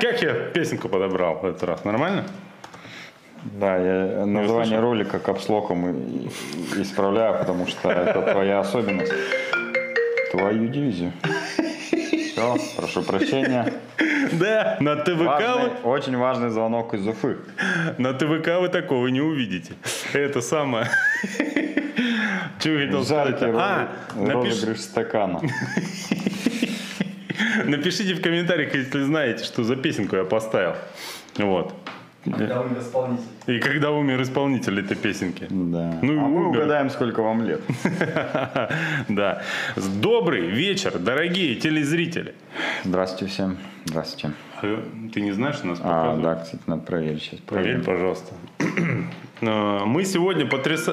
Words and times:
Как 0.00 0.22
я 0.22 0.32
песенку 0.34 0.88
подобрал 0.88 1.38
в 1.40 1.44
этот 1.46 1.62
раз? 1.64 1.84
Нормально? 1.84 2.24
Да, 3.44 3.76
я 3.76 4.26
название 4.26 4.66
слышал? 4.66 4.80
ролика 4.82 5.18
капслоком 5.18 5.88
и- 5.90 6.26
и- 6.78 6.82
исправляю, 6.82 7.38
потому 7.38 7.66
что 7.66 7.90
это 7.90 8.32
твоя 8.32 8.60
особенность. 8.60 9.12
Твою 10.30 10.68
дивизию. 10.68 11.12
Все, 12.32 12.56
прошу 12.76 13.02
прощения. 13.02 13.72
Да, 14.32 14.76
на 14.80 14.96
ТВК 14.96 15.24
Важный, 15.26 15.70
вы, 15.82 15.90
очень 15.90 16.16
важный 16.16 16.50
звонок 16.50 16.94
из 16.94 17.06
Уфы. 17.06 17.36
на 17.98 18.12
ТВК 18.12 18.60
вы 18.60 18.68
такого 18.68 19.08
не 19.08 19.20
увидите. 19.20 19.72
Это 20.12 20.40
самое. 20.40 20.86
Чего 22.60 22.74
я 22.74 22.86
хотел 22.86 23.04
сказать? 23.04 23.28
Жаркий 23.40 23.44
А, 23.58 23.88
розы- 24.14 24.26
напиш- 24.26 24.34
розыгрыш 24.50 24.80
стакана. 24.80 25.40
Напишите 27.64 28.14
в 28.14 28.22
комментариях, 28.22 28.74
если 28.74 29.02
знаете, 29.02 29.44
что 29.44 29.64
за 29.64 29.76
песенку 29.76 30.16
я 30.16 30.24
поставил. 30.24 30.74
Вот. 31.36 31.74
Когда 32.24 32.60
умер 32.60 32.78
исполнитель. 32.80 33.24
И 33.46 33.58
когда 33.60 33.90
умер 33.92 34.20
исполнитель 34.20 34.78
этой 34.80 34.96
песенки. 34.96 35.46
Да. 35.48 35.98
Ну 36.02 36.12
и 36.12 36.18
а 36.18 36.20
мы 36.20 36.48
умер. 36.48 36.58
угадаем, 36.58 36.90
сколько 36.90 37.22
вам 37.22 37.42
лет. 37.42 37.60
Да. 39.08 39.42
Добрый 39.76 40.46
вечер, 40.46 40.98
дорогие 40.98 41.54
телезрители. 41.54 42.34
Здравствуйте 42.84 43.32
всем. 43.32 43.56
Здравствуйте. 43.86 44.32
А 44.60 44.82
Ты 45.14 45.20
не 45.22 45.32
знаешь, 45.32 45.62
нас 45.62 45.80
А, 45.82 46.16
да, 46.18 46.34
кстати, 46.36 46.62
надо 46.66 46.82
проверить 46.82 47.22
сейчас. 47.22 47.40
Проверь, 47.40 47.82
пожалуйста. 47.82 48.34
А, 49.42 49.86
Мы 49.86 50.04
сегодня 50.04 50.44
потряса... 50.46 50.92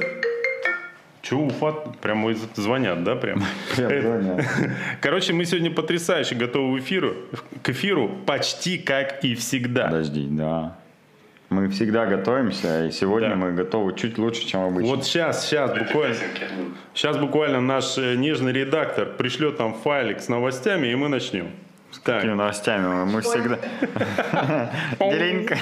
Чего, 1.28 1.48
Уфа? 1.48 1.74
Прямо 2.02 2.34
звонят, 2.56 3.04
да, 3.04 3.16
прям? 3.16 3.44
Прям 3.76 3.92
Это- 3.92 4.02
звонят. 4.22 4.46
Короче, 5.02 5.34
мы 5.34 5.44
сегодня 5.46 5.72
потрясающе 5.72 6.36
готовы 6.36 6.80
к 6.80 6.84
эфиру, 6.84 7.16
к 7.64 7.70
эфиру 7.70 8.10
почти 8.26 8.78
как 8.78 9.26
и 9.26 9.36
всегда. 9.36 9.86
Подожди, 9.88 10.26
да. 10.30 10.78
Мы 11.50 11.70
всегда 11.70 12.06
готовимся, 12.06 12.88
и 12.88 12.92
сегодня 12.92 13.30
Да. 13.30 13.36
мы 13.36 13.52
готовы 13.54 13.94
чуть 13.96 14.18
лучше, 14.18 14.46
чем 14.46 14.62
обычно. 14.62 14.96
Вот 14.96 15.06
сейчас, 15.06 15.46
сейчас 15.46 15.78
буквально, 15.78 16.16
сейчас 16.94 17.18
буквально 17.18 17.62
наш 17.62 17.98
э, 17.98 18.16
нежный 18.16 18.52
редактор 18.54 19.06
пришлет 19.06 19.60
нам 19.60 19.74
файлик 19.74 20.20
с 20.22 20.28
новостями, 20.30 20.88
и 20.88 20.96
мы 20.96 21.08
начнем. 21.10 21.48
Так, 22.04 22.16
Какими 22.18 22.34
новостями? 22.34 23.06
Мы 23.06 23.22
всегда... 23.22 23.58
Делинка. 25.00 25.58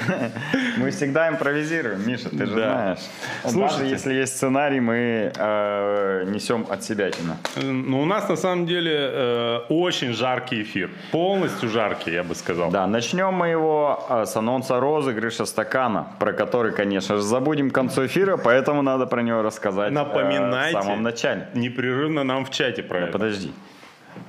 Мы 0.76 0.90
всегда 0.90 1.28
импровизируем, 1.28 2.06
Миша, 2.06 2.28
ты 2.28 2.46
же 2.46 2.52
знаешь. 2.52 2.98
Даже 3.42 3.54
Слушайте. 3.54 3.90
если 3.90 4.14
есть 4.14 4.36
сценарий, 4.36 4.80
мы 4.80 5.32
э, 5.34 6.24
несем 6.28 6.66
от 6.70 6.84
себя 6.84 7.10
тина. 7.10 7.36
ну, 7.62 8.00
у 8.00 8.04
нас 8.04 8.28
на 8.28 8.36
самом 8.36 8.66
деле 8.66 8.92
э, 8.94 9.58
очень 9.68 10.12
жаркий 10.12 10.62
эфир, 10.62 10.90
полностью 11.10 11.68
жаркий, 11.68 12.12
я 12.12 12.22
бы 12.22 12.34
сказал. 12.34 12.70
Да, 12.70 12.86
начнем 12.86 13.32
мы 13.32 13.48
его 13.48 14.04
э, 14.08 14.24
с 14.26 14.36
анонса 14.36 14.78
розыгрыша 14.78 15.46
стакана, 15.46 16.06
про 16.18 16.32
который, 16.32 16.72
конечно 16.72 17.16
же, 17.16 17.22
забудем 17.22 17.70
к 17.70 17.74
концу 17.74 18.06
эфира, 18.06 18.36
поэтому 18.36 18.82
надо 18.82 19.06
про 19.06 19.22
него 19.22 19.42
рассказать 19.42 19.92
Напоминайте 19.92 20.78
в 20.78 20.82
самом 20.82 21.02
начале. 21.02 21.48
непрерывно 21.54 22.24
нам 22.24 22.44
в 22.44 22.50
чате 22.50 22.82
про 22.82 23.00
это. 23.00 23.12
Подожди. 23.12 23.52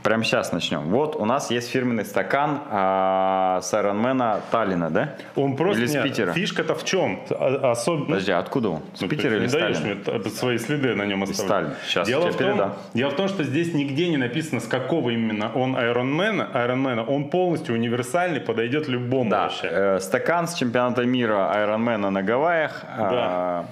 Прямо 0.04 0.24
сейчас 0.24 0.52
начнем. 0.54 0.82
Вот 0.84 1.16
у 1.18 1.26
нас 1.26 1.52
есть 1.52 1.70
фирменный 1.70 2.06
стакан 2.06 2.62
а, 2.70 3.60
с 3.62 3.74
Айронмена 3.74 4.40
Таллина, 4.52 4.90
да? 4.90 5.16
Он 5.36 5.56
просто 5.58 5.80
Или 5.82 5.88
с 5.88 5.94
нет, 5.94 6.04
Питера? 6.04 6.32
Фишка-то 6.34 6.76
в 6.76 6.86
чем? 6.86 7.20
А- 7.30 7.72
Особенно. 7.72 8.06
Подожди, 8.06 8.32
а 8.32 8.40
откуда 8.40 8.70
он? 8.70 8.82
С 8.94 9.02
Ну, 9.02 9.10
Питера 9.10 9.36
или 9.36 9.46
не 9.46 9.52
даешь 9.52 9.76
Сталина? 9.78 9.96
мне 9.96 10.04
т- 10.04 10.12
это 10.12 10.30
свои 10.30 10.58
следы 10.60 10.96
на 10.96 11.04
нем 11.06 11.24
оставлять. 11.24 11.46
Сталин. 11.48 11.72
Сейчас 11.86 12.08
дело, 12.08 12.26
я 12.28 12.32
в 12.32 12.36
том, 12.38 12.48
передам. 12.48 12.74
дело 12.94 13.10
в 13.10 13.16
том, 13.16 13.28
что 13.28 13.44
здесь 13.44 13.74
нигде 13.74 14.08
не 14.10 14.18
написано, 14.18 14.62
с 14.62 14.68
какого 14.68 15.10
именно 15.10 15.52
он 15.54 15.76
Ironman, 15.76 16.54
Ironman. 16.54 17.04
Он 17.06 17.26
полностью 17.30 17.76
универсальный, 17.76 18.40
подойдет 18.40 18.88
любому 18.88 19.30
Да, 19.30 19.44
вообще. 19.44 19.68
э, 19.70 20.00
стакан 20.00 20.48
с 20.48 20.54
чемпионата 20.54 21.04
мира 21.06 21.52
Айронмена 21.52 22.12
на 22.12 22.24
Гавайях, 22.24 22.84
а, 22.98 23.66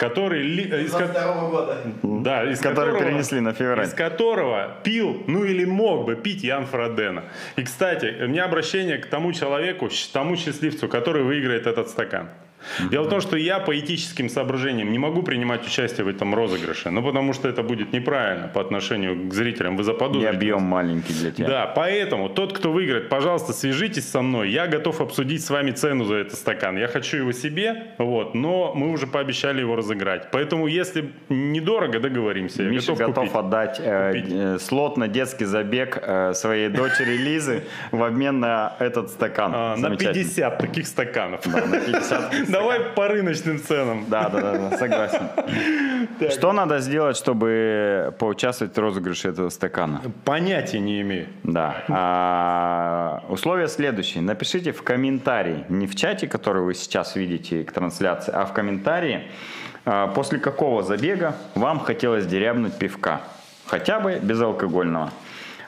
Который, 0.00 0.42
ли- 0.42 0.70
э, 0.72 0.82
из, 0.84 0.92
ко- 0.92 0.98
22 1.06 1.50
года. 1.50 1.76
да, 2.02 2.50
из 2.50 2.58
который 2.58 2.92
которого- 2.92 3.04
перенесли 3.04 3.40
на 3.40 3.52
февраль. 3.52 3.84
Из 3.86 3.92
которого 3.92 4.76
пил, 4.82 5.22
ну 5.26 5.44
или 5.44 5.66
мог 5.66 6.06
бы 6.06 6.16
пить 6.16 6.42
Ян 6.42 6.64
Фродена. 6.64 7.24
И, 7.56 7.62
кстати, 7.62 8.16
у 8.24 8.28
меня 8.28 8.46
обращение 8.46 8.96
к 8.96 9.06
тому 9.06 9.32
человеку, 9.34 9.88
тому 10.14 10.36
счастливцу, 10.36 10.88
который 10.88 11.22
выиграет 11.22 11.66
этот 11.66 11.88
стакан. 11.90 12.30
Дело 12.90 13.04
в 13.04 13.08
том, 13.08 13.20
что 13.20 13.36
я 13.36 13.58
по 13.58 13.78
этическим 13.78 14.28
соображениям 14.28 14.90
не 14.92 14.98
могу 14.98 15.22
принимать 15.22 15.66
участие 15.66 16.04
в 16.04 16.08
этом 16.08 16.34
розыгрыше, 16.34 16.90
ну 16.90 17.02
потому 17.02 17.32
что 17.32 17.48
это 17.48 17.62
будет 17.62 17.92
неправильно 17.92 18.48
по 18.48 18.60
отношению 18.60 19.28
к 19.28 19.34
зрителям. 19.34 19.76
Вы 19.76 19.82
И 19.82 19.84
заподозрите. 19.84 20.28
объем 20.28 20.62
маленький 20.62 21.12
для 21.12 21.30
тебя. 21.30 21.48
Да, 21.48 21.66
поэтому 21.74 22.28
тот, 22.28 22.52
кто 22.52 22.72
выиграет, 22.72 23.08
пожалуйста, 23.08 23.52
свяжитесь 23.52 24.08
со 24.08 24.22
мной. 24.22 24.50
Я 24.50 24.66
готов 24.66 25.00
обсудить 25.00 25.44
с 25.44 25.50
вами 25.50 25.70
цену 25.72 26.04
за 26.04 26.16
этот 26.16 26.34
стакан. 26.34 26.76
Я 26.76 26.88
хочу 26.88 27.16
его 27.18 27.32
себе, 27.32 27.84
вот, 27.98 28.34
но 28.34 28.72
мы 28.74 28.90
уже 28.90 29.06
пообещали 29.06 29.60
его 29.60 29.76
разыграть. 29.76 30.30
Поэтому, 30.30 30.66
если 30.66 31.10
недорого, 31.28 31.98
договоримся. 32.00 32.62
Я 32.62 32.68
Миша 32.70 32.92
готов, 32.92 33.08
готов 33.08 33.24
купить. 33.24 33.36
отдать 33.36 33.80
э, 33.82 34.12
Купить. 34.12 34.32
э, 34.32 34.58
слот 34.58 34.96
на 34.96 35.08
детский 35.08 35.44
забег 35.44 35.98
э, 36.02 36.32
своей 36.34 36.68
дочери 36.68 37.16
Лизы 37.16 37.62
в 37.90 38.02
обмен 38.02 38.40
на 38.40 38.74
этот 38.78 39.10
стакан. 39.10 39.52
А, 39.54 39.76
на 39.76 39.82
Замечательно. 39.88 40.14
50 40.24 40.58
таких 40.58 40.86
стаканов. 40.86 41.40
Да, 41.46 41.66
на 41.66 41.80
50. 41.80 42.34
Давай 42.50 42.80
по 42.80 43.08
рыночным 43.08 43.58
ценам. 43.58 44.06
Да, 44.08 44.28
да, 44.28 44.40
да, 44.40 44.76
согласен. 44.76 45.28
Что 46.30 46.52
надо 46.52 46.78
сделать, 46.80 47.16
чтобы 47.16 48.14
поучаствовать 48.18 48.76
в 48.76 48.78
розыгрыше 48.78 49.28
этого 49.28 49.48
стакана? 49.48 50.02
Понятия 50.24 50.80
не 50.80 51.00
имею. 51.00 51.28
Да. 51.42 51.84
А, 51.88 53.24
условия 53.28 53.68
следующие. 53.68 54.22
Напишите 54.22 54.72
в 54.72 54.82
комментарии, 54.82 55.64
не 55.68 55.86
в 55.86 55.94
чате, 55.94 56.26
который 56.26 56.62
вы 56.62 56.74
сейчас 56.74 57.16
видите 57.16 57.64
к 57.64 57.72
трансляции, 57.72 58.32
а 58.34 58.44
в 58.44 58.52
комментарии, 58.52 59.28
а, 59.84 60.08
после 60.08 60.38
какого 60.38 60.82
забега 60.82 61.36
вам 61.54 61.80
хотелось 61.80 62.26
дерябнуть 62.26 62.74
пивка. 62.74 63.20
Хотя 63.66 64.00
бы 64.00 64.18
безалкогольного. 64.20 65.12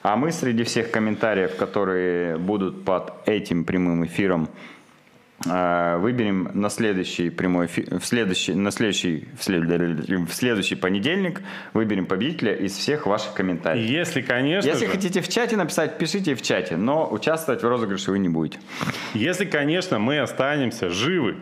А 0.03 0.16
мы 0.16 0.32
среди 0.32 0.65
всех 0.65 0.91
комментариев, 0.91 1.54
которые 1.56 2.37
будут 2.37 2.84
под 2.84 3.12
этим 3.26 3.65
прямым 3.65 4.04
эфиром, 4.04 4.48
выберем 5.44 6.50
на 6.54 6.70
следующий 6.70 7.30
прямой 7.30 7.66
в 7.66 8.04
следующий, 8.04 8.54
на 8.54 8.70
следующий, 8.70 9.28
в 9.38 9.42
след- 9.42 9.62
в 9.64 10.32
следующий 10.32 10.75
понедельник 10.76 11.42
выберем 11.72 12.06
победителя 12.06 12.54
из 12.54 12.76
всех 12.76 13.06
ваших 13.06 13.34
комментариев. 13.34 13.88
Если, 13.88 14.22
конечно 14.22 14.69
Если 14.69 14.86
же, 14.86 14.92
хотите 14.92 15.20
в 15.20 15.28
чате 15.28 15.56
написать, 15.56 15.98
пишите 15.98 16.34
в 16.34 16.42
чате, 16.42 16.76
но 16.76 17.08
участвовать 17.10 17.62
в 17.62 17.69
розыгрыше 17.69 18.10
вы 18.10 18.19
не 18.19 18.28
будете. 18.28 18.58
если, 19.14 19.44
конечно, 19.44 19.98
мы 19.98 20.20
останемся 20.20 20.91
живы 20.91 21.36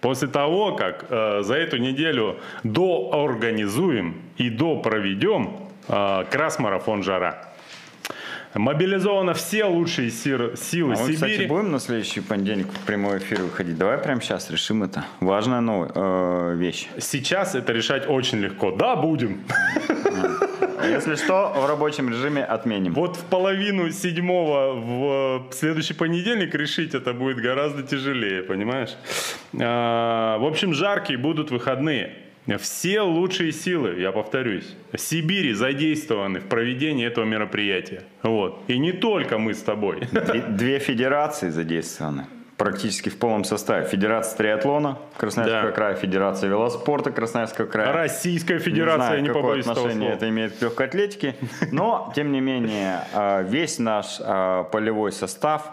после 0.00 0.28
того, 0.28 0.74
как 0.74 1.06
э, 1.08 1.42
за 1.42 1.54
эту 1.54 1.78
неделю 1.78 2.38
доорганизуем 2.64 4.16
и 4.36 4.50
допроведем 4.50 5.56
э, 5.88 6.24
крас-марафон 6.30 7.02
«Жара». 7.02 7.52
Мобилизовано 8.58 9.34
все 9.34 9.64
лучшие 9.64 10.10
силы 10.10 10.54
А 10.72 10.88
мы, 10.90 10.96
Сибири. 10.96 11.14
кстати, 11.14 11.46
будем 11.46 11.72
на 11.72 11.78
следующий 11.78 12.20
понедельник 12.20 12.68
в 12.72 12.86
прямой 12.86 13.18
эфир 13.18 13.42
выходить. 13.42 13.76
Давай 13.76 13.98
прямо 13.98 14.20
сейчас 14.20 14.50
решим 14.50 14.82
это. 14.82 15.04
Важная 15.20 15.60
новая 15.60 15.90
э, 15.94 16.54
вещь. 16.56 16.88
Сейчас 16.98 17.54
это 17.54 17.72
решать 17.72 18.08
очень 18.08 18.38
легко. 18.38 18.70
Да, 18.70 18.96
будем. 18.96 19.42
Если 20.88 21.16
что, 21.16 21.52
в 21.56 21.66
рабочем 21.66 22.08
режиме 22.08 22.44
отменим. 22.44 22.94
Вот 22.94 23.16
в 23.16 23.24
половину 23.24 23.90
седьмого 23.90 24.74
в 24.74 25.52
следующий 25.52 25.94
понедельник 25.94 26.54
решить 26.54 26.94
это 26.94 27.12
будет 27.12 27.38
гораздо 27.38 27.82
тяжелее, 27.82 28.42
понимаешь? 28.42 28.94
А, 29.58 30.38
В 30.38 30.44
общем, 30.44 30.72
жаркие 30.72 31.18
будут 31.18 31.50
выходные. 31.50 32.25
Все 32.58 33.00
лучшие 33.00 33.52
силы, 33.52 33.98
я 33.98 34.12
повторюсь, 34.12 34.76
Сибири 34.96 35.52
задействованы 35.52 36.40
в 36.40 36.44
проведении 36.44 37.04
этого 37.06 37.24
мероприятия. 37.24 38.02
Вот. 38.22 38.62
И 38.68 38.78
не 38.78 38.92
только 38.92 39.38
мы 39.38 39.52
с 39.52 39.62
тобой. 39.62 40.02
Две, 40.48 40.78
федерации 40.78 41.48
задействованы. 41.50 42.26
Практически 42.56 43.10
в 43.10 43.18
полном 43.18 43.44
составе. 43.44 43.84
Федерация 43.86 44.38
триатлона 44.38 44.98
Красноярского 45.18 45.70
Да. 45.70 45.72
края, 45.72 45.94
Федерация 45.94 46.48
велоспорта 46.48 47.10
Красноярского 47.10 47.66
края. 47.66 47.92
Российская 47.92 48.54
не 48.54 48.60
Федерация, 48.60 49.06
знаю, 49.08 49.22
не 49.22 49.28
какое 49.28 49.60
отношение 49.60 50.12
это 50.12 50.28
имеет 50.30 50.56
к 50.56 50.62
легкой 50.62 50.86
атлетике, 50.86 51.34
но, 51.70 52.10
тем 52.16 52.32
не 52.32 52.40
менее, 52.40 53.00
э, 53.12 53.44
весь 53.46 53.78
наш 53.78 54.16
э, 54.20 54.64
полевой 54.72 55.12
состав 55.12 55.70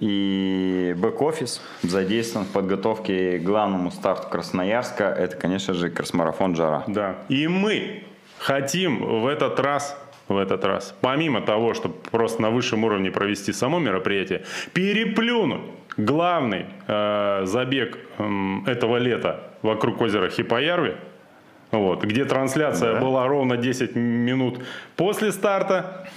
и 0.00 0.94
бэк-офис 0.96 1.60
задействован 1.82 2.46
в 2.46 2.50
подготовке 2.50 3.38
к 3.38 3.42
главному 3.42 3.90
старту 3.90 4.28
Красноярска. 4.28 5.04
Это, 5.04 5.36
конечно 5.36 5.74
же, 5.74 5.90
кросс-марафон 5.90 6.54
«Жара». 6.54 6.84
Да. 6.86 7.16
И 7.28 7.48
мы 7.48 8.04
хотим 8.38 9.20
в 9.22 9.26
этот 9.26 9.58
раз, 9.60 9.96
в 10.28 10.36
этот 10.36 10.64
раз, 10.64 10.94
помимо 11.00 11.40
того, 11.40 11.74
чтобы 11.74 11.94
просто 12.10 12.42
на 12.42 12.50
высшем 12.50 12.84
уровне 12.84 13.10
провести 13.10 13.52
само 13.52 13.78
мероприятие, 13.78 14.44
переплюнуть 14.72 15.62
главный 15.96 16.66
э, 16.86 17.40
забег 17.44 17.98
эм, 18.18 18.64
этого 18.66 18.98
лета 18.98 19.50
вокруг 19.62 20.00
озера 20.00 20.28
Хипоярви, 20.28 20.94
вот, 21.72 22.04
где 22.04 22.24
трансляция 22.24 22.94
Да. 22.94 23.00
была 23.00 23.26
ровно 23.26 23.56
10 23.56 23.96
минут 23.96 24.62
после 24.96 25.32
старта. 25.32 26.08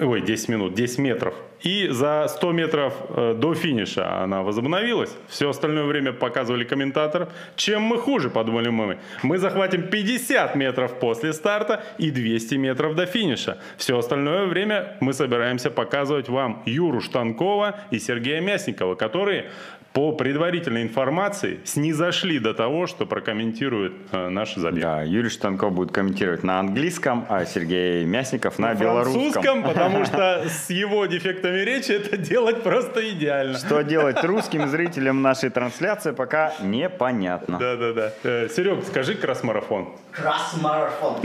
Ой, 0.00 0.20
10 0.20 0.48
минут, 0.48 0.74
10 0.74 0.98
метров. 0.98 1.34
И 1.62 1.88
за 1.88 2.26
100 2.28 2.52
метров 2.52 2.94
э, 3.10 3.34
до 3.38 3.54
финиша 3.54 4.22
она 4.22 4.42
возобновилась. 4.42 5.14
Все 5.28 5.50
остальное 5.50 5.84
время 5.84 6.12
показывали 6.12 6.64
комментатор. 6.64 7.28
Чем 7.56 7.82
мы 7.82 7.98
хуже, 7.98 8.30
подумали 8.30 8.70
мы. 8.70 8.98
Мы 9.22 9.38
захватим 9.38 9.82
50 9.82 10.54
метров 10.56 10.98
после 10.98 11.32
старта 11.32 11.82
и 11.98 12.10
200 12.10 12.54
метров 12.54 12.94
до 12.94 13.06
финиша. 13.06 13.58
Все 13.76 13.98
остальное 13.98 14.46
время 14.46 14.96
мы 15.00 15.12
собираемся 15.12 15.70
показывать 15.70 16.28
вам 16.28 16.62
Юру 16.64 17.00
Штанкова 17.00 17.78
и 17.90 17.98
Сергея 17.98 18.40
Мясникова, 18.40 18.94
которые 18.94 19.50
по 19.92 20.12
предварительной 20.12 20.82
информации 20.82 21.60
снизошли 21.64 22.38
до 22.38 22.54
того, 22.54 22.86
что 22.86 23.06
прокомментируют 23.06 23.94
э, 24.12 24.28
наш 24.28 24.54
забег. 24.54 24.82
Да, 24.82 25.02
Юрий 25.02 25.30
Штанков 25.30 25.72
будет 25.72 25.90
комментировать 25.90 26.44
на 26.44 26.60
английском, 26.60 27.26
а 27.28 27.44
Сергей 27.44 28.04
Мясников 28.04 28.60
на, 28.60 28.68
на 28.68 28.74
белорусском. 28.74 29.32
французском, 29.32 29.62
потому 29.64 30.04
что 30.04 30.44
с 30.48 30.70
его 30.70 31.06
дефектами 31.06 31.58
речи 31.58 31.90
это 31.90 32.16
делать 32.16 32.62
просто 32.62 33.08
идеально. 33.10 33.58
Что 33.58 33.82
делать 33.82 34.22
русским 34.22 34.68
зрителям 34.68 35.22
нашей 35.22 35.50
трансляции, 35.50 36.12
пока 36.12 36.52
непонятно. 36.60 37.58
Да-да-да. 37.58 38.12
Э, 38.22 38.48
Серег, 38.48 38.84
скажи 38.84 39.16
красс-марафон. 39.16 39.88
Красс-марафон. 40.12 41.16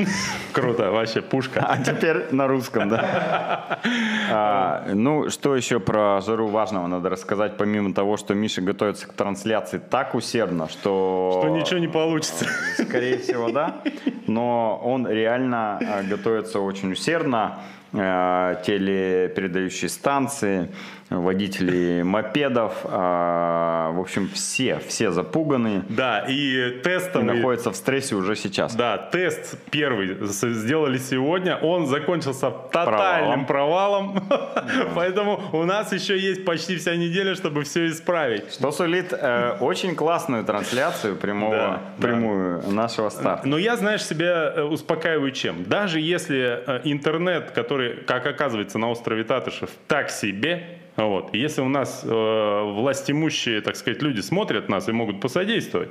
Круто, 0.54 0.90
вообще 0.90 1.22
пушка. 1.22 1.64
А 1.68 1.78
теперь 1.84 2.26
на 2.32 2.48
русском, 2.48 2.90
да. 2.90 3.80
А, 4.32 4.88
ну, 4.94 5.30
что 5.30 5.56
еще 5.56 5.80
про 5.80 6.20
жару 6.22 6.48
важного 6.48 6.88
надо 6.88 7.10
рассказать, 7.10 7.58
помимо 7.58 7.94
того, 7.94 8.18
что 8.18 8.34
Миша 8.34 8.55
готовится 8.62 9.08
к 9.08 9.14
трансляции 9.14 9.80
так 9.80 10.16
усердно, 10.16 10.70
что... 10.70 11.40
Что 11.42 11.50
ничего 11.50 11.80
не 11.80 11.88
получится. 11.88 12.46
Скорее 12.80 13.18
всего, 13.20 13.50
да. 13.52 13.82
Но 14.28 14.80
он 14.84 15.08
реально 15.08 15.80
а, 15.82 16.04
готовится 16.04 16.60
очень 16.60 16.92
усердно. 16.92 17.60
А, 17.94 18.56
телепередающие 18.66 19.90
станции, 19.90 20.70
водители 21.10 22.02
мопедов, 22.02 22.74
а, 22.84 23.92
в 23.92 24.00
общем, 24.00 24.30
все, 24.34 24.80
все 24.88 25.12
запуганы. 25.12 25.84
Да, 25.90 26.26
и 26.28 26.82
тестом... 26.84 27.30
И 27.30 27.34
находятся 27.34 27.72
в 27.72 27.76
стрессе 27.76 28.16
уже 28.16 28.36
сейчас. 28.36 28.76
Да, 28.76 28.98
тест 28.98 29.58
первый 29.70 30.18
сделали 30.26 30.98
сегодня, 30.98 31.58
он 31.58 31.86
закончился 31.88 32.50
тотальным 32.50 33.46
провалом, 33.46 34.14
провалом. 34.14 34.30
поэтому 34.96 35.42
у 35.54 35.64
нас 35.64 35.92
еще 35.94 36.18
есть 36.18 36.44
почти 36.44 36.78
вся 36.78 36.96
неделя, 36.96 37.36
чтобы 37.36 37.64
все 37.64 37.88
исправить. 37.88 38.54
Что 38.54 38.72
сулит 38.72 39.14
э, 39.14 39.58
очень 39.60 39.96
классную 39.96 40.44
трансляцию 40.44 41.16
прямого, 41.16 41.56
да, 41.56 41.82
прямую 42.00 42.62
да. 42.62 42.72
нашего 42.72 43.10
старта. 43.10 43.48
Но 43.48 43.58
я, 43.58 43.78
знаешь, 43.78 44.04
себя 44.04 44.54
э, 44.56 44.64
успокаиваю 44.64 45.32
чем? 45.32 45.66
Даже 45.66 46.00
если 46.00 46.64
э, 46.66 46.82
интернет, 46.84 47.52
который, 47.52 47.98
как 48.04 48.26
оказывается, 48.26 48.78
на 48.80 48.90
острове 48.90 49.24
Татышев 49.24 49.70
так 49.88 50.10
себе, 50.10 50.80
вот. 50.96 51.34
Если 51.34 51.62
у 51.62 51.70
нас 51.70 52.02
э, 52.04 52.08
властимущие, 52.10 53.62
так 53.62 53.76
сказать, 53.76 54.02
люди 54.02 54.22
смотрят 54.22 54.70
нас 54.70 54.88
и 54.88 54.92
могут 54.92 55.20
посодействовать, 55.20 55.90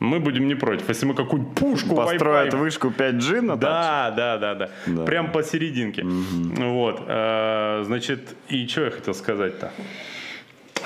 мы 0.00 0.20
будем 0.20 0.46
не 0.46 0.54
против. 0.54 0.88
Если 0.88 1.06
мы 1.06 1.14
какую-нибудь 1.14 1.54
пушку 1.54 1.96
Построят 1.96 2.52
Wi-Fi... 2.52 2.58
вышку 2.58 2.88
5G 2.88 3.40
на 3.40 3.56
да, 3.56 4.12
да, 4.16 4.38
да, 4.38 4.54
да, 4.54 4.70
да. 4.86 5.04
Прям 5.04 5.32
посерединке. 5.32 6.02
Угу. 6.02 6.64
Вот. 6.70 7.02
Э, 7.06 7.82
значит, 7.84 8.36
и 8.48 8.66
что 8.66 8.84
я 8.84 8.90
хотел 8.90 9.14
сказать-то? 9.14 9.72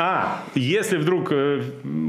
А, 0.00 0.44
если 0.54 0.96
вдруг 0.96 1.32
э, 1.32 1.60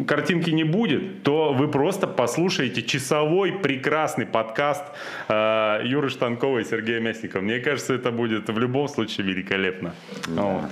картинки 0.08 0.52
не 0.52 0.64
будет, 0.64 1.24
то 1.24 1.54
вы 1.54 1.68
просто 1.68 2.06
послушаете 2.06 2.84
часовой 2.84 3.54
прекрасный 3.54 4.28
подкаст 4.28 4.84
э, 5.28 5.82
Юры 5.86 6.10
Штанкова 6.10 6.60
и 6.60 6.64
Сергея 6.66 7.00
Мясникова. 7.00 7.42
Мне 7.42 7.60
кажется, 7.60 7.96
это 7.96 8.12
будет 8.12 8.48
в 8.48 8.60
любом 8.60 8.88
случае 8.90 9.26
великолепно. 9.26 9.96
Да. 10.28 10.42
Вот. 10.42 10.66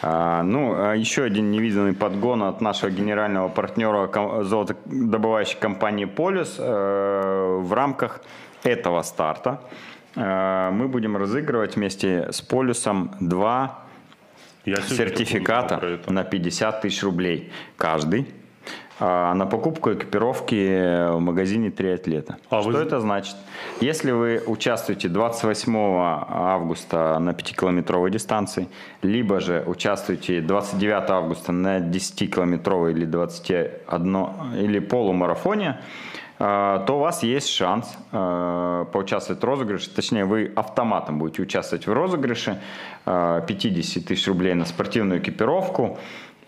А, 0.00 0.42
ну, 0.42 0.74
а 0.74 0.94
еще 0.94 1.24
один 1.24 1.50
невиданный 1.50 1.92
подгон 1.92 2.42
от 2.42 2.60
нашего 2.60 2.90
генерального 2.90 3.48
партнера 3.48 4.08
золотодобывающей 4.44 5.58
компании 5.58 6.04
«Полюс» 6.04 6.56
э, 6.58 7.58
в 7.60 7.72
рамках 7.72 8.20
этого 8.62 9.02
старта. 9.02 9.60
Э, 10.14 10.70
мы 10.70 10.86
будем 10.88 11.16
разыгрывать 11.16 11.74
вместе 11.76 12.30
с 12.30 12.40
«Полюсом» 12.40 13.10
два 13.18 13.80
Я 14.64 14.76
сертификата 14.76 16.00
на 16.06 16.22
50 16.22 16.80
тысяч 16.80 17.02
рублей 17.02 17.52
каждый 17.76 18.28
а, 19.00 19.34
на 19.34 19.46
покупку 19.46 19.92
экипировки 19.92 21.12
в 21.12 21.20
магазине 21.20 21.70
«Три 21.70 21.90
атлета». 21.92 22.36
А 22.50 22.60
Что 22.60 22.70
вы... 22.70 22.78
это 22.78 23.00
значит? 23.00 23.36
Если 23.80 24.10
вы 24.10 24.42
участвуете 24.46 25.08
28 25.08 25.76
августа 25.76 27.18
на 27.20 27.30
5-километровой 27.30 28.10
дистанции, 28.10 28.68
либо 29.02 29.40
же 29.40 29.62
участвуете 29.66 30.40
29 30.40 31.10
августа 31.10 31.52
на 31.52 31.78
10-километровой 31.78 32.90
или 32.90 33.04
21 33.04 34.16
или 34.56 34.78
полумарафоне, 34.80 35.78
а, 36.40 36.84
то 36.84 36.96
у 36.96 37.00
вас 37.00 37.22
есть 37.22 37.48
шанс 37.48 37.96
а, 38.12 38.84
поучаствовать 38.86 39.42
в 39.42 39.44
розыгрыше. 39.44 39.90
Точнее, 39.90 40.24
вы 40.24 40.52
автоматом 40.54 41.18
будете 41.18 41.42
участвовать 41.42 41.86
в 41.86 41.92
розыгрыше 41.92 42.60
50 43.04 44.04
тысяч 44.04 44.26
рублей 44.28 44.54
на 44.54 44.66
спортивную 44.66 45.20
экипировку 45.20 45.98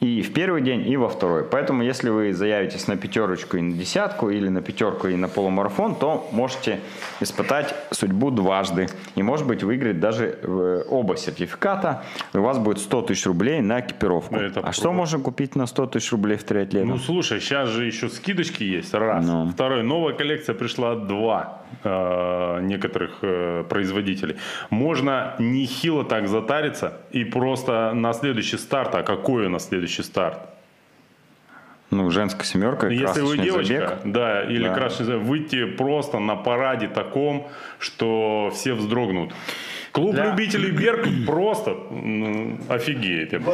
и 0.00 0.22
в 0.22 0.32
первый 0.32 0.62
день, 0.62 0.88
и 0.88 0.96
во 0.96 1.10
второй. 1.10 1.44
Поэтому, 1.44 1.82
если 1.82 2.08
вы 2.08 2.32
заявитесь 2.32 2.88
на 2.88 2.96
пятерочку 2.96 3.58
и 3.58 3.60
на 3.60 3.72
десятку, 3.74 4.30
или 4.30 4.48
на 4.48 4.62
пятерку 4.62 5.08
и 5.08 5.16
на 5.16 5.28
полумарафон, 5.28 5.94
то 5.94 6.26
можете 6.32 6.80
испытать 7.20 7.74
судьбу 7.90 8.30
дважды. 8.30 8.88
И, 9.14 9.22
может 9.22 9.46
быть, 9.46 9.62
выиграть 9.62 10.00
даже 10.00 10.38
э, 10.40 10.84
оба 10.88 11.18
сертификата. 11.18 12.02
И 12.32 12.38
у 12.38 12.42
вас 12.42 12.58
будет 12.58 12.78
100 12.78 13.02
тысяч 13.02 13.26
рублей 13.26 13.60
на 13.60 13.80
экипировку. 13.80 14.36
Это 14.36 14.60
а 14.60 14.62
круто. 14.62 14.72
что 14.72 14.92
можно 14.92 15.18
купить 15.18 15.54
на 15.54 15.66
100 15.66 15.86
тысяч 15.86 16.12
рублей 16.12 16.38
в 16.38 16.44
триатлете? 16.44 16.86
Ну, 16.86 16.96
слушай, 16.96 17.38
сейчас 17.38 17.68
же 17.68 17.84
еще 17.84 18.08
скидочки 18.08 18.64
есть. 18.64 18.94
Раз. 18.94 19.26
Ну. 19.26 19.50
Второй. 19.50 19.82
Новая 19.82 20.14
коллекция 20.14 20.54
пришла. 20.54 20.94
Два. 20.94 21.60
Э, 21.84 22.60
некоторых 22.62 23.18
э, 23.22 23.64
производителей. 23.68 24.36
Можно 24.70 25.34
нехило 25.38 26.04
так 26.04 26.28
затариться 26.28 26.98
и 27.12 27.24
просто 27.24 27.92
на 27.94 28.12
следующий 28.12 28.58
старт, 28.58 28.94
а 28.94 29.02
какой 29.02 29.48
на 29.48 29.58
следующий 29.60 29.89
старт? 29.98 30.38
Ну, 31.90 32.08
женская 32.10 32.44
семерка, 32.44 32.88
Если 32.88 33.20
вы 33.20 33.36
девочка, 33.36 33.88
забег. 33.88 33.98
да, 34.04 34.44
или 34.44 34.68
да. 34.68 34.74
красный 34.74 35.06
забег, 35.06 35.22
выйти 35.22 35.64
просто 35.64 36.20
на 36.20 36.36
параде 36.36 36.86
таком, 36.86 37.48
что 37.80 38.50
все 38.54 38.74
вздрогнут. 38.74 39.32
Клуб 39.92 40.14
для... 40.14 40.30
любителей 40.30 40.70
Берг 40.70 41.08
просто 41.26 41.76
ну, 41.90 42.60
офигеет. 42.68 43.32
Я 43.32 43.40
бы 43.40 43.52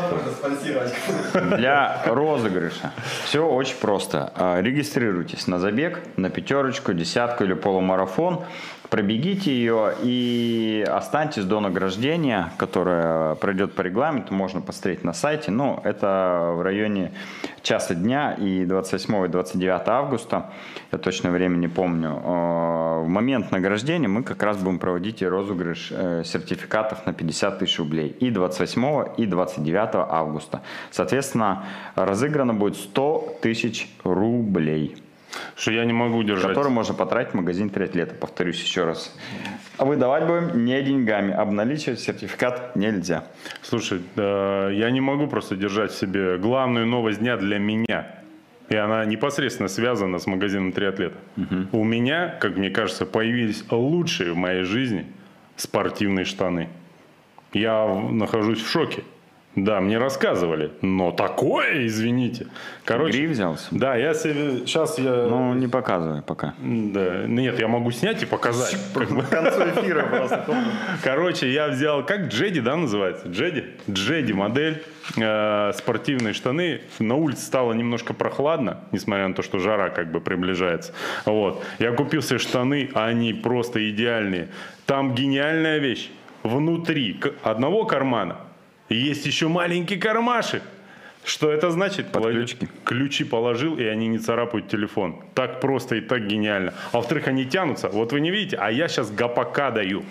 Для 1.56 2.02
розыгрыша 2.04 2.92
все 3.24 3.40
очень 3.46 3.76
просто. 3.76 4.32
А, 4.36 4.60
регистрируйтесь 4.60 5.46
на 5.46 5.58
забег, 5.58 6.02
на 6.16 6.28
пятерочку, 6.28 6.92
десятку 6.92 7.44
или 7.44 7.54
полумарафон 7.54 8.44
пробегите 8.90 9.52
ее 9.52 9.94
и 10.02 10.84
останьтесь 10.88 11.44
до 11.44 11.60
награждения, 11.60 12.52
которое 12.58 13.34
пройдет 13.36 13.74
по 13.74 13.82
регламенту, 13.82 14.34
можно 14.34 14.60
посмотреть 14.60 15.04
на 15.04 15.12
сайте. 15.12 15.50
Ну, 15.50 15.80
это 15.84 16.52
в 16.54 16.62
районе 16.62 17.12
часа 17.62 17.94
дня 17.94 18.32
и 18.32 18.64
28 18.64 19.26
и 19.26 19.28
29 19.28 19.88
августа, 19.88 20.50
я 20.92 20.98
точно 20.98 21.30
время 21.30 21.56
не 21.56 21.68
помню. 21.68 22.10
Э, 22.10 23.02
в 23.04 23.08
момент 23.08 23.50
награждения 23.50 24.08
мы 24.08 24.22
как 24.22 24.42
раз 24.42 24.56
будем 24.58 24.78
проводить 24.78 25.22
розыгрыш 25.22 25.88
э, 25.90 26.22
сертификатов 26.24 27.04
на 27.06 27.12
50 27.12 27.58
тысяч 27.58 27.78
рублей 27.78 28.08
и 28.08 28.30
28 28.30 29.14
и 29.16 29.26
29 29.26 29.90
августа. 29.94 30.62
Соответственно, 30.90 31.64
разыграно 31.94 32.54
будет 32.54 32.76
100 32.76 33.38
тысяч 33.42 33.88
рублей. 34.04 34.96
Что 35.56 35.72
я 35.72 35.84
не 35.84 35.92
могу 35.92 36.22
держать. 36.22 36.48
Который 36.48 36.70
можно 36.70 36.94
потратить 36.94 37.32
в 37.32 37.36
магазин 37.36 37.70
триатлета, 37.70 38.14
повторюсь 38.14 38.62
еще 38.62 38.84
раз. 38.84 39.14
А 39.78 39.84
выдавать 39.84 40.26
будем 40.26 40.64
не 40.64 40.82
деньгами, 40.82 41.32
обналичивать 41.32 42.00
сертификат 42.00 42.76
нельзя. 42.76 43.24
Слушай, 43.62 44.00
я 44.16 44.90
не 44.90 45.00
могу 45.00 45.26
просто 45.26 45.56
держать 45.56 45.92
в 45.92 45.98
себе 45.98 46.38
главную 46.38 46.86
новость 46.86 47.20
дня 47.20 47.36
для 47.36 47.58
меня. 47.58 48.06
И 48.68 48.74
она 48.74 49.04
непосредственно 49.04 49.68
связана 49.68 50.18
с 50.18 50.26
магазином 50.26 50.72
триатлета. 50.72 51.16
Угу. 51.36 51.78
У 51.78 51.84
меня, 51.84 52.36
как 52.40 52.56
мне 52.56 52.70
кажется, 52.70 53.06
появились 53.06 53.64
лучшие 53.70 54.32
в 54.32 54.36
моей 54.36 54.64
жизни 54.64 55.06
спортивные 55.56 56.24
штаны. 56.24 56.68
Я 57.52 57.86
нахожусь 57.86 58.60
в 58.60 58.68
шоке. 58.68 59.04
Да, 59.56 59.80
мне 59.80 59.96
рассказывали. 59.96 60.70
Но 60.82 61.12
такое, 61.12 61.86
извините. 61.86 62.46
Короче, 62.84 63.16
Гриф 63.16 63.30
взялся? 63.30 63.68
Да, 63.70 63.96
я 63.96 64.12
себе... 64.12 64.66
Сейчас 64.66 64.98
я... 64.98 65.26
Ну, 65.28 65.54
не 65.54 65.66
показывай 65.66 66.20
пока. 66.20 66.54
Да. 66.60 67.24
Нет, 67.26 67.58
я 67.58 67.66
могу 67.66 67.90
снять 67.90 68.22
и 68.22 68.26
показать. 68.26 68.76
К 68.92 69.28
концу 69.30 69.62
эфира 69.62 70.04
просто. 70.04 70.44
Короче, 71.02 71.50
я 71.50 71.68
взял... 71.68 72.04
Как 72.04 72.28
Джеди, 72.28 72.60
да, 72.60 72.76
называется? 72.76 73.28
Джеди? 73.28 73.64
Джеди 73.90 74.32
модель. 74.32 74.82
Э, 75.16 75.72
спортивные 75.74 76.34
штаны. 76.34 76.82
На 76.98 77.14
улице 77.14 77.46
стало 77.46 77.72
немножко 77.72 78.12
прохладно, 78.12 78.80
несмотря 78.92 79.26
на 79.26 79.34
то, 79.34 79.40
что 79.40 79.58
жара 79.58 79.88
как 79.88 80.12
бы 80.12 80.20
приближается. 80.20 80.92
Вот. 81.24 81.64
Я 81.78 81.92
купил 81.92 82.20
себе 82.20 82.38
штаны, 82.38 82.90
они 82.92 83.32
просто 83.32 83.88
идеальные. 83.90 84.48
Там 84.84 85.14
гениальная 85.14 85.78
вещь 85.78 86.10
внутри 86.42 87.18
одного 87.42 87.86
кармана 87.86 88.36
есть 88.94 89.26
еще 89.26 89.48
маленький 89.48 89.96
кармашек. 89.96 90.62
Что 91.24 91.50
это 91.50 91.72
значит? 91.72 92.12
Под 92.12 92.22
Положи- 92.22 92.38
ключики. 92.38 92.68
Ключи 92.84 93.24
положил, 93.24 93.76
и 93.76 93.82
они 93.82 94.06
не 94.06 94.18
царапают 94.18 94.68
телефон. 94.68 95.16
Так 95.34 95.60
просто 95.60 95.96
и 95.96 96.00
так 96.00 96.24
гениально. 96.28 96.72
А 96.92 96.98
во-вторых, 96.98 97.26
они 97.26 97.44
тянутся. 97.44 97.88
Вот 97.88 98.12
вы 98.12 98.20
не 98.20 98.30
видите, 98.30 98.56
а 98.60 98.70
я 98.70 98.86
сейчас 98.86 99.10
гопака 99.10 99.72
даю. 99.72 100.04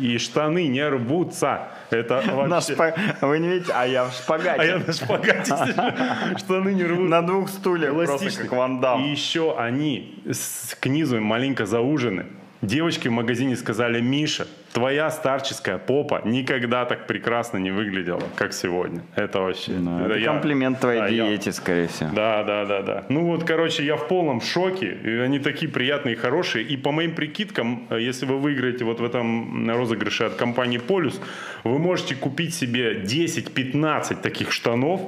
И 0.00 0.18
штаны 0.18 0.66
не 0.66 0.84
рвутся. 0.88 1.68
Это 1.90 2.20
вообще... 2.34 2.72
шпа- 2.74 2.94
Вы 3.20 3.38
не 3.38 3.48
видите, 3.48 3.72
а 3.76 3.86
я 3.86 4.06
в 4.06 4.12
шпагате. 4.12 4.60
А 4.60 4.64
я 4.64 4.78
на 4.78 4.92
шпагате. 4.92 5.52
Штаны 6.38 6.70
не 6.74 6.82
рвутся. 6.84 7.10
На 7.10 7.22
двух 7.22 7.48
стульях, 7.48 7.94
просто 7.94 8.42
как 8.42 8.50
Ван 8.50 8.80
Дам. 8.80 9.04
И 9.04 9.08
еще 9.10 9.56
они 9.56 10.20
с, 10.28 10.74
к 10.80 10.86
низу 10.86 11.20
маленько 11.20 11.64
заужены. 11.66 12.26
Девочки 12.62 13.08
в 13.08 13.12
магазине 13.12 13.54
сказали, 13.54 14.00
Миша, 14.00 14.46
твоя 14.72 15.10
старческая 15.10 15.76
попа 15.78 16.22
никогда 16.24 16.84
так 16.86 17.06
прекрасно 17.06 17.58
не 17.58 17.70
выглядела, 17.70 18.22
как 18.34 18.52
сегодня. 18.54 19.02
Это 19.14 19.40
вообще... 19.40 19.72
Ну, 19.72 20.06
это 20.06 20.18
я- 20.18 20.26
комплимент 20.26 20.80
твоей 20.80 21.00
Да, 21.00 21.06
я- 21.08 21.26
диете, 21.26 21.52
скорее 21.52 21.86
всего. 21.88 22.10
Да, 22.14 22.42
да, 22.44 22.64
да, 22.64 22.82
да. 22.82 23.04
Ну 23.10 23.26
вот, 23.26 23.44
короче, 23.44 23.84
я 23.84 23.96
в 23.96 24.08
полном 24.08 24.40
шоке. 24.40 24.96
И 25.04 25.08
они 25.18 25.38
такие 25.38 25.70
приятные 25.70 26.16
хорошие. 26.16 26.64
И 26.64 26.76
по 26.78 26.92
моим 26.92 27.14
прикидкам, 27.14 27.86
э, 27.90 28.00
если 28.00 28.24
вы 28.26 28.38
выиграете 28.38 28.84
вот 28.84 29.00
в 29.00 29.04
этом 29.04 29.68
розыгрыше 29.70 30.24
от 30.24 30.34
компании 30.34 30.78
Полюс, 30.78 31.20
вы 31.62 31.78
можете 31.78 32.14
купить 32.14 32.54
себе 32.54 32.94
10-15 33.02 34.22
таких 34.22 34.50
штанов 34.50 35.00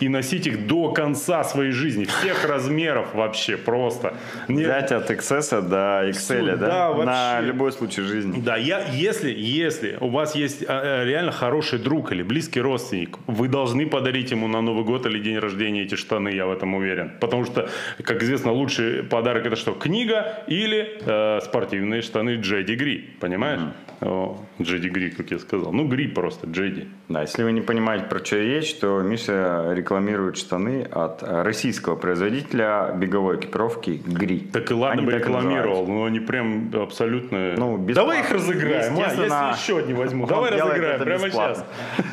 и 0.00 0.08
носить 0.08 0.46
их 0.46 0.66
до 0.66 0.90
конца 0.92 1.44
своей 1.44 1.72
жизни. 1.72 2.04
Всех 2.04 2.44
размеров 2.44 3.14
вообще 3.14 3.56
просто. 3.56 4.14
Не- 4.48 4.62
Взять 4.64 4.92
от 4.92 5.10
XS 5.10 5.62
до 5.68 6.08
XL, 6.10 6.56
да? 6.56 6.56
Да, 6.56 6.94
На 6.94 7.34
вообще. 7.34 7.46
любой 7.46 7.72
случай 7.72 8.02
жизни. 8.02 8.40
Да, 8.40 8.56
я, 8.56 8.80
если, 8.92 9.30
если 9.36 9.96
у 10.00 10.08
вас 10.08 10.34
есть 10.34 10.62
э, 10.62 10.66
э, 10.68 11.04
реально 11.04 11.32
хороший 11.32 11.78
друг 11.78 12.12
или 12.12 12.22
близкий 12.22 12.60
родственник, 12.60 13.18
вы 13.26 13.48
должны 13.48 13.86
подарить 13.86 14.30
ему 14.30 14.48
на 14.48 14.60
Новый 14.60 14.84
год 14.84 15.06
или 15.06 15.18
день 15.18 15.38
рождения 15.38 15.82
эти 15.82 15.94
штаны, 15.94 16.28
я 16.30 16.46
в 16.46 16.52
этом 16.52 16.74
уверен. 16.74 17.12
Потому 17.20 17.44
что, 17.44 17.68
как 18.02 18.22
известно, 18.22 18.52
лучший 18.52 19.02
подарок 19.02 19.46
это 19.46 19.56
что? 19.56 19.72
Книга 19.72 20.44
или 20.46 20.98
э, 21.04 21.40
спортивные 21.42 22.02
штаны 22.02 22.36
Джеди 22.36 22.72
Гри. 22.74 23.10
Понимаешь? 23.20 23.60
О, 23.60 23.72
Джеди 24.60 24.88
Гри, 24.88 25.10
как 25.10 25.30
я 25.30 25.38
сказал. 25.38 25.72
Ну, 25.72 25.88
Гри 25.88 26.06
просто, 26.06 26.46
Джеди. 26.46 26.88
Да, 27.08 27.22
если 27.22 27.44
вы 27.44 27.52
не 27.52 27.60
понимаете, 27.60 28.06
про 28.06 28.24
что 28.24 28.36
речь, 28.36 28.74
то 28.74 29.00
Миша 29.00 29.72
рекламирует 29.72 30.36
штаны 30.36 30.82
от 30.82 31.22
российского 31.22 31.96
производителя 31.96 32.92
беговой 32.94 33.36
экипировки 33.36 34.02
ГРИ. 34.04 34.50
Так 34.52 34.70
и 34.70 34.74
ладно 34.74 35.02
Они 35.02 35.06
бы 35.06 35.12
рекламировал, 35.12 35.86
но 35.86 36.04
они 36.04 36.20
прям 36.20 36.70
абсолютно... 36.74 37.54
Ну, 37.56 37.76
бесплатно. 37.76 37.94
Давай 37.94 38.20
их 38.20 38.30
разыграем, 38.30 38.96
а, 38.96 39.00
если 39.00 39.22
еще 39.22 39.78
одни 39.78 39.94
возьму. 39.94 40.26
Давай 40.26 40.50
разыграем 40.50 41.00
прямо 41.00 41.30
сейчас. 41.30 41.64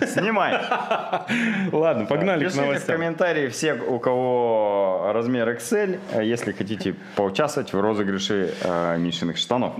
Снимай. 0.08 0.54
Ладно, 1.72 2.06
погнали 2.06 2.44
к 2.44 2.48
Пишите 2.48 2.62
в 2.62 2.66
новостям. 2.66 2.96
комментарии 2.96 3.48
все, 3.50 3.74
у 3.74 4.00
кого 4.00 5.12
размер 5.14 5.50
XL, 5.50 6.00
э, 6.14 6.26
если 6.26 6.52
хотите 6.52 6.96
поучаствовать 7.16 7.74
в 7.74 7.80
розыгрыше 7.80 8.54
э, 8.62 8.98
Мишиных 8.98 9.38
штанов. 9.38 9.74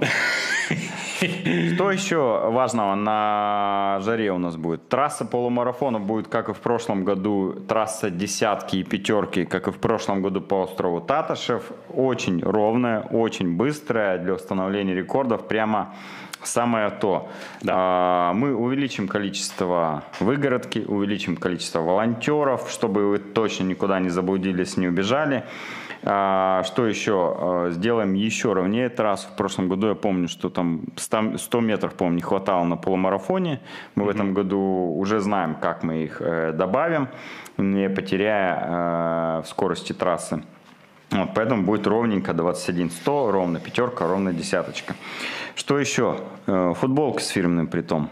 Что 1.24 1.92
еще 1.92 2.50
важного 2.50 2.96
на 2.96 4.00
жаре 4.02 4.32
у 4.32 4.38
нас 4.38 4.58
будет? 4.58 4.90
Трасса 4.90 5.26
полумарафона 5.26 6.00
будет, 6.00 6.28
как 6.28 6.50
и 6.50 6.54
в 6.54 6.60
прошлом 6.60 7.06
году, 7.06 7.54
трасса 7.68 8.10
десятки 8.10 8.78
и 8.78 8.84
пятерки, 8.84 9.46
как 9.46 9.68
и 9.68 9.72
в 9.72 9.78
прошлом 9.78 10.22
году 10.22 10.42
по 10.42 10.64
острову 10.64 11.02
Таташев. 11.02 11.72
Очень 11.94 12.42
ровная, 12.44 13.02
очень 13.02 13.56
быстрая 13.56 14.18
для 14.18 14.34
установления 14.34 14.94
рекордов. 14.94 15.48
Прямо 15.48 15.94
самое 16.44 16.90
то. 16.90 17.30
А, 17.68 18.34
Мы 18.34 18.56
увеличим 18.56 19.08
количество 19.08 20.04
выгородки, 20.20 20.80
увеличим 20.80 21.38
количество 21.38 21.80
волонтеров, 21.80 22.70
чтобы 22.70 23.10
вы 23.10 23.20
точно 23.20 23.64
никуда 23.64 24.00
не 24.00 24.10
заблудились, 24.10 24.78
не 24.78 24.88
убежали. 24.88 25.46
А, 26.06 26.64
Что 26.64 26.86
еще? 26.88 27.36
А, 27.38 27.70
Сделаем 27.72 28.14
еще 28.14 28.54
ровнее 28.54 28.90
трассу. 28.90 29.28
В 29.30 29.36
прошлом 29.36 29.70
году 29.70 29.88
я 29.88 29.96
помню, 29.96 30.28
что 30.28 30.50
там 30.50 30.82
100 30.96 31.38
100 31.38 31.60
метров, 31.62 31.94
по-моему, 31.94 32.18
не 32.18 32.22
хватало 32.22 32.64
на 32.66 32.78
полумарафоне. 32.78 33.62
Мы 33.96 34.06
в 34.06 34.10
этом 34.10 34.34
году 34.34 34.60
уже 34.98 35.20
знаем, 35.20 35.56
как 35.56 35.84
мы 35.84 36.04
их 36.04 36.22
э, 36.22 36.52
добавим, 36.54 37.08
не 37.58 37.90
потеряя 37.90 39.40
э, 39.40 39.42
в 39.44 39.48
скорости 39.48 39.94
трассы. 39.94 40.44
Вот, 41.12 41.30
поэтому 41.36 41.64
будет 41.64 41.86
ровненько 41.88 42.32
21-100, 42.32 43.32
ровно 43.32 43.60
пятерка, 43.60 44.08
ровно 44.08 44.34
десяточка. 44.34 44.96
Что 45.56 45.80
еще? 45.80 46.20
Э, 46.48 46.74
Футболка 46.76 47.22
с 47.22 47.28
фирменным 47.28 47.68
притом. 47.68 48.10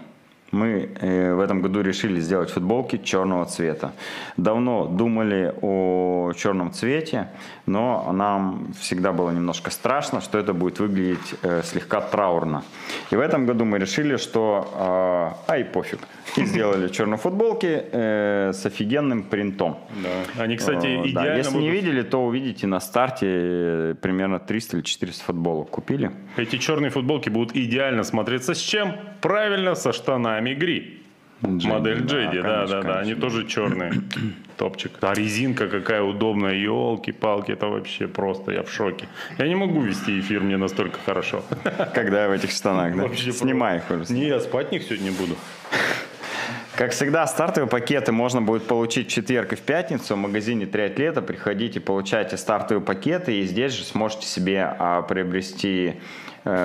Мы 0.51 0.89
э, 0.99 1.33
в 1.33 1.39
этом 1.39 1.61
году 1.61 1.81
решили 1.81 2.19
сделать 2.19 2.49
футболки 2.49 2.97
черного 2.97 3.45
цвета. 3.45 3.91
Давно 4.37 4.85
думали 4.85 5.53
о 5.61 6.33
черном 6.37 6.71
цвете, 6.71 7.27
но 7.65 8.11
нам 8.13 8.73
всегда 8.79 9.11
было 9.11 9.31
немножко 9.31 9.71
страшно, 9.71 10.21
что 10.21 10.37
это 10.37 10.53
будет 10.53 10.79
выглядеть 10.79 11.35
э, 11.41 11.61
слегка 11.63 12.01
траурно. 12.01 12.63
И 13.11 13.15
в 13.15 13.19
этом 13.19 13.45
году 13.45 13.65
мы 13.65 13.79
решили, 13.79 14.17
что 14.17 15.35
э, 15.47 15.51
ай 15.51 15.63
пофиг. 15.65 15.99
И 16.37 16.45
сделали 16.45 16.87
черные 16.91 17.17
футболки 17.17 17.83
э, 17.91 18.51
с 18.53 18.65
офигенным 18.65 19.23
принтом. 19.23 19.77
Да. 20.03 20.43
Они, 20.43 20.57
кстати, 20.57 20.91
Э, 20.91 21.13
да, 21.13 21.23
идеально 21.23 21.37
Если 21.37 21.57
не 21.57 21.69
видели, 21.69 22.01
то 22.01 22.25
увидите 22.25 22.67
на 22.67 22.79
старте 22.79 23.95
примерно 24.01 24.39
300 24.39 24.77
или 24.77 24.83
400 24.83 25.23
футболок 25.23 25.69
купили. 25.69 26.11
Эти 26.37 26.57
черные 26.57 26.89
футболки 26.89 27.29
будут 27.29 27.55
идеально 27.55 28.03
смотреться 28.03 28.53
с 28.53 28.59
чем? 28.59 28.95
Правильно, 29.21 29.75
со 29.75 29.93
штанами 29.93 30.40
Гри. 30.49 31.01
Джейди, 31.43 31.67
Модель 31.67 32.01
да, 32.01 32.05
Джейди, 32.05 32.41
да, 32.41 32.53
конечно, 32.55 32.67
да, 32.67 32.81
да, 32.81 32.99
они 32.99 33.13
конечно. 33.13 33.21
тоже 33.21 33.47
черные. 33.47 33.93
Топчик. 34.57 34.91
А 35.01 35.13
резинка 35.13 35.67
какая 35.67 36.03
удобная, 36.03 36.53
елки-палки, 36.53 37.51
это 37.51 37.67
вообще 37.67 38.07
просто, 38.07 38.51
я 38.51 38.61
в 38.61 38.71
шоке. 38.71 39.07
Я 39.39 39.47
не 39.47 39.55
могу 39.55 39.81
вести 39.81 40.19
эфир, 40.19 40.41
мне 40.41 40.57
настолько 40.57 40.99
хорошо. 41.03 41.43
Когда 41.95 42.27
в 42.27 42.31
этих 42.31 42.51
штанах, 42.51 42.95
да? 42.95 43.03
Вообще 43.03 43.31
Снимай 43.31 43.77
их 43.77 43.89
уже. 43.89 44.13
Не, 44.13 44.27
я 44.27 44.39
спать 44.39 44.69
в 44.69 44.71
них 44.71 44.83
сегодня 44.83 45.11
буду. 45.11 45.35
Как 46.75 46.91
всегда, 46.91 47.25
стартовые 47.27 47.69
пакеты 47.69 48.11
можно 48.11 48.41
будет 48.41 48.67
получить 48.67 49.07
в 49.07 49.11
четверг 49.11 49.53
и 49.53 49.55
в 49.55 49.61
пятницу 49.61 50.15
в 50.15 50.17
магазине 50.17 50.65
«Триатлета». 50.65 51.21
Приходите, 51.21 51.79
получайте 51.79 52.37
стартовые 52.37 52.83
пакеты, 52.83 53.39
и 53.39 53.43
здесь 53.43 53.73
же 53.73 53.83
сможете 53.83 54.25
себе 54.25 54.75
а, 54.79 55.01
приобрести 55.01 55.95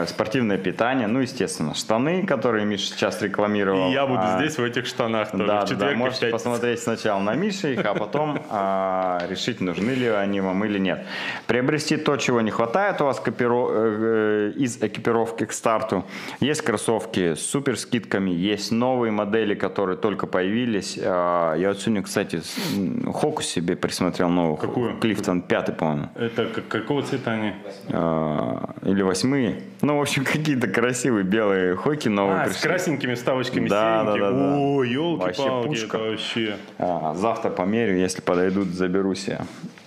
спортивное 0.07 0.57
питание, 0.59 1.07
ну, 1.07 1.21
естественно, 1.21 1.75
штаны, 1.75 2.25
которые 2.27 2.65
Миша 2.65 2.87
сейчас 2.87 3.21
рекламировал. 3.21 3.91
И 3.91 3.93
я 3.93 4.07
буду 4.07 4.21
А, 4.23 4.39
здесь 4.39 4.57
в 4.57 4.63
этих 4.65 4.87
штанах 4.87 5.31
тоже, 5.33 5.47
Да, 5.47 5.57
в 5.59 5.61
да, 5.61 5.67
четверг 5.67 5.95
в 5.95 5.99
можете 5.99 6.27
посмотреть 6.29 6.81
сначала 6.81 7.21
на 7.21 7.35
Мише 7.35 7.75
их, 7.75 7.85
а 7.85 7.95
потом 7.95 8.39
а, 8.51 9.21
решить, 9.29 9.61
нужны 9.61 9.91
ли 9.91 10.07
они 10.09 10.41
вам 10.41 10.65
или 10.65 10.79
нет. 10.79 11.05
Приобрести 11.47 11.97
то, 11.99 12.17
чего 12.17 12.41
не 12.41 12.51
хватает 12.51 13.01
у 13.01 13.05
вас 13.05 13.21
копиро- 13.23 13.71
э, 13.71 14.53
э, 14.57 14.59
из 14.59 14.83
экипировки 14.83 15.45
к 15.45 15.53
старту. 15.53 16.05
Есть 16.41 16.63
кроссовки 16.63 17.35
с 17.35 17.41
супер 17.47 17.79
скидками, 17.79 18.31
есть 18.31 18.73
новые 18.73 19.11
модели, 19.13 19.55
которые 19.55 19.97
только 19.99 20.27
появились. 20.27 20.99
А, 21.03 21.55
я 21.55 21.69
вот 21.69 21.81
сегодня, 21.81 22.03
кстати, 22.03 22.41
Хоку 23.13 23.43
себе 23.43 23.77
присмотрел 23.77 24.31
новую. 24.31 24.57
Какую? 24.57 24.97
Клифтон, 24.99 25.43
пятый, 25.43 25.75
по-моему. 25.75 26.09
Это 26.15 26.47
как- 26.47 26.69
какого 26.69 27.03
цвета 27.03 27.33
они? 27.33 27.53
А, 27.91 28.71
или 28.83 29.03
восьмые. 29.03 29.61
Ну, 29.83 29.99
в 29.99 30.01
общем, 30.01 30.25
какие-то 30.33 30.69
красивые 30.69 31.25
белые 31.25 31.77
хоки 31.77 32.09
новые 32.09 32.43
А, 32.43 32.47
с 32.47 32.53
пришли. 32.55 32.69
красненькими 32.69 33.15
вставочками 33.15 33.69
Да, 33.69 34.03
серенькие. 34.05 34.21
да, 34.25 34.31
да, 34.31 34.37
да. 34.37 34.57
О, 34.57 34.77
Вообще 34.77 34.93
елки-палки, 34.93 35.67
пушка. 35.69 35.97
это 35.99 36.11
вообще... 36.11 36.57
А, 36.79 37.15
завтра 37.15 37.51
померю, 37.51 37.97
если 37.97 38.21
подойдут, 38.23 38.69
заберу 38.69 39.15
себе. 39.15 39.41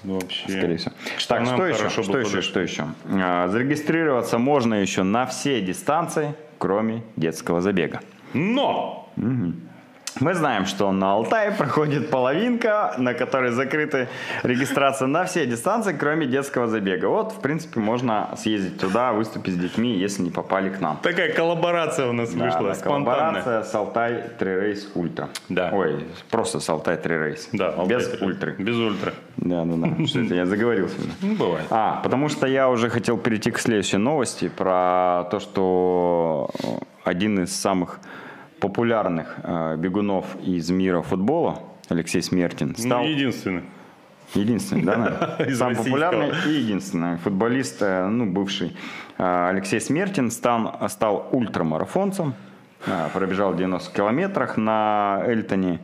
Вообще. 0.04 0.44
Скорее 0.50 0.78
всего. 0.78 0.92
К 0.92 1.10
Так, 1.10 1.20
штанам 1.20 1.56
что 1.56 1.66
еще? 1.68 1.90
Что 1.90 2.20
еще? 2.20 2.42
Что 2.42 2.60
еще? 2.62 2.86
А, 3.06 3.48
зарегистрироваться 3.50 4.38
можно 4.38 4.76
еще 4.76 5.04
на 5.04 5.26
все 5.26 5.62
дистанции, 5.62 6.34
кроме 6.58 7.04
детского 7.18 7.62
забега. 7.62 8.00
Но! 8.34 9.10
Мы 10.20 10.34
знаем, 10.34 10.66
что 10.66 10.92
на 10.92 11.14
Алтае 11.14 11.52
проходит 11.52 12.10
половинка, 12.10 12.94
на 12.98 13.14
которой 13.14 13.52
закрыта 13.52 14.08
регистрация 14.44 15.08
на 15.08 15.24
все 15.24 15.46
дистанции, 15.46 15.96
кроме 15.98 16.26
детского 16.26 16.68
забега. 16.68 17.06
Вот, 17.08 17.32
в 17.32 17.40
принципе, 17.40 17.80
можно 17.80 18.30
съездить 18.38 18.80
туда, 18.80 19.14
выступить 19.14 19.54
с 19.54 19.58
детьми, 19.58 19.98
если 19.98 20.24
не 20.24 20.30
попали 20.30 20.70
к 20.70 20.82
нам. 20.82 20.98
Такая 21.02 21.32
коллаборация 21.34 22.08
у 22.08 22.12
нас 22.14 22.34
Да, 22.34 22.44
вышла, 22.46 22.62
да, 22.64 22.76
спонтанная. 22.76 23.06
коллаборация 23.44 23.64
с 23.64 23.74
Алтай 23.76 24.24
Трирейс 24.38 24.92
Ультра. 24.94 25.30
Да. 25.48 25.70
Ой, 25.74 26.06
просто 26.30 26.60
с 26.60 26.70
Алтай 26.70 26.98
Трирейс. 26.98 27.48
Да, 27.54 27.72
Без 27.86 28.08
Алтай- 28.12 28.26
ультры. 28.26 28.56
Без 28.60 28.76
ультры. 28.76 29.14
Да, 29.38 29.64
да, 29.64 29.88
да. 29.88 30.06
Что 30.06 30.20
это, 30.20 30.36
я 30.36 30.46
заговорился. 30.46 30.98
Ну, 31.22 31.36
бывает. 31.36 31.66
А, 31.70 32.02
потому 32.04 32.28
что 32.28 32.46
я 32.46 32.70
уже 32.70 32.90
хотел 32.90 33.18
перейти 33.18 33.52
к 33.52 33.60
следующей 33.60 33.98
новости 33.98 34.50
про 34.50 35.28
то, 35.32 35.40
что 35.40 36.50
один 37.06 37.42
из 37.44 37.56
самых 37.56 38.00
популярных 38.60 39.36
э, 39.44 39.76
бегунов 39.78 40.26
из 40.42 40.70
мира 40.70 41.02
футбола, 41.02 41.60
Алексей 41.90 42.22
Смертин, 42.22 42.76
стал 42.76 43.04
Ну, 43.04 43.10
единственный. 43.10 43.64
единственный, 44.34 44.84
да, 44.84 45.36
самый 45.38 45.48
российского. 45.50 45.84
популярный 45.84 46.32
и 46.48 46.50
единственный 46.52 47.18
футболист, 47.18 47.82
э, 47.82 48.08
ну, 48.08 48.26
бывший 48.26 48.76
э, 49.18 49.50
Алексей 49.50 49.80
Смертин 49.82 50.30
стал, 50.32 50.78
стал 50.90 51.28
ультрамарафонцем. 51.32 52.34
а, 52.88 53.10
пробежал 53.14 53.54
90 53.56 53.92
километрах 53.94 54.56
на 54.58 55.22
Эльтоне. 55.26 55.80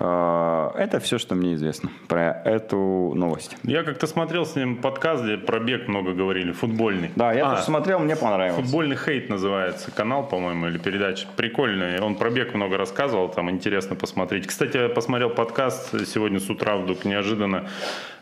А, 0.00 0.72
Это 0.76 1.00
все, 1.00 1.18
что 1.18 1.34
мне 1.34 1.54
известно 1.54 1.90
про 2.08 2.30
эту 2.44 3.12
новость. 3.14 3.56
Я 3.64 3.82
как-то 3.82 4.06
смотрел 4.06 4.46
с 4.46 4.54
ним 4.54 4.76
подкаст, 4.76 5.24
где 5.24 5.36
про 5.36 5.58
бег 5.58 5.88
много 5.88 6.12
говорили, 6.12 6.52
футбольный. 6.52 7.10
Да, 7.16 7.32
я 7.32 7.46
А, 7.46 7.50
тоже 7.50 7.62
смотрел, 7.64 7.98
мне 7.98 8.14
понравилось. 8.14 8.60
Футбольный 8.62 8.96
хейт 8.96 9.28
называется 9.28 9.90
канал, 9.90 10.26
по-моему, 10.28 10.68
или 10.68 10.78
передача. 10.78 11.26
Прикольный. 11.36 12.00
Он 12.00 12.14
про 12.14 12.30
бег 12.30 12.54
много 12.54 12.76
рассказывал, 12.76 13.28
там 13.28 13.50
интересно 13.50 13.96
посмотреть. 13.96 14.46
Кстати, 14.46 14.76
я 14.76 14.88
посмотрел 14.88 15.30
подкаст 15.30 16.06
сегодня 16.06 16.38
с 16.38 16.48
утра 16.48 16.76
вдруг 16.76 17.04
неожиданно 17.04 17.68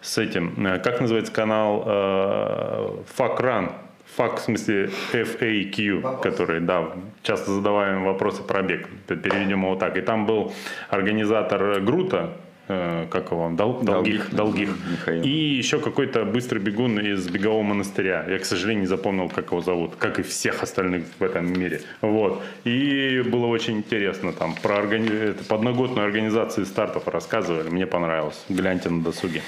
с 0.00 0.16
этим. 0.18 0.54
э, 0.66 0.78
Как 0.78 1.00
называется 1.00 1.32
канал? 1.32 1.82
Э, 1.86 2.88
Fuck 3.18 3.38
Run. 3.40 3.72
Fuck, 4.16 4.36
в 4.36 4.40
смысле 4.40 4.90
FAQ, 5.12 6.20
который, 6.20 6.60
да, 6.60 6.92
часто 7.22 7.52
задаваем 7.52 8.04
вопросы 8.04 8.42
про 8.42 8.62
бег. 8.62 8.88
Переведем 9.06 9.62
его 9.62 9.76
так. 9.76 9.96
И 9.98 10.00
там 10.00 10.24
был 10.24 10.52
организатор 10.88 11.80
Грута, 11.80 12.32
как 12.66 13.30
его, 13.30 13.50
Дол- 13.50 13.80
Долгих, 13.82 14.34
Долгих, 14.34 14.34
Долгих. 14.34 14.68
Михаил. 14.90 15.22
И 15.22 15.28
еще 15.28 15.78
какой-то 15.78 16.24
быстрый 16.24 16.58
бегун 16.58 16.98
из 16.98 17.28
бегового 17.28 17.62
монастыря. 17.62 18.24
Я, 18.28 18.38
к 18.38 18.44
сожалению, 18.44 18.82
не 18.82 18.86
запомнил, 18.86 19.28
как 19.28 19.46
его 19.52 19.60
зовут, 19.60 19.96
как 19.96 20.18
и 20.18 20.22
всех 20.22 20.62
остальных 20.62 21.04
в 21.18 21.22
этом 21.22 21.52
мире. 21.52 21.80
Вот. 22.00 22.42
И 22.64 23.22
было 23.26 23.46
очень 23.46 23.78
интересно 23.78 24.32
там 24.32 24.54
про 24.62 24.78
органи... 24.78 25.08
это, 25.08 25.44
подноготную 25.44 26.06
организацию 26.06 26.66
стартов 26.66 27.08
рассказывали. 27.08 27.68
Мне 27.68 27.86
понравилось. 27.86 28.44
Гляньте 28.48 28.90
на 28.90 29.02
досуге. 29.02 29.42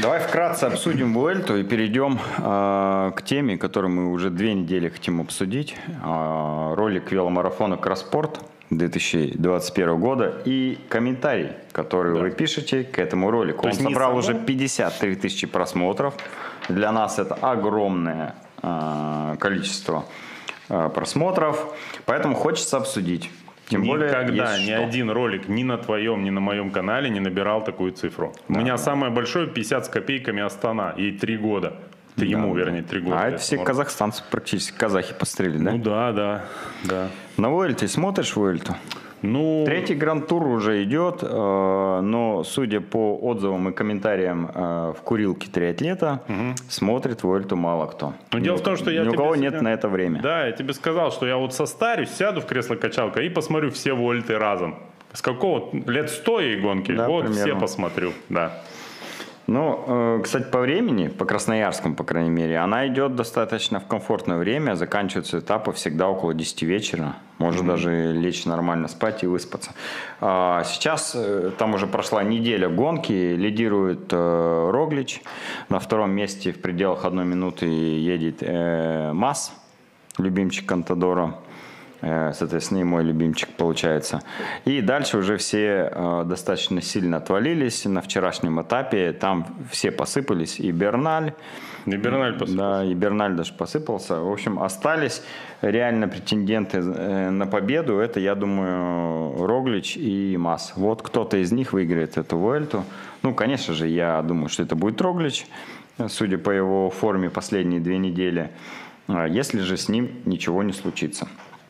Давай 0.00 0.20
вкратце 0.20 0.64
обсудим 0.64 1.16
Vuelta 1.16 1.60
и 1.60 1.64
перейдем 1.64 2.18
э, 2.38 3.12
к 3.14 3.22
теме, 3.22 3.58
которую 3.58 3.92
мы 3.92 4.12
уже 4.12 4.30
две 4.30 4.54
недели 4.54 4.88
хотим 4.88 5.20
обсудить. 5.20 5.76
Э, 6.02 6.74
ролик 6.74 7.12
веломарафона 7.12 7.76
Кросспорт 7.76 8.40
2021 8.78 9.98
года 9.98 10.42
и 10.44 10.78
комментарий, 10.88 11.50
который 11.72 12.12
вы 12.12 12.30
пишете 12.30 12.84
к 12.84 12.98
этому 12.98 13.30
ролику. 13.30 13.62
То 13.62 13.68
Он 13.68 13.74
собрал 13.74 14.16
уже 14.16 14.34
53 14.34 15.16
тысячи 15.16 15.46
просмотров. 15.46 16.14
Для 16.68 16.92
нас 16.92 17.18
это 17.18 17.34
огромное 17.34 18.34
э, 18.62 19.36
количество 19.38 20.04
э, 20.68 20.90
просмотров, 20.94 21.74
поэтому 22.06 22.34
хочется 22.34 22.76
обсудить. 22.76 23.30
Тем 23.68 23.84
более, 23.84 24.08
Никогда 24.08 24.54
есть 24.54 24.68
ни 24.68 24.74
что. 24.74 24.84
один 24.84 25.10
ролик 25.10 25.48
ни 25.48 25.62
на 25.62 25.78
твоем, 25.78 26.24
ни 26.24 26.30
на 26.30 26.40
моем 26.40 26.70
канале 26.70 27.08
не 27.08 27.20
набирал 27.20 27.64
такую 27.64 27.92
цифру. 27.92 28.34
У 28.48 28.54
меня 28.54 28.76
самое 28.76 29.12
большое 29.12 29.46
50 29.46 29.86
с 29.86 29.88
копейками 29.88 30.42
Астана. 30.42 30.94
Ей 30.96 31.18
три 31.18 31.36
года. 31.38 31.74
Ты 32.16 32.26
ему, 32.26 32.54
вернее, 32.54 32.82
три 32.82 33.00
года. 33.00 33.20
А 33.20 33.28
это 33.28 33.38
все 33.38 33.56
казахстанцы 33.58 34.22
практически, 34.30 34.76
казахи 34.76 35.14
пострели, 35.18 35.58
да? 35.58 35.70
Ну 35.72 35.78
да, 35.78 36.12
да, 36.12 36.44
да. 36.84 37.08
На 37.36 37.46
Vuelta 37.46 37.86
смотришь 37.88 38.34
Vuelta? 38.36 38.74
Ну, 39.22 39.62
Третий 39.64 39.94
гранд-тур 39.94 40.44
уже 40.48 40.82
идет, 40.82 41.20
э, 41.22 42.00
но 42.02 42.42
судя 42.42 42.80
по 42.80 43.16
отзывам 43.16 43.68
и 43.68 43.72
комментариям 43.72 44.50
э, 44.52 44.94
в 44.98 45.02
курилке 45.02 45.48
триатлета, 45.48 46.22
смотрит 46.68 47.20
Vuelta 47.22 47.54
мало 47.54 47.86
кто. 47.86 48.14
Ну, 48.32 48.40
дело 48.40 48.56
в 48.56 48.62
том, 48.62 48.76
что 48.76 48.90
я 48.90 49.04
Ни 49.04 49.08
у 49.10 49.12
кого 49.14 49.36
сегодня- 49.36 49.50
нет 49.50 49.62
на 49.62 49.72
это 49.72 49.88
время. 49.88 50.20
Да, 50.20 50.46
я 50.46 50.52
тебе 50.52 50.74
сказал, 50.74 51.12
что 51.12 51.26
я 51.26 51.36
вот 51.36 51.54
состарюсь, 51.54 52.10
сяду 52.10 52.40
в 52.40 52.46
кресло-качалка 52.46 53.22
и 53.22 53.28
посмотрю 53.28 53.70
все 53.70 53.92
вольты 53.92 54.36
разом. 54.38 54.74
С 55.12 55.22
какого 55.22 55.70
лет 55.86 56.10
100 56.10 56.40
ей 56.40 56.60
гонки? 56.60 56.90
Да, 56.92 57.06
вот 57.06 57.26
примерно. 57.26 57.44
все 57.44 57.60
посмотрю, 57.60 58.12
да. 58.28 58.60
Ну, 59.48 59.84
э, 59.86 60.20
кстати, 60.22 60.44
по 60.44 60.60
времени, 60.60 61.08
по 61.08 61.24
Красноярскому, 61.24 61.96
по 61.96 62.04
крайней 62.04 62.30
мере, 62.30 62.58
она 62.58 62.86
идет 62.86 63.16
достаточно 63.16 63.80
в 63.80 63.86
комфортное 63.86 64.38
время. 64.38 64.76
Заканчиваются 64.76 65.40
этапы 65.40 65.72
всегда 65.72 66.08
около 66.08 66.32
10 66.32 66.62
вечера. 66.62 67.16
Можно 67.38 67.66
даже 67.66 68.12
лечь 68.12 68.44
нормально 68.46 68.86
спать 68.86 69.24
и 69.24 69.26
выспаться. 69.26 69.72
А 70.20 70.62
Сейчас 70.64 71.12
э, 71.16 71.50
там 71.58 71.74
уже 71.74 71.88
прошла 71.88 72.22
неделя 72.22 72.68
гонки. 72.68 73.12
Лидирует 73.12 74.12
э, 74.12 74.70
Роглич. 74.70 75.22
На 75.68 75.80
втором 75.80 76.12
месте 76.12 76.52
в 76.52 76.60
пределах 76.60 77.04
одной 77.04 77.24
минуты 77.24 77.66
едет 77.66 78.42
Масс, 79.12 79.52
любимчик 80.18 80.66
Контадора. 80.66 81.34
Э, 82.02 82.32
Соответственно, 82.34 82.80
и 82.80 82.84
мой 82.84 83.04
любимчик 83.04 83.48
получается. 83.56 84.22
И 84.64 84.80
дальше 84.80 85.18
уже 85.18 85.36
все 85.36 85.90
э, 85.90 86.24
достаточно 86.26 86.82
сильно 86.82 87.18
отвалились 87.18 87.84
на 87.84 88.00
вчерашнем 88.00 88.60
этапе. 88.60 89.12
Там 89.12 89.46
все 89.70 89.92
посыпались. 89.92 90.58
И 90.58 90.72
Берналь, 90.72 91.32
И 91.86 91.96
Берналь 91.96 92.32
посмотрел. 92.32 92.56
да, 92.56 92.84
и 92.84 92.94
Берналь 92.94 93.34
даже 93.34 93.52
посыпался. 93.54 94.20
В 94.20 94.30
общем, 94.32 94.60
остались 94.60 95.22
реально 95.60 96.08
претенденты 96.08 96.78
э, 96.78 97.30
на 97.30 97.46
победу. 97.46 97.98
Это, 97.98 98.18
я 98.18 98.34
думаю, 98.34 99.46
Роглич 99.46 99.96
и 99.96 100.36
Масс. 100.36 100.72
Вот 100.74 101.02
кто-то 101.02 101.36
из 101.36 101.52
них 101.52 101.72
выиграет 101.72 102.18
эту 102.18 102.36
Vuelta. 102.36 102.82
Ну, 103.22 103.32
конечно 103.32 103.74
же, 103.74 103.86
я 103.86 104.20
думаю, 104.22 104.48
что 104.48 104.64
это 104.64 104.74
будет 104.74 105.00
Роглич, 105.00 105.46
судя 106.08 106.38
по 106.38 106.50
его 106.50 106.90
форме 106.90 107.30
последние 107.30 107.80
две 107.80 107.98
недели. 107.98 108.50
А 109.06 109.26
Если 109.26 109.60
же 109.60 109.76
с 109.76 109.88
ним 109.88 110.10
ничего 110.24 110.64
не 110.64 110.72
случится. 110.72 111.28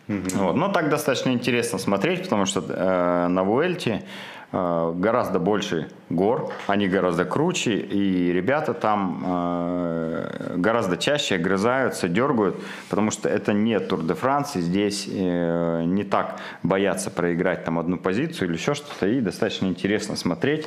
Вот. 0.08 0.56
Но 0.56 0.68
так 0.68 0.88
достаточно 0.88 1.30
интересно 1.30 1.78
смотреть, 1.78 2.24
потому 2.24 2.46
что 2.46 2.60
э, 2.60 3.28
на 3.28 3.44
Вуэльте 3.44 4.02
э, 4.50 4.92
гораздо 4.96 5.38
больше 5.38 5.88
гор, 6.10 6.52
они 6.66 6.88
гораздо 6.88 7.24
круче, 7.24 7.76
и 7.76 8.32
ребята 8.32 8.74
там 8.74 9.22
э, 9.24 10.54
гораздо 10.56 10.96
чаще 10.96 11.36
огрызаются, 11.36 12.08
дергают, 12.08 12.56
потому 12.90 13.10
что 13.12 13.28
это 13.28 13.52
не 13.52 13.78
Тур 13.78 14.02
де 14.02 14.14
Франс, 14.14 14.56
и 14.56 14.60
здесь 14.60 15.08
э, 15.08 15.84
не 15.84 16.04
так 16.04 16.40
боятся 16.62 17.10
проиграть 17.10 17.64
там 17.64 17.78
одну 17.78 17.96
позицию 17.96 18.48
или 18.48 18.56
еще 18.56 18.74
что-то, 18.74 19.06
и 19.06 19.20
достаточно 19.20 19.66
интересно 19.66 20.16
смотреть. 20.16 20.66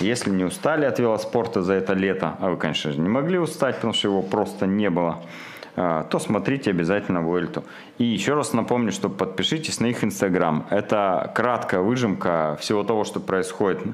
Если 0.00 0.30
не 0.30 0.44
устали 0.44 0.84
от 0.84 1.00
велоспорта 1.00 1.62
за 1.62 1.74
это 1.74 1.94
лето, 1.94 2.36
а 2.40 2.50
вы, 2.50 2.56
конечно 2.56 2.92
же, 2.92 3.00
не 3.00 3.08
могли 3.08 3.38
устать, 3.38 3.76
потому 3.76 3.92
что 3.92 4.08
его 4.08 4.22
просто 4.22 4.66
не 4.66 4.88
было, 4.88 5.18
то 6.10 6.18
смотрите 6.18 6.70
обязательно 6.70 7.18
Vuelta. 7.18 7.62
И 7.98 8.04
еще 8.04 8.34
раз 8.34 8.52
напомню, 8.52 8.90
что 8.90 9.08
подпишитесь 9.08 9.78
на 9.80 9.86
их 9.86 10.02
инстаграм. 10.02 10.66
Это 10.70 11.30
краткая 11.34 11.80
выжимка 11.82 12.56
всего 12.60 12.82
того, 12.82 13.04
что 13.04 13.20
происходит 13.20 13.80
э, 13.84 13.88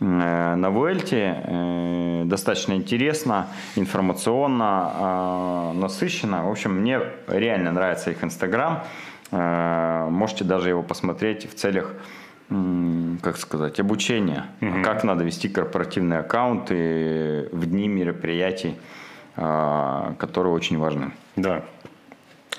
на 0.00 0.66
Vuelta. 0.66 1.12
Э, 1.12 2.22
Достаточно 2.24 2.74
интересно, 2.74 3.48
информационно, 3.74 5.72
э, 5.74 5.78
насыщенно. 5.78 6.46
В 6.46 6.50
общем, 6.50 6.80
мне 6.80 7.00
реально 7.26 7.72
нравится 7.72 8.10
их 8.10 8.22
инстаграм. 8.22 8.84
Э, 9.32 10.06
Можете 10.10 10.44
даже 10.44 10.68
его 10.68 10.82
посмотреть 10.82 11.50
в 11.50 11.54
целях 11.54 11.94
как 13.22 13.38
сказать, 13.38 13.80
обучения, 13.80 14.44
как 14.84 15.02
надо 15.02 15.24
вести 15.24 15.48
корпоративные 15.48 16.20
аккаунты 16.20 17.48
в 17.52 17.66
дни 17.66 17.88
мероприятий, 17.88 18.76
а, 19.36 20.14
которые 20.18 20.52
очень 20.52 20.78
важны. 20.78 21.10
Да. 21.36 21.64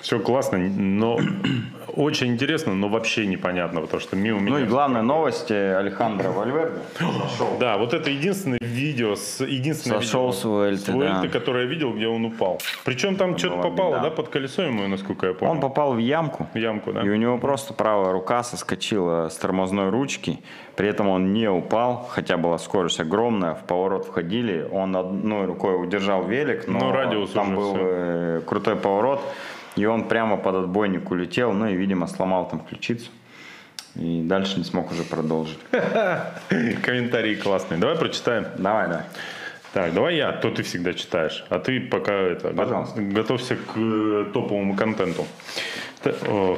Все 0.06 0.20
классно, 0.20 0.60
но 0.60 1.18
очень 1.96 2.28
интересно, 2.28 2.76
но 2.76 2.90
вообще 2.90 3.26
непонятно, 3.26 3.82
потому 3.82 4.00
что 4.00 4.16
мимо 4.16 4.40
меня... 4.40 4.52
Ну 4.52 4.60
и 4.60 4.68
главная 4.68 5.02
новость, 5.02 5.50
Алехандро 5.50 6.30
Вальверде. 6.30 6.78
Да, 7.60 7.80
вот 7.80 7.96
это 7.96 8.12
единственное 8.12 8.60
видео, 8.62 9.16
с, 9.16 9.44
единственное 9.44 10.02
Сошел 10.02 10.28
видео 10.28 10.76
с 10.76 10.88
Vuelta, 10.90 11.22
да. 11.24 11.28
которое 11.30 11.64
я 11.64 11.70
видел, 11.70 11.92
где 11.92 12.08
он 12.08 12.24
упал. 12.24 12.62
Причем 12.84 13.16
там 13.16 13.36
что-то 13.36 13.56
была 13.56 13.64
попало, 13.64 13.92
беда. 13.94 14.04
да, 14.04 14.10
под 14.12 14.30
колесо 14.30 14.62
ему, 14.62 14.88
насколько 14.88 15.26
я 15.26 15.34
помню. 15.34 15.56
Он 15.56 15.60
попал 15.60 15.94
в 15.94 15.98
ямку, 15.98 16.46
В 16.54 16.58
ямку, 16.58 16.94
да? 16.94 17.02
и 17.02 17.10
у 17.10 17.16
него 17.16 17.40
просто 17.40 17.74
правая 17.74 18.12
рука 18.12 18.44
соскочила 18.44 19.30
с 19.30 19.36
тормозной 19.38 19.90
ручки. 19.90 20.40
При 20.76 20.88
этом 20.88 21.08
он 21.08 21.34
не 21.34 21.50
упал, 21.50 22.08
хотя 22.12 22.38
была 22.38 22.60
скорость 22.60 23.00
огромная, 23.00 23.56
в 23.56 23.64
поворот 23.64 24.06
входили. 24.06 24.68
Он 24.72 24.96
одной 24.96 25.46
рукой 25.46 25.82
удержал 25.82 26.26
велик, 26.26 26.68
но, 26.68 26.80
Но 26.80 26.92
радиус 26.92 27.32
там 27.32 27.56
был 27.56 27.74
всё. 27.74 27.84
э, 27.84 28.42
крутой 28.46 28.76
поворот. 28.76 29.20
И 29.76 29.86
он 29.86 30.08
прямо 30.08 30.38
под 30.38 30.56
отбойник 30.56 31.12
улетел, 31.12 31.52
ну 31.54 31.68
и, 31.68 31.76
видимо, 31.76 32.08
сломал 32.08 32.48
там 32.48 32.60
ключицу. 32.62 33.10
И 33.96 34.22
дальше 34.24 34.58
не 34.58 34.64
смог 34.66 34.92
уже 34.92 35.04
продолжить. 35.04 35.60
Комментарии 36.84 37.36
классные. 37.36 37.80
Давай 37.80 37.96
прочитаем. 37.98 38.46
Давай, 38.58 38.88
давай. 38.88 39.04
Так, 39.74 39.94
давай 39.94 40.16
я, 40.16 40.32
то 40.32 40.52
ты 40.52 40.64
всегда 40.64 40.94
читаешь. 40.94 41.46
А 41.50 41.60
ты 41.60 41.82
пока 41.82 42.14
это, 42.14 42.50
Пожалуйста. 42.50 43.02
готовься 43.02 43.56
к 43.58 43.76
э, 43.76 44.26
топовому 44.34 44.76
контенту. 44.76 45.26
Т- 46.02 46.16
о, 46.28 46.58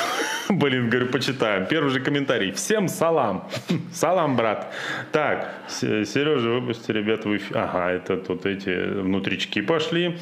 Блин, 0.48 0.88
говорю, 0.88 1.08
почитаем. 1.08 1.66
Первый 1.66 1.90
же 1.90 2.00
комментарий. 2.00 2.50
Всем 2.52 2.88
салам. 2.88 3.48
Салам, 3.92 4.36
брат. 4.36 4.72
Так, 5.12 5.54
Сережа, 5.68 6.48
выпусти 6.48 6.90
ребят 6.90 7.24
в 7.24 7.36
эфир. 7.36 7.56
Ага, 7.58 7.90
это 7.92 8.16
тут 8.16 8.46
эти 8.46 8.70
внутрички 9.02 9.60
пошли. 9.60 10.18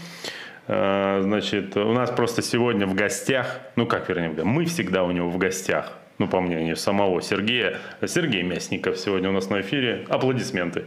А, 0.68 1.20
Значит, 1.22 1.76
у 1.76 1.92
нас 1.92 2.10
просто 2.10 2.42
сегодня 2.42 2.86
в 2.86 2.94
гостях, 2.94 3.60
ну 3.76 3.86
как 3.86 4.08
вернее, 4.08 4.30
мы 4.44 4.64
всегда 4.66 5.04
у 5.04 5.10
него 5.10 5.30
в 5.30 5.38
гостях, 5.38 5.92
ну 6.18 6.28
по 6.28 6.40
мнению 6.40 6.76
самого 6.76 7.22
Сергея, 7.22 7.78
Сергей 8.04 8.42
Мясников 8.42 8.98
сегодня 8.98 9.28
у 9.28 9.32
нас 9.32 9.48
на 9.48 9.60
эфире. 9.60 10.06
Аплодисменты. 10.08 10.86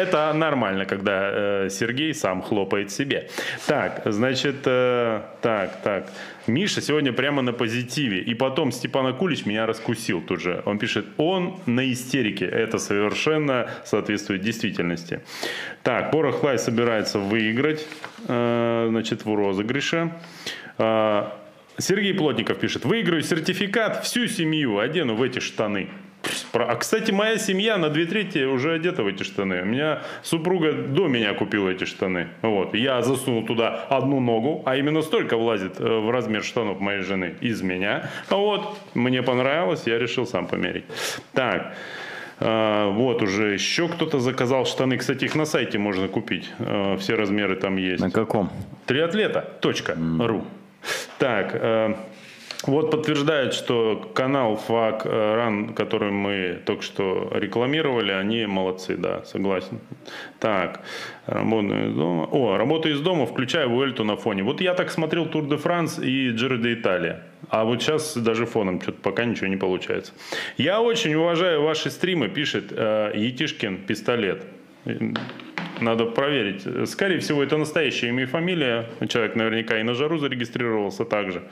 Это 0.00 0.32
нормально, 0.32 0.86
когда 0.86 1.30
э, 1.32 1.68
Сергей 1.70 2.14
сам 2.14 2.42
хлопает 2.42 2.90
себе. 2.90 3.28
Так, 3.66 4.02
значит, 4.06 4.56
э, 4.66 5.22
так, 5.42 5.82
так. 5.82 6.10
Миша 6.46 6.80
сегодня 6.80 7.12
прямо 7.12 7.42
на 7.42 7.52
позитиве. 7.52 8.20
И 8.20 8.34
потом 8.34 8.72
Степан 8.72 9.06
Акулич 9.06 9.46
меня 9.46 9.66
раскусил 9.66 10.20
тут 10.20 10.40
же. 10.40 10.62
Он 10.64 10.78
пишет, 10.78 11.06
он 11.16 11.60
на 11.66 11.90
истерике. 11.92 12.46
Это 12.46 12.78
совершенно 12.78 13.70
соответствует 13.84 14.42
действительности. 14.42 15.20
Так, 15.82 16.10
Порох 16.10 16.42
Лай 16.42 16.58
собирается 16.58 17.18
выиграть, 17.18 17.86
э, 18.28 18.86
значит, 18.90 19.24
в 19.24 19.34
розыгрыше. 19.34 20.12
Э, 20.78 21.24
Сергей 21.78 22.14
Плотников 22.14 22.58
пишет, 22.58 22.84
выиграю 22.84 23.22
сертификат, 23.22 24.04
всю 24.04 24.26
семью 24.26 24.78
одену 24.78 25.14
в 25.14 25.22
эти 25.22 25.38
штаны. 25.38 25.88
А, 26.52 26.74
кстати, 26.76 27.10
моя 27.10 27.38
семья 27.38 27.78
на 27.78 27.88
две 27.88 28.06
трети 28.06 28.44
уже 28.44 28.74
одета 28.74 29.02
в 29.02 29.06
эти 29.06 29.22
штаны. 29.22 29.62
У 29.62 29.64
меня 29.64 30.02
супруга 30.22 30.72
до 30.72 31.06
меня 31.06 31.34
купила 31.34 31.68
эти 31.70 31.84
штаны. 31.84 32.28
Вот. 32.42 32.74
Я 32.74 33.02
засунул 33.02 33.46
туда 33.46 33.86
одну 33.88 34.20
ногу, 34.20 34.62
а 34.66 34.76
именно 34.76 35.02
столько 35.02 35.36
влазит 35.36 35.80
э, 35.80 35.84
в 35.84 36.10
размер 36.10 36.42
штанов 36.42 36.80
моей 36.80 37.00
жены 37.00 37.34
из 37.40 37.62
меня. 37.62 38.10
Вот, 38.28 38.78
мне 38.94 39.22
понравилось, 39.22 39.84
я 39.86 39.98
решил 39.98 40.26
сам 40.26 40.46
померить. 40.46 40.84
Так. 41.32 41.74
А, 42.40 42.88
вот 42.90 43.22
уже 43.22 43.52
еще 43.52 43.88
кто-то 43.88 44.18
заказал 44.18 44.64
штаны. 44.64 44.96
Кстати, 44.96 45.24
их 45.24 45.34
на 45.34 45.44
сайте 45.44 45.78
можно 45.78 46.08
купить. 46.08 46.50
А, 46.58 46.96
все 46.96 47.14
размеры 47.14 47.56
там 47.56 47.76
есть. 47.76 48.02
На 48.02 48.10
каком? 48.10 48.50
Триатлета.ру. 48.86 50.44
Так, 51.18 51.50
э, 51.54 51.94
вот 52.66 52.90
подтверждают, 52.90 53.54
что 53.54 54.10
канал 54.14 54.56
ФАК 54.56 55.06
э, 55.06 55.34
РАН, 55.34 55.74
который 55.74 56.10
мы 56.10 56.58
только 56.66 56.82
что 56.82 57.30
рекламировали, 57.32 58.12
они 58.12 58.46
молодцы, 58.46 58.96
да, 58.96 59.24
согласен. 59.24 59.80
Так, 60.38 60.82
работаю 61.26 61.90
из 61.90 61.94
дома. 61.94 62.28
О, 62.30 62.56
работаю 62.56 62.94
из 62.94 63.00
дома, 63.00 63.26
включаю 63.26 63.70
Вуэльту 63.70 64.04
на 64.04 64.16
фоне. 64.16 64.42
Вот 64.42 64.60
я 64.60 64.74
так 64.74 64.90
смотрел 64.90 65.26
Тур 65.26 65.46
де 65.48 65.56
Франс 65.56 65.98
и 65.98 66.30
Джиро 66.30 66.58
де 66.58 66.74
Италия. 66.74 67.22
А 67.48 67.64
вот 67.64 67.82
сейчас 67.82 68.16
даже 68.16 68.46
фоном 68.46 68.80
что-то 68.80 69.00
пока 69.00 69.24
ничего 69.24 69.46
не 69.46 69.56
получается. 69.56 70.12
Я 70.56 70.80
очень 70.80 71.14
уважаю 71.14 71.62
ваши 71.62 71.90
стримы, 71.90 72.28
пишет 72.28 72.66
э, 72.70 73.12
Етишкин 73.14 73.78
Пистолет. 73.86 74.44
Надо 75.80 76.04
проверить. 76.06 76.88
Скорее 76.88 77.18
всего, 77.20 77.42
это 77.42 77.56
настоящее 77.56 78.10
имя 78.10 78.24
и 78.24 78.26
фамилия. 78.26 78.86
Человек 79.08 79.36
наверняка 79.36 79.78
и 79.78 79.82
на 79.82 79.94
жару 79.94 80.18
зарегистрировался 80.18 81.04
также. 81.04 81.42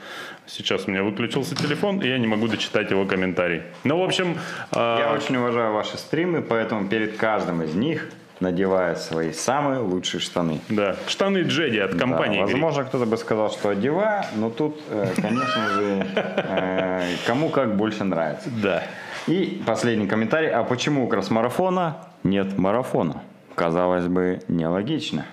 Сейчас 0.45 0.87
у 0.87 0.91
меня 0.91 1.03
выключился 1.03 1.55
телефон, 1.55 2.01
и 2.01 2.07
я 2.07 2.17
не 2.17 2.27
могу 2.27 2.47
дочитать 2.47 2.91
его 2.91 3.05
комментарий. 3.05 3.63
Ну, 3.83 3.97
в 3.99 4.03
общем... 4.03 4.37
Я 4.73 5.09
а... 5.11 5.15
очень 5.15 5.35
уважаю 5.37 5.73
ваши 5.73 5.97
стримы, 5.97 6.41
поэтому 6.41 6.87
перед 6.87 7.17
каждым 7.17 7.63
из 7.63 7.73
них 7.75 8.09
надевая 8.39 8.95
свои 8.95 9.31
самые 9.31 9.79
лучшие 9.79 10.21
штаны. 10.21 10.61
Да, 10.69 10.95
штаны 11.07 11.39
Джеди 11.39 11.79
от 11.79 11.95
компании. 11.95 12.39
Да, 12.39 12.45
возможно, 12.45 12.83
кто-то 12.83 13.05
бы 13.05 13.17
сказал, 13.17 13.51
что 13.51 13.69
одеваю, 13.69 14.23
но 14.35 14.49
тут, 14.49 14.79
э, 14.89 15.07
конечно 15.15 15.67
же, 15.69 16.07
э, 16.15 17.15
кому 17.27 17.49
как 17.49 17.75
больше 17.75 18.03
нравится. 18.03 18.49
Да. 18.63 18.83
И 19.27 19.61
последний 19.65 20.07
комментарий. 20.07 20.49
А 20.49 20.63
почему 20.63 21.05
у 21.05 21.07
кросс-марафона 21.07 21.97
нет 22.23 22.57
марафона? 22.57 23.21
Казалось 23.59 24.07
бы, 24.07 24.41
нелогично. 24.47 25.25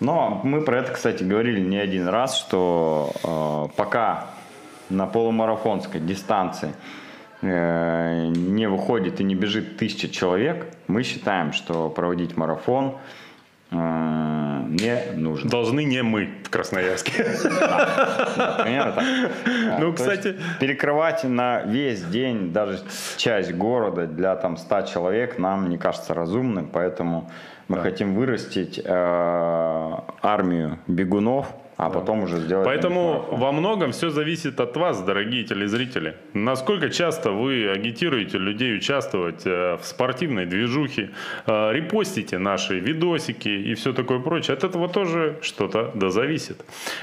Но 0.00 0.40
мы 0.44 0.62
про 0.62 0.78
это, 0.78 0.92
кстати, 0.92 1.22
говорили 1.22 1.60
не 1.60 1.76
один 1.76 2.08
раз, 2.08 2.38
что 2.38 3.12
э, 3.22 3.76
пока 3.76 4.28
на 4.88 5.06
полумарафонской 5.06 6.00
дистанции 6.00 6.72
э, 7.42 8.28
не 8.28 8.66
выходит 8.66 9.20
и 9.20 9.24
не 9.24 9.34
бежит 9.34 9.76
тысяча 9.76 10.08
человек, 10.08 10.72
мы 10.86 11.02
считаем, 11.02 11.52
что 11.52 11.90
проводить 11.90 12.34
марафон 12.38 12.96
не 13.70 15.12
нужно. 15.14 15.50
Должны 15.50 15.84
не 15.84 16.02
мы 16.02 16.28
в 16.44 16.50
Красноярске. 16.50 17.12
Примерно 18.62 18.92
так. 18.92 19.04
Ну, 19.80 19.92
кстати... 19.92 20.36
Перекрывать 20.58 21.24
на 21.24 21.62
весь 21.62 22.02
день 22.02 22.52
даже 22.52 22.80
часть 23.16 23.52
города 23.52 24.06
для 24.06 24.34
там 24.36 24.56
100 24.56 24.82
человек 24.82 25.38
нам 25.38 25.68
не 25.68 25.78
кажется 25.78 26.14
разумным, 26.14 26.68
поэтому 26.72 27.30
мы 27.68 27.76
да. 27.76 27.82
хотим 27.82 28.14
вырастить 28.14 28.80
э, 28.84 29.96
армию 30.22 30.78
бегунов, 30.86 31.54
а 31.80 31.88
да. 31.88 31.98
потом 31.98 32.22
уже 32.24 32.38
сделать. 32.40 32.66
Поэтому 32.66 33.24
во 33.30 33.52
многом 33.52 33.92
все 33.92 34.10
зависит 34.10 34.60
от 34.60 34.76
вас, 34.76 35.00
дорогие 35.02 35.44
телезрители. 35.44 36.14
Насколько 36.34 36.90
часто 36.90 37.30
вы 37.30 37.70
агитируете 37.70 38.36
людей 38.36 38.76
участвовать 38.76 39.46
э, 39.46 39.78
в 39.80 39.84
спортивной 39.84 40.44
движухе, 40.44 41.10
э, 41.46 41.72
репостите 41.72 42.36
наши 42.36 42.78
видосики 42.78 43.48
и 43.48 43.74
все 43.74 43.94
такое 43.94 44.18
прочее. 44.18 44.56
От 44.58 44.64
этого 44.64 44.88
тоже 44.88 45.38
что-то 45.40 45.90
да 45.94 46.10
зависит. 46.10 46.62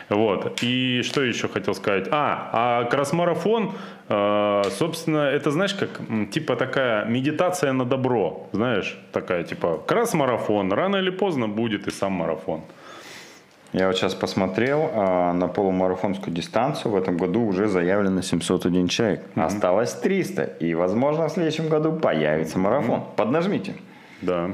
Вот. 0.10 0.60
И 0.62 1.02
что 1.04 1.24
еще 1.24 1.48
хотел 1.48 1.74
сказать? 1.74 2.08
А, 2.12 2.50
а 2.54 2.84
кросс-марафон 2.84 3.72
а, 4.10 4.64
собственно, 4.70 5.18
это, 5.18 5.52
знаешь, 5.52 5.74
как 5.74 6.00
типа 6.32 6.56
такая 6.56 7.06
медитация 7.06 7.74
на 7.74 7.84
добро, 7.84 8.48
знаешь, 8.54 8.98
такая 9.12 9.44
типа 9.44 9.84
крас-марафон, 9.86 10.72
рано 10.72 10.98
или 10.98 11.10
поздно 11.10 11.50
будет 11.50 11.88
и 11.88 11.92
сам 11.92 12.14
марафон. 12.14 12.62
Я 13.74 13.88
вот 13.88 13.98
сейчас 13.98 14.16
посмотрел 14.16 14.90
а, 14.94 15.34
на 15.34 15.48
полумарафонскую 15.48 16.34
дистанцию. 16.34 16.94
В 16.94 16.96
этом 16.96 17.18
году 17.18 17.46
уже 17.46 17.68
заявлено 17.68 18.22
701 18.22 18.88
человек. 18.88 19.24
Mm-hmm. 19.36 19.44
Осталось 19.44 19.94
300. 19.94 20.44
И, 20.60 20.74
возможно, 20.74 21.28
в 21.28 21.32
следующем 21.32 21.68
году 21.68 21.92
появится 21.92 22.58
марафон. 22.60 23.00
Mm-hmm. 23.00 23.16
Поднажмите. 23.18 23.76
Да. 24.22 24.52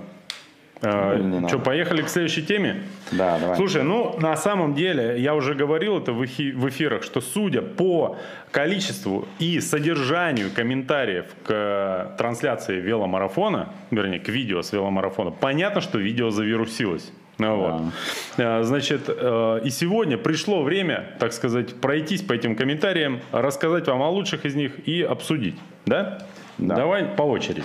А, 0.82 1.47
что, 1.47 1.60
поехали 1.60 2.02
к 2.02 2.10
следующей 2.10 2.43
теме? 2.43 2.84
Да, 3.12 3.38
давай. 3.39 3.56
Слушай, 3.56 3.84
ну, 3.84 4.17
на 4.19 4.36
самом 4.36 4.73
деле, 4.73 5.17
я 5.19 5.34
уже 5.36 5.54
говорил 5.54 5.99
это 5.99 6.12
в, 6.12 6.23
эфи- 6.23 6.52
в 6.52 6.67
эфирах, 6.67 7.04
что 7.04 7.21
судя 7.21 7.62
по 7.62 8.17
количеству 8.52 9.26
и 9.39 9.62
содержанию 9.62 10.49
комментариев 10.54 11.26
к 11.45 12.15
трансляции 12.17 12.82
веломарафона, 12.82 13.69
вернее, 13.91 14.19
к 14.19 14.28
видео 14.28 14.62
с 14.62 14.73
веломарафона, 14.73 15.32
понятно, 15.32 15.80
что 15.80 15.99
видео 15.99 16.32
завирусилось. 16.32 17.12
Ну, 17.38 17.56
вот. 17.58 17.82
А, 18.38 18.63
значит, 18.63 19.04
э, 19.08 19.62
и 19.63 19.69
сегодня 19.69 20.17
пришло 20.17 20.63
время, 20.63 21.15
так 21.19 21.34
сказать, 21.34 21.76
пройтись 21.76 22.22
по 22.22 22.34
этим 22.34 22.56
комментариям, 22.56 23.22
рассказать 23.32 23.88
вам 23.88 24.02
о 24.02 24.10
лучших 24.10 24.46
из 24.46 24.56
них 24.56 24.88
и 24.88 25.02
обсудить. 25.02 25.56
Да? 25.86 26.19
Да. 26.58 26.76
Давай 26.76 27.06
по 27.06 27.24
очереди. 27.24 27.63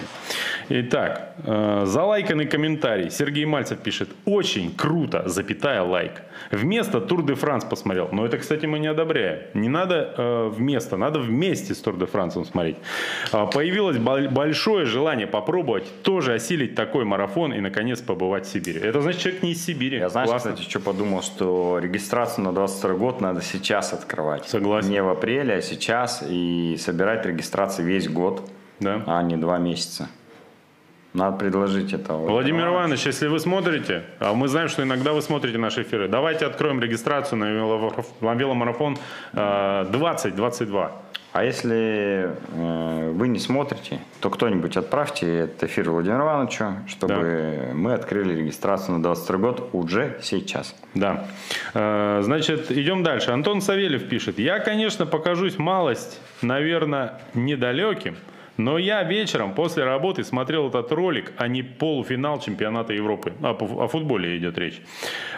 Итак, 0.70 1.34
э, 1.44 1.82
залайканный 1.86 2.46
комментарий. 2.46 3.10
Сергей 3.10 3.46
Мальцев 3.46 3.78
пишет. 3.78 4.10
Очень 4.26 4.74
круто, 4.74 5.22
запятая 5.26 5.82
лайк. 5.82 6.12
Вместо 6.50 7.00
Тур 7.00 7.24
де 7.24 7.34
Франс 7.34 7.64
посмотрел. 7.64 8.08
Но 8.12 8.26
это, 8.26 8.38
кстати, 8.38 8.66
мы 8.66 8.78
не 8.78 8.88
одобряем. 8.88 9.40
Не 9.54 9.68
надо 9.68 10.14
э, 10.16 10.48
вместо, 10.48 10.96
надо 10.96 11.20
вместе 11.20 11.74
с 11.74 11.78
Тур 11.78 11.96
де 11.96 12.06
Франсом 12.06 12.44
смотреть. 12.44 12.76
Э, 13.32 13.46
появилось 13.52 13.96
большое 13.96 14.84
желание 14.84 15.26
попробовать 15.26 15.84
тоже 16.02 16.34
осилить 16.34 16.74
такой 16.74 17.04
марафон 17.04 17.54
и, 17.54 17.60
наконец, 17.60 18.00
побывать 18.00 18.46
в 18.46 18.50
Сибири. 18.50 18.80
Это 18.80 19.00
значит, 19.00 19.22
человек 19.22 19.42
не 19.42 19.52
из 19.52 19.64
Сибири. 19.64 19.98
Я, 19.98 20.10
знаешь, 20.10 20.28
Классно. 20.28 20.52
кстати, 20.52 20.68
что 20.68 20.80
подумал, 20.80 21.22
что 21.22 21.78
регистрацию 21.80 22.44
на 22.44 22.52
22 22.52 22.94
год 22.94 23.20
надо 23.20 23.40
сейчас 23.40 23.94
открывать. 23.94 24.46
Согласен. 24.46 24.90
Не 24.90 25.02
в 25.02 25.08
апреле, 25.08 25.54
а 25.54 25.62
сейчас. 25.62 26.22
И 26.28 26.76
собирать 26.78 27.24
регистрации 27.24 27.82
весь 27.82 28.08
год 28.08 28.42
да. 28.80 29.02
а 29.06 29.22
не 29.22 29.36
два 29.36 29.58
месяца. 29.58 30.08
Надо 31.14 31.36
предложить 31.38 31.92
это. 31.92 32.14
Владимир. 32.14 32.68
Иванович, 32.68 33.06
если 33.06 33.28
вы 33.28 33.40
смотрите, 33.40 34.04
а 34.18 34.34
мы 34.34 34.48
знаем, 34.48 34.68
что 34.68 34.82
иногда 34.82 35.12
вы 35.12 35.22
смотрите 35.22 35.56
наши 35.58 35.82
эфиры, 35.82 36.06
давайте 36.06 36.46
откроем 36.46 36.80
регистрацию 36.80 37.38
на 37.38 38.34
веломарафон 38.34 38.98
2022. 39.32 40.84
Э, 40.84 40.90
а 41.32 41.44
если 41.44 42.30
э, 42.52 43.10
вы 43.12 43.28
не 43.28 43.38
смотрите, 43.38 44.00
то 44.20 44.28
кто-нибудь 44.28 44.76
отправьте 44.76 45.40
этот 45.40 45.64
эфир 45.64 45.90
Владимиру 45.90 46.24
Ивановичу, 46.24 46.78
чтобы 46.86 47.68
да. 47.68 47.74
мы 47.74 47.92
открыли 47.92 48.34
регистрацию 48.34 48.96
на 48.96 49.02
22 49.02 49.38
год 49.38 49.70
уже 49.72 50.18
сейчас. 50.22 50.74
Да. 50.94 51.26
Э, 51.74 52.20
значит, 52.22 52.70
идем 52.70 53.02
дальше. 53.02 53.30
Антон 53.30 53.60
Савельев 53.60 54.08
пишет. 54.08 54.38
Я, 54.38 54.58
конечно, 54.58 55.06
покажусь 55.06 55.58
малость, 55.58 56.20
наверное, 56.42 57.20
недалеким, 57.34 58.16
но 58.58 58.76
я 58.76 59.02
вечером 59.04 59.54
после 59.54 59.84
работы 59.84 60.24
смотрел 60.24 60.68
этот 60.68 60.92
ролик, 60.92 61.32
а 61.38 61.48
не 61.48 61.62
полуфинал 61.62 62.40
чемпионата 62.40 62.92
Европы. 62.92 63.32
А, 63.40 63.52
о 63.52 63.88
футболе 63.88 64.36
идет 64.36 64.58
речь. 64.58 64.82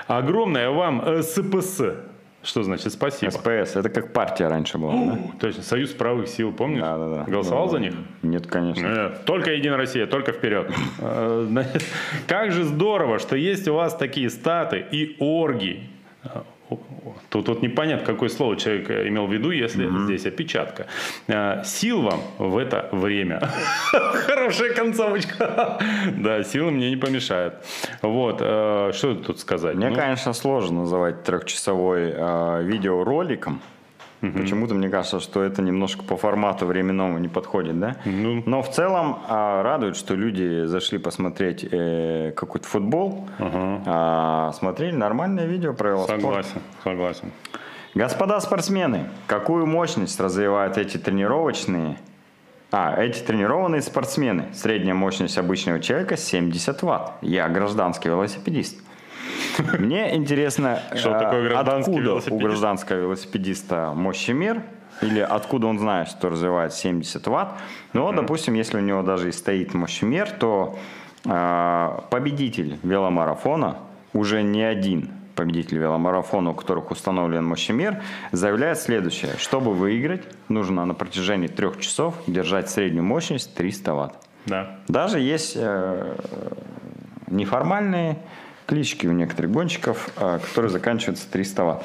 Огромное 0.09 0.71
вам 0.71 1.03
э, 1.05 1.23
СПС. 1.23 1.83
Что 2.43 2.63
значит 2.63 2.91
спасибо? 2.91 3.31
СПС, 3.31 3.77
это 3.77 3.91
как 3.91 4.15
партия 4.15 4.49
раньше 4.49 4.79
была, 4.79 4.95
О, 4.95 5.05
да? 5.05 5.19
Точно, 5.39 5.63
Союз 5.63 5.91
правых 5.91 6.27
сил, 6.27 6.53
помнишь? 6.53 6.81
Да, 6.81 6.97
да, 6.97 7.09
да. 7.09 7.25
Голосовал 7.25 7.67
да, 7.67 7.73
за 7.73 7.81
них? 7.81 7.95
Нет, 8.23 8.47
конечно. 8.47 8.87
Нет, 8.87 9.27
только 9.27 9.53
Единая 9.53 9.77
Россия, 9.77 10.07
только 10.07 10.33
вперед. 10.33 10.73
Э, 11.01 11.65
как 12.27 12.53
же 12.53 12.65
здорово, 12.65 13.19
что 13.19 13.37
есть 13.37 13.69
у 13.69 13.75
вас 13.75 13.95
такие 13.95 14.31
статы 14.31 14.83
и 14.91 15.17
орги 15.21 15.91
Тут 17.29 17.49
вот 17.49 17.63
непонятно, 17.63 18.07
какое 18.07 18.29
слово 18.29 18.57
человек 18.57 18.91
имел 18.91 19.27
в 19.27 19.33
виду, 19.33 19.51
если 19.51 19.87
mm-hmm. 19.87 20.05
здесь 20.05 20.27
опечатка. 20.27 20.87
А, 21.29 21.63
сил 21.65 22.03
вам 22.03 22.21
в 22.39 22.57
это 22.59 22.89
время. 22.93 23.41
Хорошая 23.93 24.75
концовочка. 24.75 25.79
да, 26.17 26.43
силы 26.43 26.71
мне 26.71 26.91
не 26.91 26.97
помешают. 26.97 27.55
Вот, 28.03 28.39
а, 28.41 28.93
что 28.93 29.15
тут 29.15 29.39
сказать? 29.39 29.77
Мне, 29.77 29.91
ну, 29.91 29.95
конечно, 29.95 30.33
сложно 30.33 30.81
называть 30.81 31.23
трехчасовой 31.25 32.65
видеороликом. 32.65 33.61
Угу. 34.23 34.33
Почему-то 34.39 34.75
мне 34.75 34.89
кажется, 34.89 35.19
что 35.21 35.43
это 35.43 35.63
немножко 35.63 36.03
по 36.03 36.17
формату 36.17 36.67
временному 36.67 37.19
не 37.19 37.29
подходит, 37.29 37.79
да? 37.81 37.97
Ну. 38.05 38.43
Но 38.45 38.63
в 38.63 38.71
целом 38.71 39.21
а, 39.29 39.63
радует, 39.63 39.97
что 39.97 40.15
люди 40.15 40.65
зашли 40.67 40.99
посмотреть 40.99 41.67
э, 41.71 42.33
какой-то 42.37 42.67
футбол, 42.67 43.29
угу. 43.39 43.83
а, 43.87 44.53
смотрели 44.53 44.95
нормальное 44.95 45.47
видео 45.47 45.73
про 45.73 45.91
велоспорт. 45.91 46.21
Согласен, 46.21 46.61
согласен. 46.85 47.33
Господа 47.95 48.39
спортсмены, 48.41 49.09
какую 49.27 49.67
мощность 49.67 50.21
развивают 50.21 50.79
эти 50.79 50.97
тренировочные 50.97 51.97
а, 52.73 52.95
эти 53.03 53.19
тренированные 53.21 53.83
спортсмены. 53.83 54.47
Средняя 54.55 54.95
мощность 54.95 55.39
обычного 55.39 55.81
человека 55.81 56.17
70 56.17 56.83
ватт. 56.83 57.13
Я 57.21 57.49
гражданский 57.49 58.09
велосипедист. 58.09 58.79
Мне 59.79 60.15
интересно, 60.17 60.81
что 60.95 61.19
такое 61.19 61.41
э, 61.41 61.49
гражданский 61.49 61.91
откуда 62.01 62.35
у 62.35 62.39
гражданского 62.39 62.97
велосипедиста 62.99 63.93
мощемер, 63.95 64.63
или 65.03 65.21
откуда 65.21 65.67
он 65.67 65.79
знает, 65.79 66.09
что 66.09 66.29
развивает 66.29 66.75
70 66.75 67.27
ватт. 67.27 67.55
Но, 67.93 68.13
допустим, 68.13 68.55
если 68.55 68.79
у 68.79 68.81
него 68.81 69.03
даже 69.03 69.29
и 69.29 69.33
стоит 69.33 69.75
мощемер, 69.75 70.31
то 70.31 70.79
э, 71.25 71.99
победитель 72.11 72.79
веломарафона 72.83 73.79
уже 74.13 74.43
не 74.43 74.63
один 74.63 75.11
победитель 75.41 75.79
веломарафона, 75.79 76.51
у 76.51 76.55
которых 76.55 76.91
установлен 76.91 77.45
мощемер, 77.45 78.03
заявляет 78.31 78.79
следующее. 78.79 79.33
Чтобы 79.39 79.73
выиграть, 79.73 80.25
нужно 80.49 80.85
на 80.85 80.93
протяжении 80.93 81.47
трех 81.47 81.81
часов 81.81 82.15
держать 82.27 82.69
среднюю 82.69 83.05
мощность 83.05 83.55
300 83.55 83.95
ватт. 83.95 84.15
Да. 84.45 84.79
Даже 84.89 85.19
есть 85.19 85.55
э, 85.57 86.17
неформальные 87.29 88.19
клички 88.71 89.09
у 89.09 89.13
некоторых 89.13 89.51
гонщиков, 89.51 90.09
а, 90.17 90.39
которые 90.39 90.71
заканчиваются 90.71 91.29
300 91.29 91.65
ватт. 91.65 91.85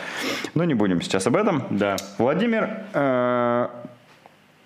Но 0.54 0.64
не 0.66 0.76
будем 0.76 1.02
сейчас 1.02 1.26
об 1.26 1.36
этом. 1.36 1.64
Да. 1.72 1.96
Владимир 2.20 2.70
э, 2.94 3.68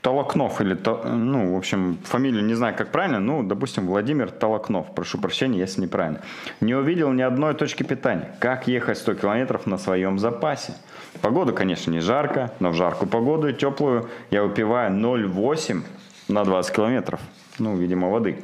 Толокнов 0.01 0.59
или, 0.59 0.77
ну, 1.05 1.53
в 1.53 1.57
общем, 1.57 1.97
фамилию 2.03 2.43
не 2.43 2.55
знаю, 2.55 2.75
как 2.75 2.91
правильно, 2.91 3.19
ну, 3.19 3.41
допустим, 3.41 3.87
Владимир 3.87 4.31
Толокнов, 4.31 4.93
прошу 4.93 5.17
прощения, 5.17 5.59
если 5.59 5.81
неправильно, 5.81 6.19
не 6.59 6.75
увидел 6.75 7.13
ни 7.13 7.21
одной 7.21 7.53
точки 7.53 7.83
питания. 7.83 8.35
Как 8.39 8.67
ехать 8.67 8.97
100 8.97 9.13
километров 9.15 9.65
на 9.65 9.77
своем 9.77 10.19
запасе? 10.19 10.73
Погода, 11.21 11.53
конечно, 11.53 11.89
не 11.89 12.01
жарко, 12.01 12.51
но 12.59 12.71
в 12.71 12.75
жаркую 12.75 13.07
погоду 13.09 13.47
и 13.47 13.53
теплую 13.53 14.09
я 14.29 14.43
выпиваю 14.43 14.91
0,8 14.91 15.83
на 16.27 16.43
20 16.43 16.75
километров. 16.75 17.21
Ну, 17.59 17.77
видимо, 17.77 18.09
воды. 18.09 18.37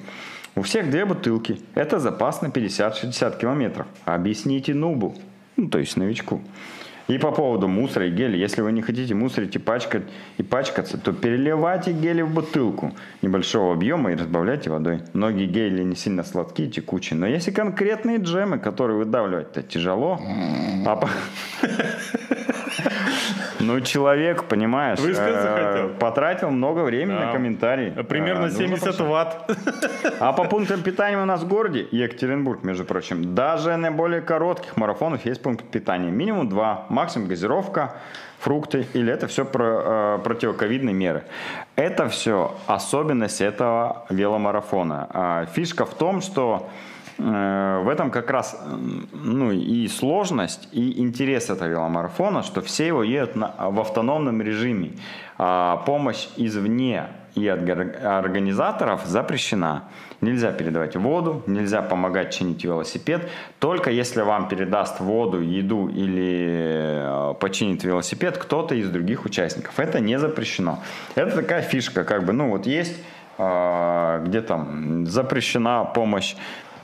У 0.57 0.61
всех 0.61 0.89
две 0.89 1.03
бутылки. 1.03 1.59
Это 1.75 1.99
запас 1.99 2.41
на 2.41 2.47
50-60 2.47 3.37
километров. 3.37 3.87
Объясните 4.05 4.73
нубу, 4.73 5.13
ну, 5.57 5.67
то 5.67 5.79
есть 5.79 5.97
новичку. 5.97 6.41
И 7.09 7.17
по 7.17 7.31
поводу 7.31 7.67
мусора 7.67 8.07
и 8.07 8.11
геля. 8.11 8.37
Если 8.37 8.61
вы 8.61 8.71
не 8.71 8.81
хотите 8.81 9.13
мусорить 9.13 9.55
и, 9.55 9.59
пачкать, 9.59 10.03
и 10.37 10.43
пачкаться, 10.43 10.97
то 10.97 11.11
переливайте 11.11 11.91
гели 11.91 12.21
в 12.21 12.33
бутылку 12.33 12.93
небольшого 13.21 13.73
объема 13.73 14.13
и 14.13 14.15
разбавляйте 14.15 14.69
водой. 14.69 15.01
Многие 15.13 15.45
гели 15.45 15.83
не 15.83 15.95
сильно 15.95 16.23
сладкие, 16.23 16.69
текучие. 16.69 17.19
Но 17.19 17.27
есть 17.27 17.49
и 17.49 17.51
конкретные 17.51 18.17
джемы, 18.17 18.57
которые 18.57 18.97
выдавливать 18.97 19.51
это 19.51 19.61
тяжело. 19.61 20.19
А 20.85 21.07
Ну, 23.65 23.82
человек, 23.82 24.43
понимаешь, 24.43 24.99
э, 25.01 25.89
потратил 25.99 26.51
много 26.51 26.82
времени 26.82 27.17
на 27.17 27.32
комментарии. 27.32 27.91
Примерно 28.08 28.49
70 28.49 28.99
ну, 28.99 29.06
ватт. 29.10 29.51
А 30.19 30.34
по 30.34 30.43
пунктам 30.43 30.82
питания 30.82 31.17
у 31.17 31.25
нас 31.25 31.41
в 31.41 31.47
городе, 31.47 31.88
Екатеринбург, 31.91 32.63
между 32.63 32.86
прочим, 32.86 33.36
даже 33.36 33.75
на 33.78 33.91
более 33.91 34.21
коротких 34.21 34.78
марафонах 34.78 35.25
есть 35.25 35.41
пункт 35.41 35.65
питания. 35.65 36.12
Минимум 36.12 36.49
два, 36.49 36.86
максимум 36.89 37.28
газировка, 37.28 37.95
фрукты, 38.39 38.86
или 38.93 39.12
это 39.12 39.28
все 39.28 39.45
про, 39.45 40.17
э, 40.17 40.19
противоковидные 40.23 40.93
меры. 40.93 41.23
Это 41.75 42.08
все 42.10 42.56
особенность 42.67 43.41
этого 43.41 44.06
веломарафона. 44.10 45.08
А 45.10 45.45
фишка 45.45 45.86
в 45.86 45.93
том, 45.93 46.21
что 46.21 46.69
Э, 46.69 46.94
в 47.17 47.88
этом 47.89 48.12
как 48.12 48.30
раз 48.30 48.62
ну, 49.13 49.51
и 49.51 49.88
сложность, 49.88 50.67
и 50.73 51.01
интерес 51.01 51.49
этого 51.49 51.69
веломарафона, 51.69 52.43
что 52.43 52.62
все 52.62 52.88
его 52.88 53.04
едут 53.04 53.36
на, 53.36 53.54
в 53.69 53.80
автономном 53.80 54.41
режиме. 54.41 54.91
А 55.38 55.78
помощь 55.86 56.28
извне 56.36 57.08
и 57.36 57.47
от 57.47 57.60
организаторов 58.04 59.06
запрещена. 59.06 59.84
Нельзя 60.21 60.51
передавать 60.51 60.95
воду, 60.95 61.43
нельзя 61.45 61.82
помогать 61.82 62.34
чинить 62.34 62.63
велосипед. 62.63 63.30
Только 63.60 63.91
если 63.91 64.21
вам 64.21 64.47
передаст 64.47 65.01
воду, 65.01 65.41
еду 65.41 65.89
или 65.89 66.47
э, 66.49 67.34
починит 67.39 67.84
велосипед 67.84 68.38
кто-то 68.38 68.73
из 68.75 68.89
других 68.89 69.25
участников. 69.25 69.78
Это 69.80 69.99
не 69.99 70.17
запрещено. 70.17 70.80
Это 71.15 71.36
такая 71.36 71.62
фишка, 71.62 72.06
как 72.06 72.25
бы, 72.25 72.32
ну 72.32 72.49
вот 72.49 72.65
есть 72.65 72.95
а, 73.38 74.23
где 74.23 74.41
там 74.41 75.06
запрещена 75.08 75.84
помощь 75.84 76.36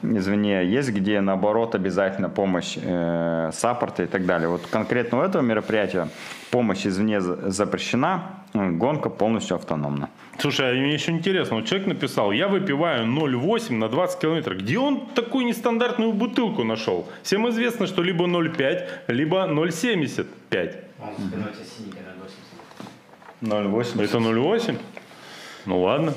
извини, 0.03 0.49
есть 0.49 0.89
где 0.89 1.21
наоборот 1.21 1.75
обязательно 1.75 2.29
помощь 2.29 2.77
э, 2.81 3.49
саппорта 3.53 4.03
и 4.03 4.07
так 4.07 4.25
далее. 4.25 4.49
Вот 4.49 4.67
конкретно 4.67 5.19
у 5.19 5.21
этого 5.21 5.41
мероприятия 5.41 6.07
помощь 6.51 6.85
извне 6.85 7.21
запрещена, 7.21 8.23
гонка 8.53 9.09
полностью 9.09 9.55
автономна. 9.55 10.09
Слушай, 10.37 10.71
а 10.71 10.73
мне 10.73 10.93
еще 10.93 11.11
интересно, 11.11 11.57
вот 11.57 11.65
человек 11.65 11.87
написал, 11.87 12.31
я 12.31 12.47
выпиваю 12.47 13.05
0,8 13.05 13.73
на 13.73 13.89
20 13.89 14.19
километров. 14.19 14.57
Где 14.57 14.79
он 14.79 15.05
такую 15.13 15.45
нестандартную 15.45 16.13
бутылку 16.13 16.63
нашел? 16.63 17.07
Всем 17.23 17.47
известно, 17.49 17.87
что 17.87 18.01
либо 18.01 18.25
0,5, 18.25 18.87
либо 19.07 19.47
0,75. 19.47 20.75
0,8. 23.41 24.03
Это 24.03 24.17
0,8? 24.17 24.77
Ну 25.65 25.81
ладно. 25.81 26.13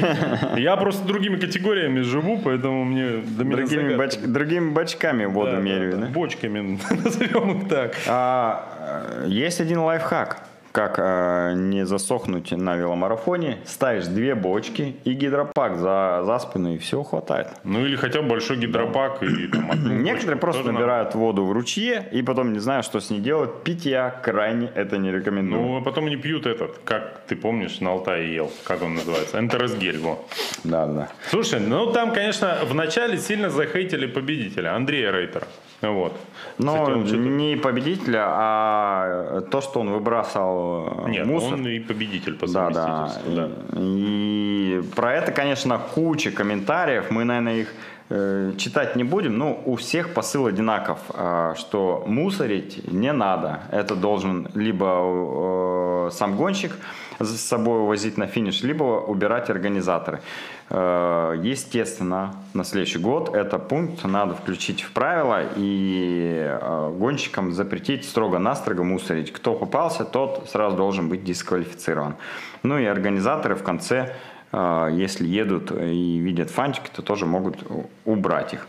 Я 0.56 0.76
просто 0.76 1.06
другими 1.06 1.36
категориями 1.36 2.00
живу, 2.00 2.40
поэтому 2.42 2.84
мне 2.84 3.18
до 3.18 3.44
меня 3.44 3.56
другими, 3.56 3.96
бач, 3.96 4.16
другими 4.16 4.70
бачками 4.70 5.26
воду 5.26 5.52
да, 5.52 5.58
меряю. 5.58 5.92
Да, 5.92 5.98
да. 5.98 6.06
Бочками, 6.06 6.78
назовем 7.04 7.60
их 7.62 7.68
так. 7.68 7.96
А, 8.06 9.24
есть 9.26 9.60
один 9.60 9.80
лайфхак 9.80 10.42
как 10.76 10.98
э, 10.98 11.54
не 11.54 11.86
засохнуть 11.86 12.50
на 12.50 12.76
веломарафоне, 12.76 13.56
ставишь 13.64 14.04
две 14.08 14.34
бочки 14.34 14.94
и 15.04 15.14
гидропак 15.14 15.78
за, 15.78 16.22
за 16.26 16.38
спину, 16.38 16.74
и 16.74 16.76
все 16.76 17.02
хватает. 17.02 17.48
Ну 17.64 17.86
или 17.86 17.96
хотя 17.96 18.20
бы 18.20 18.28
большой 18.28 18.58
гидропак. 18.58 19.22
И, 19.22 19.46
там, 19.48 20.02
Некоторые 20.02 20.36
просто 20.36 20.70
набирают 20.70 21.14
надо. 21.14 21.18
воду 21.18 21.46
в 21.46 21.52
ручье 21.52 22.06
и 22.12 22.20
потом 22.20 22.52
не 22.52 22.58
знаю, 22.58 22.82
что 22.82 23.00
с 23.00 23.08
ней 23.08 23.20
делать. 23.20 23.62
Пить 23.64 23.86
я 23.86 24.10
крайне 24.10 24.70
это 24.74 24.98
не 24.98 25.10
рекомендую. 25.10 25.62
Ну, 25.62 25.76
а 25.78 25.80
потом 25.80 26.08
они 26.08 26.16
пьют 26.16 26.44
этот, 26.44 26.76
как 26.84 27.22
ты 27.26 27.36
помнишь, 27.36 27.80
на 27.80 27.92
Алтае 27.92 28.34
ел, 28.34 28.52
как 28.64 28.82
он 28.82 28.96
называется, 28.96 29.38
энтеросгель. 29.38 29.98
Во. 29.98 30.26
Да, 30.62 30.84
да. 30.84 31.08
Слушай, 31.30 31.60
ну 31.60 31.90
там, 31.90 32.12
конечно, 32.12 32.58
в 32.68 32.74
начале 32.74 33.16
сильно 33.16 33.48
захейтили 33.48 34.06
победителя, 34.06 34.74
Андрея 34.76 35.10
Рейтера. 35.10 35.46
Вот. 35.82 36.12
Но 36.58 36.96
не 36.96 37.56
победителя, 37.56 38.24
а 38.26 39.40
то, 39.50 39.60
что 39.60 39.80
он 39.80 39.90
выбрасывал 39.90 41.06
э, 41.06 41.10
Нет, 41.10 41.26
мусор. 41.26 41.54
он 41.54 41.66
и 41.66 41.78
победитель 41.80 42.34
по 42.34 42.46
да, 42.46 42.70
да. 42.70 43.12
да. 43.26 43.50
И, 43.74 44.80
и 44.80 44.82
про 44.94 45.14
это, 45.14 45.32
конечно, 45.32 45.78
куча 45.78 46.30
комментариев. 46.30 47.10
Мы, 47.10 47.24
наверное, 47.24 47.56
их 47.56 47.74
э, 48.08 48.52
читать 48.56 48.96
не 48.96 49.04
будем. 49.04 49.36
Но 49.38 49.60
у 49.64 49.76
всех 49.76 50.14
посыл 50.14 50.46
одинаков, 50.46 50.98
э, 51.12 51.54
что 51.56 52.04
мусорить 52.06 52.90
не 52.90 53.12
надо. 53.12 53.60
Это 53.70 53.94
должен 53.94 54.48
либо 54.54 56.08
э, 56.08 56.10
сам 56.12 56.36
гонщик 56.36 56.72
с 57.18 57.40
собой 57.40 57.80
увозить 57.80 58.18
на 58.18 58.26
финиш, 58.26 58.62
либо 58.62 58.84
убирать 58.84 59.50
организаторы. 59.50 60.20
Э, 60.68 61.38
естественно, 61.42 62.34
на 62.54 62.64
следующий 62.64 62.98
год 62.98 63.34
этот 63.34 63.68
пункт 63.68 64.04
надо 64.04 64.34
включить 64.34 64.82
в 64.82 64.90
правила 64.92 65.42
и 65.56 66.44
э, 66.44 66.92
гонщикам 66.98 67.52
запретить 67.52 68.04
строго-настрого 68.04 68.82
мусорить. 68.82 69.32
Кто 69.32 69.54
попался, 69.54 70.04
тот 70.04 70.48
сразу 70.50 70.76
должен 70.76 71.08
быть 71.08 71.24
дисквалифицирован. 71.24 72.16
Ну 72.62 72.78
и 72.78 72.84
организаторы 72.84 73.54
в 73.54 73.62
конце, 73.62 74.16
э, 74.52 74.88
если 74.92 75.26
едут 75.26 75.70
и 75.70 76.18
видят 76.18 76.50
фантики, 76.50 76.90
то 76.92 77.02
тоже 77.02 77.26
могут 77.26 77.58
убрать 78.04 78.54
их. 78.54 78.66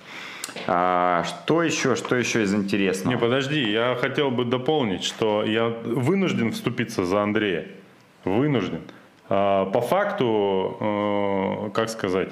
А, 0.65 1.23
что 1.23 1.63
еще, 1.63 1.95
что 1.95 2.15
еще 2.15 2.43
из 2.43 2.53
интересного? 2.53 3.15
Не, 3.15 3.19
подожди, 3.19 3.71
я 3.71 3.95
хотел 3.95 4.31
бы 4.31 4.45
дополнить, 4.45 5.03
что 5.03 5.43
я 5.43 5.67
вынужден 5.67 6.51
вступиться 6.51 7.05
за 7.05 7.21
Андрея. 7.21 7.67
Вынужден. 8.27 8.81
А, 9.29 9.65
по 9.65 9.81
факту, 9.81 10.77
э, 10.79 11.69
как 11.73 11.89
сказать, 11.89 12.29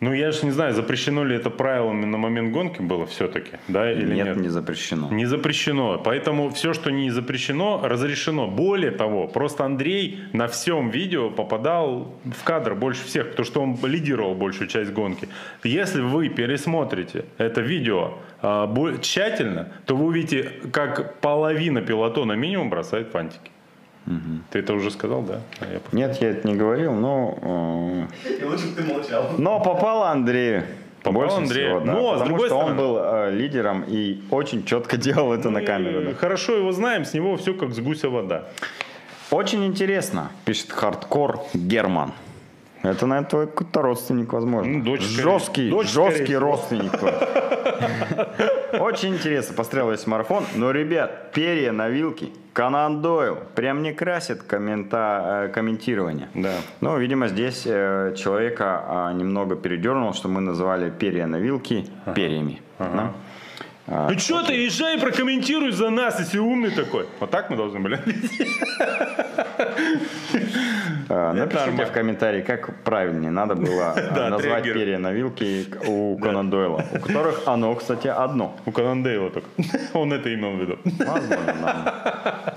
Ну, 0.00 0.12
я 0.12 0.32
же 0.32 0.46
не 0.46 0.50
знаю, 0.50 0.74
запрещено 0.74 1.22
ли 1.22 1.36
это 1.36 1.48
правилами 1.48 2.06
на 2.06 2.18
момент 2.18 2.52
гонки 2.52 2.82
было 2.82 3.06
все-таки, 3.06 3.52
да, 3.68 3.92
или 3.92 4.16
нет? 4.16 4.26
Нет, 4.26 4.36
не 4.36 4.48
запрещено. 4.48 5.08
Не 5.12 5.26
запрещено. 5.26 5.96
Поэтому 6.04 6.50
все, 6.50 6.72
что 6.72 6.90
не 6.90 7.12
запрещено, 7.12 7.80
разрешено. 7.84 8.48
Более 8.48 8.90
того, 8.90 9.28
просто 9.28 9.64
Андрей 9.64 10.18
на 10.32 10.48
всем 10.48 10.90
видео 10.90 11.30
попадал 11.30 12.16
в 12.24 12.42
кадр 12.42 12.74
больше 12.74 13.04
всех, 13.04 13.30
потому 13.30 13.46
что 13.46 13.62
он 13.62 13.78
лидировал 13.84 14.34
большую 14.34 14.66
часть 14.66 14.92
гонки. 14.92 15.28
Если 15.62 16.00
вы 16.00 16.30
пересмотрите 16.30 17.24
это 17.38 17.60
видео 17.60 18.14
а, 18.40 18.66
тщательно, 19.00 19.68
то 19.86 19.94
вы 19.94 20.06
увидите, 20.06 20.50
как 20.72 21.20
половина 21.20 21.80
пилотона 21.80 22.32
минимум 22.32 22.70
бросает 22.70 23.10
фантики. 23.12 23.52
Ты 24.50 24.58
это 24.58 24.74
уже 24.74 24.90
сказал, 24.90 25.22
да? 25.22 25.40
А 25.60 25.66
я 25.72 25.80
Нет, 25.92 26.16
я 26.20 26.30
это 26.30 26.46
не 26.48 26.54
говорил, 26.54 26.92
но... 26.92 28.08
э, 28.26 28.40
И 28.40 28.44
лучше 28.44 28.66
бы 28.68 28.76
ты 28.76 28.82
молчал. 28.84 29.30
Но 29.38 29.60
попало 29.60 30.10
Андрею. 30.10 30.64
Попало 31.02 31.24
Больше 31.24 31.36
Андрею. 31.38 31.68
всего, 31.80 31.80
да. 31.86 31.92
Но, 31.92 32.08
с 32.10 32.12
Потому 32.12 32.28
другой 32.28 32.46
что 32.48 32.56
он 32.58 32.62
стороны- 32.74 32.80
был 32.80 32.98
э, 33.00 33.30
лидером 33.32 33.84
и 33.86 34.20
очень 34.30 34.64
четко 34.64 34.96
делал 35.06 35.32
это 35.32 35.50
на 35.50 35.60
Мы 35.60 35.66
камеру. 35.66 36.02
да. 36.04 36.14
Хорошо 36.14 36.56
его 36.56 36.72
знаем, 36.72 37.04
с 37.04 37.12
него 37.14 37.36
все 37.36 37.54
как 37.54 37.72
с 37.72 37.78
гуся 37.80 38.08
вода. 38.10 38.44
Очень 39.30 39.64
интересно, 39.64 40.30
пишет 40.44 40.70
хардкор 40.72 41.40
Герман. 41.54 42.12
Это, 42.82 43.06
наверное, 43.06 43.30
твой 43.30 43.46
какой-то 43.46 43.82
родственник, 43.82 44.32
возможно. 44.32 44.72
Ну, 44.72 44.84
дочь, 44.84 45.02
жесткий, 45.02 45.70
Дочь, 45.70 45.88
жесткий 45.88 46.36
родственник. 46.36 46.92
Очень 48.80 49.14
интересно, 49.14 49.54
посмотрел 49.54 49.90
весь 49.90 50.06
марафон. 50.06 50.44
Но, 50.56 50.70
ребят, 50.72 51.32
перья 51.32 51.72
на 51.72 51.88
вилке, 51.88 52.30
Канан 52.52 53.00
Дойл 53.00 53.38
прям 53.54 53.82
не 53.82 53.92
красит 53.92 54.42
коммента- 54.42 55.46
э, 55.46 55.48
комментирование. 55.48 56.28
Да. 56.34 56.54
Ну, 56.80 56.98
видимо, 56.98 57.28
здесь 57.28 57.62
э, 57.66 58.14
человека 58.16 58.82
а, 58.88 59.12
немного 59.12 59.56
передернул, 59.56 60.12
что 60.12 60.28
мы 60.28 60.40
называли 60.40 60.90
перья 60.90 61.26
на 61.26 61.36
вилке 61.36 61.86
перьями. 62.14 62.60
Да? 62.78 63.12
А, 63.94 64.08
Ну 64.10 64.18
что 64.18 64.42
ты, 64.42 64.54
езжай 64.54 64.96
и 64.96 65.00
прокомментируй 65.00 65.70
за 65.70 65.90
нас, 65.90 66.18
если 66.18 66.38
умный 66.38 66.70
такой. 66.70 67.06
Вот 67.20 67.30
так 67.30 67.50
мы 67.50 67.56
должны 67.56 67.78
были. 67.78 68.00
А, 71.10 71.32
Напишите 71.34 71.84
в 71.84 71.92
комментарии, 71.92 72.40
как 72.40 72.74
правильнее 72.84 73.30
надо 73.30 73.54
было 73.54 73.92
а, 74.16 74.30
назвать 74.30 74.64
перья 74.64 74.98
на 74.98 75.12
вилке 75.12 75.66
у 75.86 76.16
Конан 76.16 76.48
Дойла, 76.48 76.84
у 76.90 76.98
которых 77.00 77.42
оно, 77.46 77.74
кстати, 77.74 78.08
одно. 78.08 78.56
У 78.64 78.72
Канандейла 78.72 79.28
только. 79.28 79.48
Он 79.92 80.10
это 80.12 80.32
имел 80.32 80.52
в 80.52 80.60
виду. 80.60 80.78
Возможно, 80.84 82.51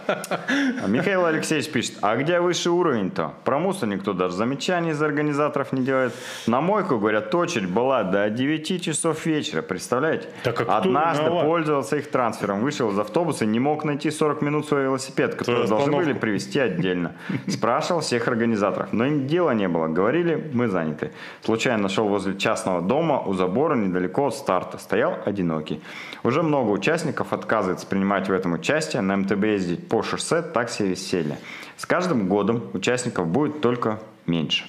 Михаил 0.87 1.25
Алексеевич 1.25 1.71
пишет, 1.71 1.93
а 2.01 2.15
где 2.17 2.39
высший 2.39 2.71
уровень-то? 2.71 3.33
Про 3.43 3.59
мусор 3.59 3.89
никто 3.89 4.13
даже 4.13 4.35
замечаний 4.35 4.91
из 4.91 5.01
организаторов 5.01 5.71
не 5.71 5.83
делает. 5.83 6.13
На 6.47 6.61
мойку, 6.61 6.97
говорят, 6.97 7.33
очередь 7.35 7.69
была 7.69 8.03
до 8.03 8.29
9 8.29 8.81
часов 8.81 9.25
вечера, 9.25 9.61
представляете? 9.61 10.27
Так 10.43 10.61
а 10.67 10.77
Однажды 10.77 11.23
виноват? 11.23 11.45
пользовался 11.45 11.97
их 11.97 12.09
трансфером, 12.09 12.61
вышел 12.61 12.91
из 12.91 12.99
автобуса 12.99 13.45
и 13.45 13.47
не 13.47 13.59
мог 13.59 13.83
найти 13.83 14.11
40 14.11 14.41
минут 14.41 14.67
свой 14.67 14.83
велосипед, 14.83 15.35
который 15.35 15.67
должны 15.67 15.77
остановку. 15.77 16.05
были 16.05 16.13
привезти 16.17 16.59
отдельно. 16.59 17.15
Спрашивал 17.47 18.01
всех 18.01 18.27
организаторов, 18.27 18.93
но 18.93 19.05
им 19.05 19.27
дела 19.27 19.53
не 19.53 19.67
было. 19.67 19.87
Говорили, 19.87 20.49
мы 20.53 20.67
заняты. 20.67 21.11
Случайно 21.43 21.83
нашел 21.83 22.07
возле 22.07 22.37
частного 22.37 22.81
дома 22.81 23.19
у 23.19 23.33
забора 23.33 23.75
недалеко 23.75 24.27
от 24.27 24.35
старта. 24.35 24.77
Стоял 24.77 25.17
одинокий. 25.25 25.81
Уже 26.23 26.43
много 26.43 26.69
участников 26.71 27.33
отказывается 27.33 27.87
принимать 27.87 28.29
в 28.29 28.33
этом 28.33 28.53
участие. 28.53 29.01
На 29.01 29.17
МТБ 29.17 29.43
ездить 29.43 29.87
по 29.95 30.03
шоссе 30.03 30.41
так 30.41 30.69
себе 30.69 30.89
веселье. 30.89 31.37
С 31.77 31.85
каждым 31.85 32.27
годом 32.27 32.63
участников 32.73 33.27
будет 33.27 33.61
только 33.61 33.99
меньше. 34.25 34.65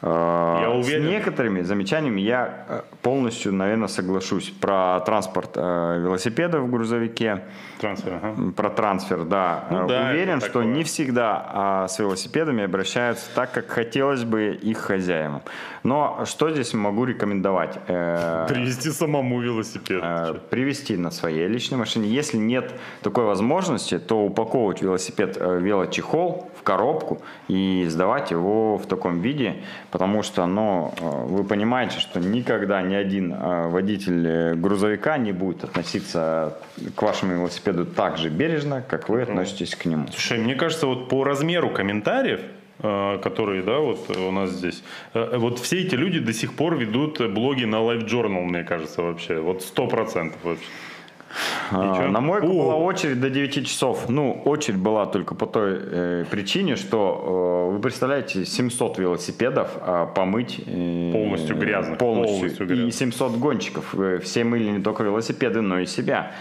Э, 0.00 0.58
Я 0.62 0.82
С 0.82 0.86
уверен. 0.86 1.06
некоторыми 1.06 1.60
замечаниями 1.62 2.20
я 2.20 2.64
э, 2.68 2.80
полностью, 3.02 3.52
наверное, 3.52 3.86
соглашусь. 3.86 4.50
Про 4.50 4.98
транспорт 5.06 5.50
э, 5.54 6.00
велосипедов 6.02 6.62
в 6.62 6.70
грузовике, 6.70 7.44
Трансфер, 7.80 8.14
ага. 8.20 8.52
Про 8.56 8.70
трансфер, 8.70 9.22
да. 9.24 9.64
Ну 9.70 9.86
да, 9.86 10.08
Уверен, 10.10 10.40
что 10.40 10.48
такое. 10.48 10.64
не 10.64 10.82
всегда 10.82 11.46
а, 11.48 11.88
с 11.88 12.00
велосипедами 12.00 12.64
обращаются 12.64 13.26
так, 13.34 13.52
как 13.52 13.68
хотелось 13.68 14.24
бы 14.24 14.58
их 14.60 14.78
хозяевам. 14.78 15.42
Но 15.82 16.24
что 16.26 16.50
здесь 16.50 16.74
могу 16.74 17.04
рекомендовать? 17.04 17.78
Э, 17.88 18.46
Привезти 18.48 18.90
самому 18.90 19.40
велосипед. 19.40 20.00
э, 20.02 20.34
Привезти 20.50 20.96
на 20.96 21.10
своей 21.10 21.48
личной 21.48 21.78
машине. 21.78 22.08
Если 22.08 22.36
нет 22.36 22.72
такой 23.02 23.24
возможности, 23.24 23.98
то 23.98 24.22
упаковывать 24.24 24.80
велосипед 24.82 25.36
э, 25.40 25.58
в 25.58 25.62
велочехол 25.62 26.50
в 26.58 26.62
коробку 26.62 27.20
и 27.48 27.86
сдавать 27.88 28.30
его 28.30 28.78
в 28.78 28.86
таком 28.86 29.20
виде, 29.20 29.56
потому 29.90 30.22
что, 30.22 30.46
ну, 30.46 30.94
э, 31.00 31.24
вы 31.26 31.42
понимаете, 31.42 31.98
что 31.98 32.20
никогда 32.20 32.80
ни 32.82 32.94
один 32.94 33.32
э, 33.32 33.68
водитель 33.68 34.26
э, 34.26 34.54
грузовика 34.54 35.18
не 35.18 35.32
будет 35.32 35.64
относиться 35.64 36.56
к 36.94 37.02
вашему 37.02 37.32
велосипеду 37.34 37.84
так 37.86 38.18
же 38.18 38.28
бережно, 38.28 38.82
как 38.88 39.08
вы 39.08 39.22
относитесь 39.22 39.74
к 39.74 39.84
нему. 39.86 40.06
Слушай, 40.12 40.38
мне 40.38 40.54
кажется, 40.54 40.86
вот 40.86 41.08
по 41.08 41.24
размеру 41.24 41.70
комментариев, 41.70 42.40
э, 42.40 42.44
которые, 42.78 43.62
да, 43.62 43.78
вот 43.78 44.16
у 44.16 44.30
нас 44.30 44.50
здесь, 44.50 44.82
э, 45.14 45.36
вот 45.38 45.58
все 45.58 45.80
эти 45.80 45.94
люди 45.94 46.18
до 46.18 46.32
сих 46.32 46.54
пор 46.54 46.76
ведут 46.76 47.20
блоги 47.32 47.64
на 47.64 47.76
Life 47.76 48.06
Journal, 48.06 48.44
мне 48.44 48.64
кажется, 48.64 49.02
вообще. 49.02 49.38
Вот 49.38 49.62
сто 49.62 49.86
процентов 49.86 50.40
вообще. 50.42 50.64
А? 51.70 52.08
На 52.08 52.20
мойку 52.20 52.46
О. 52.46 52.64
была 52.64 52.76
очередь 52.76 53.20
до 53.20 53.30
9 53.30 53.66
часов. 53.66 54.08
Ну, 54.08 54.42
очередь 54.44 54.78
была 54.78 55.06
только 55.06 55.34
по 55.34 55.46
той 55.46 55.78
э, 55.80 56.24
причине, 56.30 56.76
что 56.76 57.68
э, 57.70 57.74
вы 57.74 57.80
представляете, 57.80 58.44
700 58.44 58.98
велосипедов 58.98 59.70
а, 59.80 60.06
помыть 60.06 60.60
э, 60.64 61.12
Полностью 61.12 61.56
грязных, 61.56 61.98
полностью, 61.98 62.38
полностью 62.38 62.66
и 62.66 62.68
грязных. 62.68 62.94
700 62.94 63.32
гонщиков. 63.36 63.94
Э, 63.94 64.18
Все 64.22 64.44
мыли 64.44 64.70
не 64.70 64.82
только 64.82 65.04
велосипеды, 65.04 65.60
но 65.60 65.78
и 65.78 65.86
себя. 65.86 66.32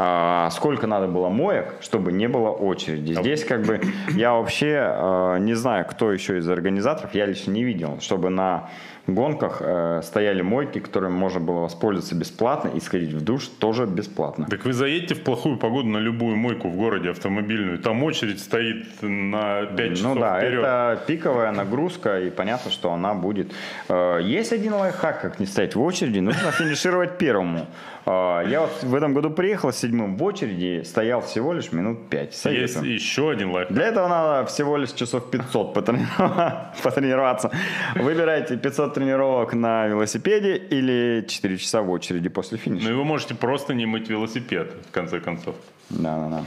А, 0.00 0.48
сколько 0.50 0.86
надо 0.86 1.08
было 1.08 1.28
моек, 1.28 1.74
чтобы 1.80 2.12
не 2.12 2.28
было 2.28 2.50
очереди. 2.50 3.14
Здесь 3.14 3.44
как 3.44 3.62
бы 3.62 3.80
я 4.10 4.34
вообще 4.34 4.94
э, 4.94 5.38
не 5.40 5.54
знаю, 5.54 5.86
кто 5.90 6.12
еще 6.12 6.38
из 6.38 6.48
организаторов, 6.48 7.16
я 7.16 7.26
лично 7.26 7.50
не 7.50 7.64
видел, 7.64 7.98
чтобы 8.00 8.30
на 8.30 8.70
гонках 9.14 9.58
э, 9.60 10.00
стояли 10.02 10.42
мойки, 10.42 10.78
которыми 10.80 11.12
можно 11.12 11.40
было 11.40 11.60
воспользоваться 11.60 12.14
бесплатно 12.14 12.68
и 12.76 12.80
сходить 12.80 13.12
в 13.12 13.22
душ 13.22 13.46
тоже 13.48 13.86
бесплатно. 13.86 14.46
Так 14.50 14.64
вы 14.64 14.72
заедете 14.72 15.14
в 15.14 15.22
плохую 15.22 15.56
погоду 15.56 15.88
на 15.88 15.98
любую 15.98 16.36
мойку 16.36 16.68
в 16.68 16.76
городе 16.76 17.10
автомобильную, 17.10 17.78
там 17.78 18.02
очередь 18.04 18.40
стоит 18.40 18.86
на 19.02 19.66
5 19.66 19.90
часов 19.96 20.14
Ну 20.14 20.20
да, 20.20 20.38
вперед. 20.38 20.58
это 20.60 21.00
пиковая 21.06 21.52
нагрузка, 21.52 22.20
и 22.20 22.30
понятно, 22.30 22.70
что 22.70 22.92
она 22.92 23.14
будет. 23.14 23.52
Э, 23.88 24.18
Есть 24.22 24.52
один 24.52 24.74
лайфхак, 24.74 25.20
как 25.22 25.40
не 25.40 25.46
стоять 25.46 25.74
в 25.74 25.80
очереди, 25.82 26.18
нужно 26.18 26.50
финишировать 26.52 27.18
первому. 27.18 27.66
Э, 28.04 28.44
Я 28.48 28.60
вот 28.62 28.82
в 28.82 28.94
этом 28.94 29.14
году 29.14 29.30
приехал 29.30 29.72
седьмым 29.72 30.16
в 30.16 30.22
очереди, 30.22 30.82
стоял 30.84 31.20
всего 31.22 31.52
лишь 31.54 31.72
минут 31.72 32.08
пять. 32.10 32.38
Есть 32.44 32.82
еще 32.82 33.30
один 33.30 33.50
лайф. 33.52 33.68
Для 33.70 33.86
этого 33.86 34.08
надо 34.08 34.46
всего 34.46 34.76
лишь 34.76 34.92
часов 34.92 35.30
500 35.30 35.72
потренироваться. 35.74 36.72
потренироваться. 36.82 37.50
Выбирайте 37.94 38.56
500 38.56 38.97
тренировок 38.98 39.54
на 39.54 39.86
велосипеде 39.86 40.56
или 40.56 41.24
4 41.26 41.56
часа 41.56 41.82
в 41.82 41.90
очереди 41.90 42.28
после 42.28 42.58
финиша. 42.58 42.84
Ну 42.84 42.90
и 42.90 42.94
вы 42.94 43.04
можете 43.04 43.34
просто 43.34 43.74
не 43.74 43.86
мыть 43.86 44.08
велосипед, 44.08 44.74
в 44.88 44.92
конце 44.92 45.20
концов. 45.20 45.54
Да, 45.90 46.16
да, 46.16 46.28
да. 46.28 46.44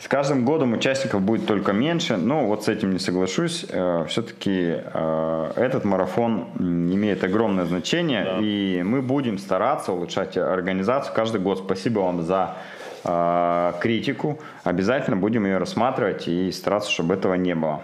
С 0.00 0.08
каждым 0.08 0.44
годом 0.44 0.72
участников 0.72 1.22
будет 1.22 1.46
только 1.46 1.72
меньше. 1.72 2.16
Но 2.16 2.46
вот 2.46 2.64
с 2.64 2.68
этим 2.68 2.92
не 2.92 2.98
соглашусь. 2.98 3.66
Все-таки 4.08 4.82
этот 5.56 5.84
марафон 5.84 6.48
имеет 6.58 7.24
огромное 7.24 7.64
значение. 7.64 8.38
И 8.40 8.82
мы 8.82 9.02
будем 9.02 9.38
стараться 9.38 9.92
улучшать 9.92 10.36
организацию 10.36 11.14
каждый 11.14 11.40
год. 11.40 11.58
Спасибо 11.58 12.00
вам 12.00 12.22
за 12.22 12.56
э, 13.04 13.72
критику. 13.80 14.38
Обязательно 14.64 15.16
будем 15.16 15.46
ее 15.46 15.58
рассматривать 15.58 16.28
и 16.28 16.52
стараться, 16.52 16.90
чтобы 16.90 17.14
этого 17.14 17.34
не 17.34 17.54
было. 17.54 17.80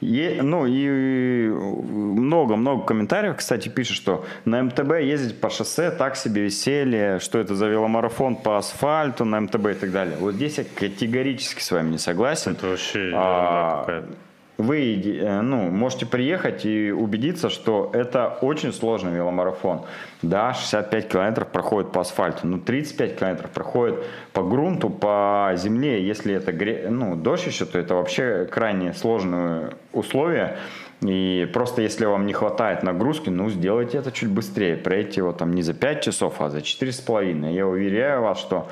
Е- 0.00 0.42
ну 0.42 0.66
и 0.66 1.48
много-много 1.48 2.84
комментариев, 2.84 3.36
кстати, 3.36 3.68
пишут, 3.68 3.96
что 3.96 4.24
на 4.44 4.62
МТБ 4.62 5.00
ездить 5.00 5.40
по 5.40 5.50
шоссе 5.50 5.90
так 5.90 6.16
себе 6.16 6.42
веселье, 6.42 7.18
что 7.20 7.38
это 7.38 7.54
за 7.54 7.68
веломарафон 7.68 8.36
по 8.36 8.58
асфальту 8.58 9.24
на 9.24 9.40
МТБ 9.40 9.66
и 9.66 9.74
так 9.74 9.92
далее. 9.92 10.16
Вот 10.18 10.34
здесь 10.34 10.58
я 10.58 10.64
категорически 10.64 11.60
с 11.62 11.70
вами 11.70 11.90
не 11.90 11.98
согласен. 11.98 12.52
Это 12.52 12.66
вообще 12.68 13.12
А. 13.14 14.04
Вы 14.58 15.00
э, 15.02 15.40
ну, 15.40 15.70
можете 15.70 16.04
приехать 16.04 16.66
и 16.66 16.92
убедиться, 16.92 17.48
что 17.48 17.90
это 17.94 18.38
очень 18.42 18.72
сложный 18.72 19.12
веломарафон. 19.12 19.82
Да, 20.20 20.52
65 20.52 21.08
километров 21.08 21.48
проходит 21.48 21.90
по 21.90 22.02
асфальту, 22.02 22.46
но 22.46 22.58
35 22.58 23.18
километров 23.18 23.50
проходит 23.50 24.04
по 24.32 24.42
грунту, 24.42 24.90
по 24.90 25.52
земле. 25.56 26.06
Если 26.06 26.34
это 26.34 26.52
ну, 26.90 27.16
дождь 27.16 27.46
еще, 27.46 27.64
то 27.64 27.78
это 27.78 27.94
вообще 27.94 28.46
крайне 28.50 28.92
сложные 28.92 29.70
условия. 29.92 30.58
И 31.00 31.50
просто 31.52 31.82
если 31.82 32.04
вам 32.04 32.26
не 32.26 32.32
хватает 32.32 32.82
нагрузки, 32.82 33.30
ну, 33.30 33.48
сделайте 33.50 33.98
это 33.98 34.12
чуть 34.12 34.28
быстрее. 34.28 34.76
Пройдите 34.76 35.20
его 35.20 35.32
там 35.32 35.52
не 35.52 35.62
за 35.62 35.74
5 35.74 36.04
часов, 36.04 36.40
а 36.40 36.50
за 36.50 36.58
4,5. 36.58 37.52
Я 37.52 37.66
уверяю 37.66 38.22
вас, 38.22 38.38
что 38.38 38.68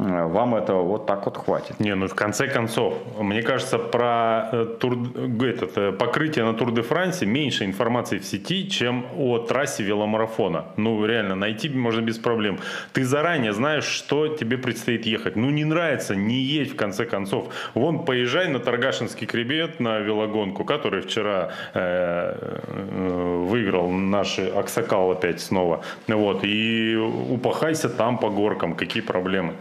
вам 0.00 0.54
этого 0.54 0.82
вот 0.82 1.06
так 1.06 1.26
вот 1.26 1.36
хватит. 1.36 1.78
Не, 1.80 1.94
ну 1.94 2.06
в 2.06 2.14
конце 2.14 2.48
концов, 2.48 2.94
мне 3.20 3.42
кажется, 3.42 3.78
про 3.78 4.48
э, 4.52 4.76
тур, 4.80 4.96
этот, 5.44 5.76
э, 5.76 5.92
покрытие 5.92 6.44
на 6.44 6.54
Тур 6.54 6.72
де 6.72 6.82
Франсе 6.82 7.26
меньше 7.26 7.64
информации 7.64 8.18
в 8.18 8.24
сети, 8.24 8.68
чем 8.68 9.04
о 9.18 9.38
трассе 9.38 9.82
веломарафона. 9.82 10.64
Ну, 10.76 11.04
реально, 11.04 11.34
найти 11.34 11.68
можно 11.68 12.00
без 12.00 12.18
проблем. 12.18 12.58
Ты 12.92 13.04
заранее 13.04 13.52
знаешь, 13.52 13.84
что 13.84 14.28
тебе 14.28 14.56
предстоит 14.56 15.06
ехать. 15.06 15.36
Ну, 15.36 15.50
не 15.50 15.64
нравится, 15.64 16.16
не 16.16 16.40
едь 16.40 16.72
в 16.72 16.76
конце 16.76 17.04
концов. 17.04 17.52
Вон, 17.74 18.04
поезжай 18.04 18.48
на 18.48 18.58
Таргашинский 18.58 19.26
хребет 19.26 19.80
на 19.80 19.98
велогонку, 19.98 20.64
который 20.64 21.02
вчера 21.02 21.50
э, 21.74 22.36
э, 22.66 23.44
выиграл 23.48 23.90
наш 23.90 24.38
Аксакал 24.38 25.10
опять 25.10 25.40
снова. 25.40 25.82
Вот, 26.08 26.44
и 26.44 26.96
упахайся 26.96 27.88
там 27.88 28.18
по 28.18 28.30
горкам, 28.30 28.74
какие 28.74 29.02
проблемы. 29.02 29.54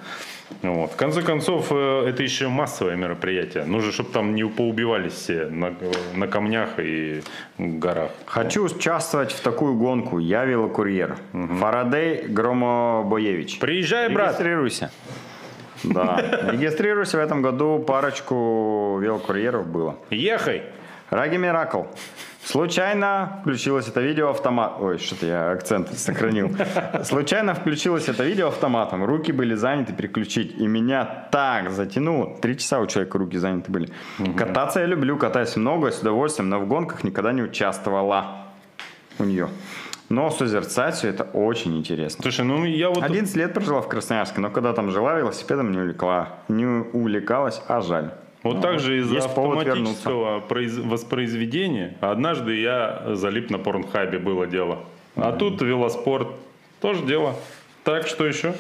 Вот. 0.62 0.92
В 0.92 0.96
конце 0.96 1.22
концов, 1.22 1.68
э, 1.72 2.10
это 2.10 2.24
еще 2.24 2.48
массовое 2.48 2.96
мероприятие. 2.96 3.66
Нужно, 3.66 3.92
чтобы 3.92 4.12
там 4.12 4.36
не 4.36 4.46
поубивались 4.46 5.14
все 5.14 5.46
на, 5.46 5.74
на 6.16 6.28
камнях 6.28 6.72
и 6.78 7.22
горах. 7.58 8.12
Хочу 8.26 8.66
участвовать 8.66 9.32
в 9.32 9.42
такую 9.42 9.76
гонку. 9.76 10.20
Я 10.20 10.46
велокурьер. 10.46 11.18
Фарадей 11.32 12.28
Громобоевич. 12.28 13.60
Приезжай, 13.60 14.10
брат. 14.10 14.40
Регистрируйся. 14.40 14.92
Да. 15.84 16.18
Регистрируйся 16.52 17.18
в 17.18 17.22
этом 17.22 17.42
году. 17.42 17.80
Парочку 17.80 19.00
велокурьеров 19.02 19.68
было. 19.68 19.98
Ехай. 20.10 20.64
Раги 21.10 21.38
Миракл. 21.38 21.84
Случайно 22.44 23.40
включилось 23.42 23.88
это 23.88 24.02
видео 24.02 24.30
автомат. 24.30 24.78
Ой, 24.80 24.98
что-то 24.98 25.26
я 25.26 25.52
акцент 25.52 25.92
сохранил. 25.94 26.56
Случайно 27.04 27.54
включилось 27.54 28.08
это 28.08 28.24
видео 28.24 28.48
автоматом. 28.48 29.04
Руки 29.04 29.32
были 29.32 29.56
заняты 29.56 29.94
переключить. 29.94 30.58
И 30.58 30.68
меня 30.68 31.28
так 31.32 31.72
затянуло. 31.72 32.38
Три 32.42 32.58
часа 32.58 32.80
у 32.80 32.88
человека 32.88 33.18
руки 33.18 33.38
заняты 33.38 33.72
были. 33.72 33.90
Кататься 34.36 34.80
я 34.80 34.86
люблю, 34.86 35.18
катаюсь 35.18 35.56
много, 35.56 35.92
с 35.92 36.00
удовольствием, 36.00 36.50
но 36.50 36.60
в 36.60 36.68
гонках 36.68 37.04
никогда 37.04 37.34
не 37.34 37.44
участвовала 37.44 38.46
у 39.20 39.26
нее. 39.26 39.50
Но 40.10 40.32
созерцать 40.32 40.96
все 40.96 41.10
это 41.10 41.24
очень 41.24 41.78
интересно. 41.78 42.24
Слушай, 42.24 42.44
ну 42.44 42.66
я 42.66 42.90
вот... 42.90 43.04
11 43.04 43.36
лет 43.36 43.54
прожила 43.54 43.82
в 43.82 43.88
Красноярске, 43.88 44.42
но 44.42 44.50
когда 44.50 44.74
там 44.74 44.90
жила, 44.90 45.16
велосипедом 45.16 45.72
не 45.72 45.78
увлекла. 45.78 46.30
Не 46.48 46.66
увлекалась, 46.66 47.62
а 47.68 47.82
жаль. 47.82 48.12
Вот 48.44 48.56
Ну, 48.56 48.62
так 48.62 48.80
же 48.80 49.00
из-за 49.00 49.18
автоматического 49.18 50.40
произ- 50.40 50.82
воспроизведения. 50.88 51.96
Однажды 52.00 52.56
я 52.60 53.04
залип 53.16 53.50
на 53.50 53.58
порнхабе, 53.58 54.18
было 54.20 54.48
дело. 54.48 54.80
А 55.16 55.32
тут 55.34 55.62
велоспорт. 55.62 56.30
Тоже 56.80 57.04
дело. 57.04 57.36
Так, 57.84 58.08
что 58.08 58.26
еще? 58.26 58.54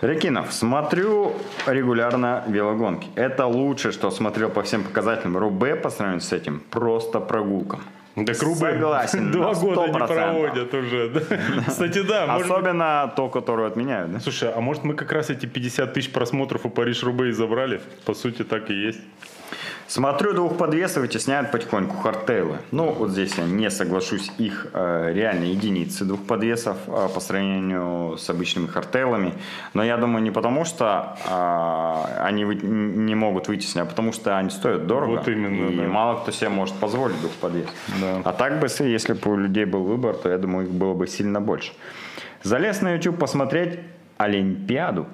Рекинов, 0.00 0.52
смотрю 0.52 1.32
регулярно 1.66 2.44
велогонки. 2.46 3.08
Это 3.16 3.46
лучшее, 3.46 3.90
что 3.92 4.10
смотрел 4.10 4.50
по 4.50 4.62
всем 4.62 4.84
показателям. 4.84 5.36
Рубе 5.36 5.74
по 5.76 5.90
сравнению 5.90 6.20
с 6.20 6.32
этим 6.32 6.60
просто 6.70 7.20
прогулка. 7.20 7.78
Так 8.14 8.42
Рубе 8.42 8.72
Согласен, 8.72 9.30
Два 9.32 9.54
года 9.54 9.86
не 9.88 9.92
100%. 9.92 10.06
проводят 10.06 10.74
уже. 10.74 11.08
да. 11.10 11.20
Кстати, 11.68 12.02
да. 12.02 12.26
может- 12.26 12.50
Особенно 12.50 13.12
то, 13.16 13.28
которую 13.28 13.66
отменяют. 13.66 14.12
Да? 14.12 14.20
Слушай, 14.20 14.52
а 14.54 14.60
может 14.60 14.84
мы 14.84 14.94
как 14.94 15.10
раз 15.12 15.30
эти 15.30 15.46
50 15.46 15.92
тысяч 15.92 16.12
просмотров 16.12 16.64
у 16.64 16.70
Париж-Рубе 16.70 17.30
и 17.30 17.32
забрали? 17.32 17.80
По 18.04 18.14
сути, 18.14 18.44
так 18.44 18.70
и 18.70 18.74
есть. 18.74 19.00
Смотрю, 19.94 20.32
двухподвесов 20.32 21.02
вытесняют 21.02 21.52
потихоньку 21.52 21.96
хардтейлы. 21.98 22.56
Ну, 22.72 22.90
вот 22.90 23.10
здесь 23.10 23.36
я 23.38 23.44
не 23.44 23.70
соглашусь, 23.70 24.28
их 24.38 24.66
э, 24.72 25.12
реально 25.14 25.44
единицы 25.44 26.04
двухподвесов 26.04 26.76
э, 26.88 27.08
по 27.14 27.20
сравнению 27.20 28.16
с 28.18 28.28
обычными 28.28 28.66
хардтейлами. 28.66 29.34
Но 29.72 29.84
я 29.84 29.96
думаю, 29.96 30.24
не 30.24 30.32
потому 30.32 30.64
что 30.64 31.16
э, 31.24 32.24
они 32.24 32.44
вы- 32.44 32.56
не 32.56 33.14
могут 33.14 33.46
вытеснить, 33.46 33.84
а 33.84 33.86
потому 33.86 34.12
что 34.12 34.36
они 34.36 34.50
стоят 34.50 34.88
дорого. 34.88 35.18
Вот 35.18 35.28
именно, 35.28 35.68
И 35.70 35.76
да. 35.76 35.84
мало 35.84 36.18
кто 36.18 36.32
себе 36.32 36.48
может 36.48 36.74
позволить 36.74 37.20
двухподвес. 37.20 37.68
Да. 38.00 38.20
А 38.24 38.32
так 38.32 38.58
бы, 38.58 38.66
если 38.80 39.12
бы 39.12 39.30
у 39.30 39.36
людей 39.36 39.64
был 39.64 39.84
выбор, 39.84 40.16
то 40.16 40.28
я 40.28 40.38
думаю, 40.38 40.66
их 40.66 40.72
было 40.72 40.94
бы 40.94 41.06
сильно 41.06 41.40
больше. 41.40 41.72
Залез 42.42 42.82
на 42.82 42.94
YouTube 42.94 43.16
посмотреть 43.16 43.78
Олимпиаду. 44.16 45.06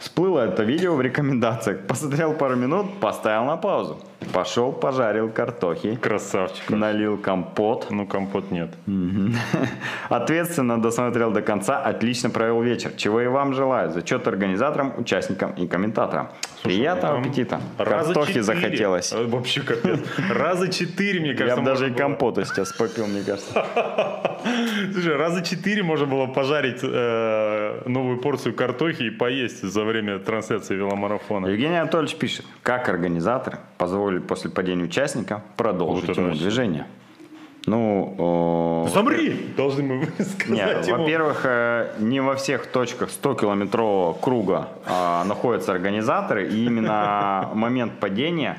Всплыло 0.00 0.40
это 0.40 0.62
видео 0.64 0.94
в 0.96 1.00
рекомендациях. 1.02 1.80
Посмотрел 1.86 2.32
пару 2.32 2.56
минут, 2.56 2.98
поставил 3.00 3.44
на 3.44 3.56
паузу. 3.58 3.98
Пошел, 4.32 4.72
пожарил 4.72 5.30
картохи, 5.30 5.96
Красавчик. 5.96 6.70
налил 6.70 7.16
компот. 7.18 7.86
Ну, 7.90 8.06
компот 8.06 8.50
нет. 8.50 8.70
Ответственно 10.08 10.80
досмотрел 10.80 11.30
до 11.30 11.42
конца, 11.42 11.78
отлично 11.78 12.30
провел 12.30 12.62
вечер. 12.62 12.90
Чего 12.96 13.20
и 13.20 13.26
вам 13.26 13.54
желаю. 13.54 13.90
Зачет 13.90 14.26
организаторам, 14.28 14.92
участникам 14.98 15.52
и 15.52 15.66
комментаторам. 15.66 16.28
Приятного 16.62 17.14
Там 17.14 17.22
аппетита. 17.22 17.60
раза 17.78 18.04
Картохи 18.12 18.26
четыре. 18.28 18.42
захотелось. 18.42 19.12
Э, 19.12 19.26
Вообще 19.26 19.62
капец. 19.62 19.98
Раза 20.30 20.68
четыре, 20.72 21.20
мне 21.20 21.30
Я 21.30 21.36
кажется, 21.36 21.60
бы 21.60 21.66
даже 21.66 21.86
и 21.86 21.90
было- 21.90 21.98
компота 21.98 22.44
сейчас 22.44 22.72
попил, 22.72 23.06
мне 23.06 23.22
кажется. 23.22 23.64
Слушай, 24.92 25.16
раза 25.16 25.42
четыре 25.42 25.82
можно 25.82 26.06
было 26.06 26.26
пожарить 26.26 26.80
э, 27.84 27.88
новую 27.88 28.18
порцию 28.18 28.54
картохи 28.54 29.04
и 29.04 29.10
поесть 29.10 29.62
за 29.62 29.84
время 29.84 30.18
трансляции 30.18 30.74
веломарафона. 30.74 31.46
Евгений 31.46 31.76
Анатольевич 31.76 32.16
пишет, 32.16 32.46
как 32.62 32.88
организаторы 32.88 33.58
позволили 33.78 34.20
после 34.20 34.50
падения 34.50 34.84
участника 34.84 35.42
продолжить 35.56 36.08
Вот 36.08 36.16
ему 36.16 36.34
движение. 36.34 36.86
Ну, 37.66 38.14
о, 38.18 38.88
Замри! 38.92 39.52
Должны 39.56 39.82
мы 39.82 40.04
сказать 40.18 40.48
Нет, 40.48 40.86
ему. 40.86 40.98
во-первых, 40.98 41.42
э, 41.44 41.94
не 41.98 42.20
во 42.20 42.34
всех 42.34 42.66
точках 42.66 43.10
100-километрового 43.10 44.18
круга 44.18 44.68
а, 44.86 45.24
находятся 45.24 45.72
организаторы, 45.72 46.48
и 46.48 46.64
именно 46.64 47.50
момент 47.54 48.00
падения, 48.00 48.58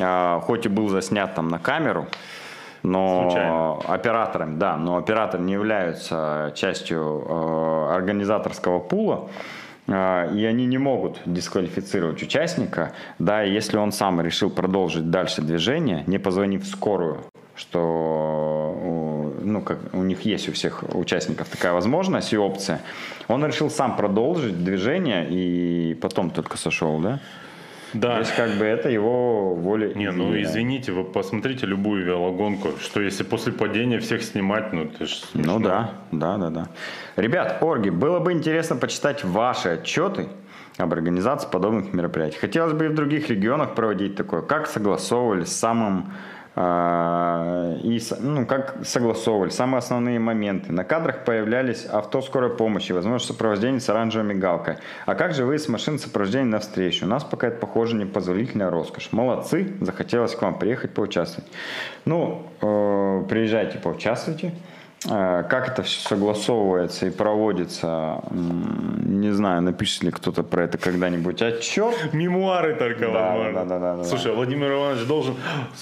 а, 0.00 0.40
хоть 0.40 0.64
и 0.64 0.68
был 0.68 0.88
заснят 0.88 1.34
там 1.34 1.48
на 1.48 1.58
камеру, 1.58 2.06
но 2.82 3.28
Случайно. 3.30 3.78
операторами, 3.94 4.56
да, 4.56 4.76
но 4.76 4.96
операторы 4.96 5.42
не 5.42 5.52
являются 5.52 6.52
частью 6.54 7.24
э, 7.28 7.94
организаторского 7.94 8.80
пула, 8.80 9.28
э, 9.86 10.34
и 10.34 10.44
они 10.44 10.66
не 10.66 10.78
могут 10.78 11.20
дисквалифицировать 11.24 12.22
участника, 12.22 12.92
да, 13.18 13.42
если 13.42 13.76
он 13.76 13.92
сам 13.92 14.20
решил 14.20 14.50
продолжить 14.50 15.10
дальше 15.10 15.42
движение, 15.42 16.04
не 16.06 16.18
позвонив 16.18 16.64
в 16.64 16.66
скорую, 16.66 17.18
что 17.54 19.32
ну, 19.44 19.60
как 19.60 19.78
у 19.92 20.02
них 20.02 20.22
есть 20.22 20.48
у 20.48 20.52
всех 20.52 20.82
участников 20.94 21.48
такая 21.48 21.72
возможность 21.72 22.32
и 22.32 22.38
опция, 22.38 22.80
он 23.28 23.44
решил 23.44 23.70
сам 23.70 23.96
продолжить 23.96 24.64
движение 24.64 25.28
и 25.28 25.94
потом 25.94 26.30
только 26.30 26.56
сошел, 26.56 26.98
да? 26.98 27.20
То 27.92 27.98
Да. 27.98 28.18
есть 28.18 28.34
как 28.34 28.50
бы 28.58 28.64
это 28.64 28.88
его 28.88 29.54
воля. 29.54 29.92
Не, 29.94 30.10
ну 30.10 30.40
извините, 30.40 30.92
вы 30.92 31.04
посмотрите 31.04 31.66
любую 31.66 32.04
велогонку, 32.04 32.68
что 32.80 33.00
если 33.00 33.22
после 33.22 33.52
падения 33.52 33.98
всех 33.98 34.22
снимать, 34.22 34.72
ну 34.72 34.84
это 34.84 35.06
ж 35.06 35.22
Ну 35.34 35.60
да, 35.60 35.90
да, 36.10 36.38
да, 36.38 36.50
да. 36.50 36.68
Ребят, 37.16 37.58
Орги, 37.62 37.90
было 37.90 38.18
бы 38.18 38.32
интересно 38.32 38.76
почитать 38.76 39.24
ваши 39.24 39.68
отчеты 39.70 40.28
об 40.78 40.92
организации 40.92 41.48
подобных 41.50 41.92
мероприятий. 41.92 42.38
Хотелось 42.38 42.72
бы 42.72 42.86
и 42.86 42.88
в 42.88 42.94
других 42.94 43.28
регионах 43.28 43.74
проводить 43.74 44.16
такое. 44.16 44.40
Как 44.40 44.66
согласовывали 44.66 45.44
с 45.44 45.52
самым 45.52 46.12
и 46.54 47.98
с- 47.98 48.18
ну, 48.20 48.44
как 48.46 48.76
согласовывали 48.84 49.48
самые 49.48 49.78
основные 49.78 50.18
моменты. 50.18 50.70
На 50.72 50.84
кадрах 50.84 51.24
появлялись 51.24 51.86
авто 51.86 52.20
скорой 52.20 52.50
помощи, 52.50 52.92
возможно, 52.92 53.26
сопровождение 53.26 53.80
с 53.80 53.88
оранжевой 53.88 54.34
мигалкой. 54.34 54.76
А 55.06 55.14
как 55.14 55.32
же 55.34 55.46
вы 55.46 55.58
с 55.58 55.68
машин 55.68 55.98
сопровождения 55.98 56.46
навстречу? 56.50 57.06
У 57.06 57.08
нас 57.08 57.24
пока 57.24 57.48
это, 57.48 57.58
похоже, 57.58 57.96
непозволительная 57.96 58.68
роскошь. 58.70 59.08
Молодцы, 59.12 59.72
захотелось 59.80 60.34
к 60.34 60.42
вам 60.42 60.58
приехать 60.58 60.92
поучаствовать. 60.92 61.50
Ну, 62.04 62.42
э, 62.60 63.24
приезжайте, 63.28 63.78
поучаствуйте. 63.78 64.52
Э, 65.10 65.44
Как 65.48 65.68
это 65.68 65.82
все 65.82 66.00
согласовывается 66.08 67.06
и 67.06 67.10
проводится, 67.10 68.22
не 68.30 69.30
знаю, 69.32 69.62
напишет 69.62 70.02
ли 70.04 70.10
кто-то 70.10 70.42
про 70.42 70.64
это 70.64 70.78
когда-нибудь 70.78 71.42
отчет. 71.42 71.94
Мемуары 72.12 72.74
только, 72.74 73.06
Да, 73.12 73.30
возможно. 73.34 73.52
да, 73.52 73.64
да, 73.64 73.78
да, 73.78 73.96
да, 73.96 74.04
Слушай, 74.04 74.32
Владимир 74.34 74.72
Иванович 74.72 75.06
должен... 75.06 75.34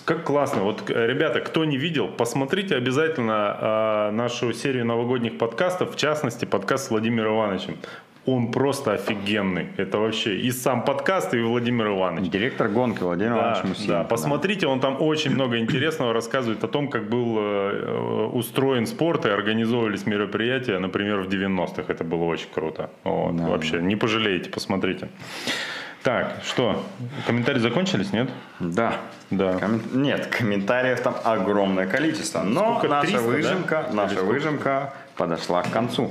Как 0.04 0.24
классно. 0.24 0.62
Вот, 0.62 0.88
э, 0.90 1.06
ребята, 1.06 1.40
кто 1.40 1.64
не 1.64 1.76
видел, 1.76 2.08
посмотрите 2.08 2.76
обязательно 2.76 3.56
э, 3.60 4.10
нашу 4.12 4.52
серию 4.52 4.84
новогодних 4.86 5.38
подкастов, 5.38 5.94
в 5.94 5.96
частности, 5.96 6.44
подкаст 6.44 6.86
с 6.86 6.90
Владимиром 6.90 7.34
Ивановичем. 7.36 7.76
Он 8.26 8.52
просто 8.52 8.92
офигенный. 8.92 9.68
Это 9.78 9.98
вообще 9.98 10.36
и 10.36 10.50
сам 10.50 10.84
подкаст, 10.84 11.32
и 11.34 11.40
Владимир 11.40 11.88
Иванович. 11.88 12.30
Директор 12.30 12.68
гонки 12.68 13.02
Владимир 13.02 13.30
Да, 13.34 13.38
Иванович 13.38 13.62
да, 13.62 13.68
Мусиенко, 13.68 14.04
посмотрите, 14.04 14.66
он 14.66 14.80
там 14.80 14.96
очень 15.00 15.30
много 15.32 15.58
интересного 15.58 16.12
рассказывает 16.12 16.62
о 16.62 16.68
том, 16.68 16.88
как 16.88 17.08
был 17.08 17.36
э, 17.38 17.40
э, 17.40 18.24
устроен 18.32 18.86
спорт 18.86 19.24
и 19.24 19.30
организовывались 19.30 20.04
мероприятия, 20.06 20.78
например, 20.78 21.20
в 21.20 21.28
90-х. 21.28 21.84
Это 21.88 22.04
было 22.04 22.24
очень 22.24 22.48
круто. 22.54 22.90
Вот, 23.04 23.36
Да, 23.36 23.44
вообще, 23.48 23.80
не 23.80 23.96
пожалеете, 23.96 24.50
посмотрите. 24.50 25.08
Так, 26.02 26.36
что, 26.44 26.82
комментарии 27.26 27.58
закончились, 27.58 28.12
нет? 28.12 28.28
Да. 28.58 28.94
Да. 29.30 29.52
Коммен- 29.58 29.96
Нет, 29.96 30.26
комментариев 30.26 31.00
там 31.02 31.14
огромное 31.24 31.86
количество. 31.86 32.42
Но 32.42 32.78
Сколько, 32.78 32.88
наша 32.88 33.06
300, 33.06 33.20
да? 33.22 33.26
выжимка, 33.36 33.84
Или 33.88 33.96
наша 33.96 34.22
выжимка 34.22 34.94
подошла 35.16 35.62
к 35.62 35.70
концу. 35.70 36.10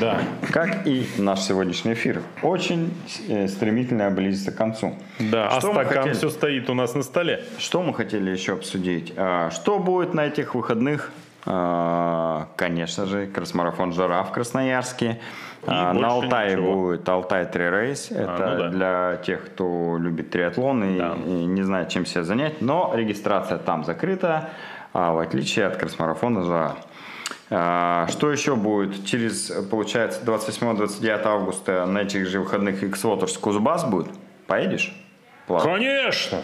Да. 0.00 0.20
как 0.52 0.86
и 0.86 1.06
наш 1.18 1.40
сегодняшний 1.40 1.94
эфир, 1.94 2.22
очень 2.42 2.92
э, 3.28 3.48
стремительно 3.48 4.10
близится 4.10 4.52
к 4.52 4.56
концу. 4.56 4.94
Да, 5.18 5.48
а 5.48 5.58
Что 5.60 5.72
мы 5.72 5.84
стакан 5.84 6.02
хотели? 6.04 6.14
все 6.14 6.30
стоит 6.30 6.70
у 6.70 6.74
нас 6.74 6.94
на 6.94 7.02
столе. 7.02 7.44
Что 7.58 7.82
мы 7.82 7.94
хотели 7.94 8.30
еще 8.30 8.52
обсудить? 8.54 9.12
А, 9.16 9.50
Что 9.50 9.78
будет 9.78 10.14
на 10.14 10.26
этих 10.26 10.54
выходных? 10.54 11.12
А, 11.46 12.48
Конечно 12.56 13.06
же, 13.06 13.26
кросс-марафон 13.26 13.92
«Жара» 13.92 14.22
в 14.22 14.32
Красноярске. 14.32 15.18
А, 15.66 15.92
больше 15.92 16.00
На 16.02 16.08
Алтае 16.08 16.52
ничего. 16.56 16.74
будет 16.74 17.08
Алтай 17.08 17.46
Три 17.46 17.68
Рейс. 17.70 18.10
Это 18.10 18.54
ну 18.56 18.62
да. 18.62 18.68
для 18.68 19.16
тех, 19.24 19.44
кто 19.46 19.96
любит 19.98 20.30
триатлон 20.30 20.84
и, 20.84 20.98
Да. 20.98 21.14
и 21.26 21.30
не 21.46 21.62
знает, 21.62 21.88
чем 21.88 22.06
себя 22.06 22.22
занять. 22.22 22.60
Но 22.62 22.92
регистрация 22.94 23.58
там 23.58 23.84
закрыта, 23.84 24.50
а, 24.92 25.12
в 25.12 25.18
отличие 25.18 25.66
от 25.66 25.76
кросс-марафона 25.76 26.44
«Жара». 26.44 26.76
А, 27.50 28.06
Что 28.08 28.30
еще 28.30 28.56
будет? 28.56 29.06
Через, 29.06 29.50
получается, 29.70 30.20
28-29 30.24 31.26
августа 31.26 31.86
на 31.86 32.00
этих 32.00 32.26
же 32.26 32.40
выходных 32.40 32.82
X-Waters 32.82 33.38
Кузбасс 33.38 33.84
будет? 33.84 34.08
Поедешь? 34.46 34.94
Плавать? 35.46 35.64
Конечно. 35.64 36.42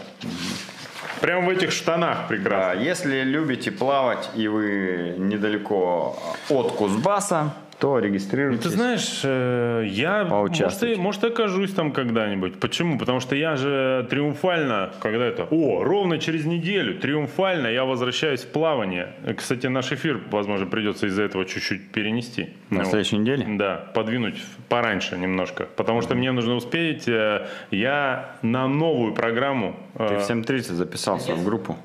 Прям 1.21 1.45
в 1.45 1.49
этих 1.49 1.71
штанах 1.71 2.27
прекрасно. 2.27 2.81
Если 2.81 3.21
любите 3.21 3.71
плавать 3.71 4.29
и 4.35 4.47
вы 4.47 5.15
недалеко 5.17 6.17
от 6.49 6.71
Кузбасса, 6.73 7.53
то 7.79 7.99
регистрируйтесь. 7.99 8.63
Ты 8.63 8.69
знаешь, 8.69 9.21
э, 9.23 9.85
я 9.87 10.23
может 10.25 10.81
и, 10.83 10.95
может 10.95 11.23
окажусь 11.23 11.73
там 11.73 11.91
когда-нибудь. 11.91 12.59
Почему? 12.59 12.97
Потому 12.97 13.19
что 13.19 13.35
я 13.35 13.55
же 13.57 14.07
триумфально, 14.09 14.91
когда 15.01 15.25
это, 15.25 15.43
о, 15.51 15.83
ровно 15.83 16.17
через 16.17 16.45
неделю, 16.45 16.97
триумфально 16.99 17.67
я 17.67 17.83
возвращаюсь 17.83 18.41
в 18.43 18.47
плавание. 18.51 19.13
Кстати, 19.37 19.67
наш 19.67 19.91
эфир, 19.91 20.21
возможно, 20.31 20.65
придется 20.67 21.07
из-за 21.07 21.23
этого 21.23 21.45
чуть-чуть 21.45 21.91
перенести. 21.91 22.49
На 22.69 22.79
Ну, 22.83 22.85
следующей 22.85 23.17
неделе? 23.17 23.45
Да, 23.57 23.75
подвинуть 23.93 24.41
пораньше 24.69 25.17
немножко. 25.17 25.67
Потому 25.75 26.01
что 26.01 26.15
мне 26.15 26.31
нужно 26.31 26.55
успеть, 26.55 27.07
э, 27.07 27.45
я 27.71 28.35
на 28.41 28.67
новую 28.67 29.13
программу... 29.13 29.75
э, 29.95 30.07
Ты 30.07 30.15
в 30.17 30.29
7.30 30.29 30.73
записался 30.73 31.33
в 31.35 31.43
группу. 31.43 31.77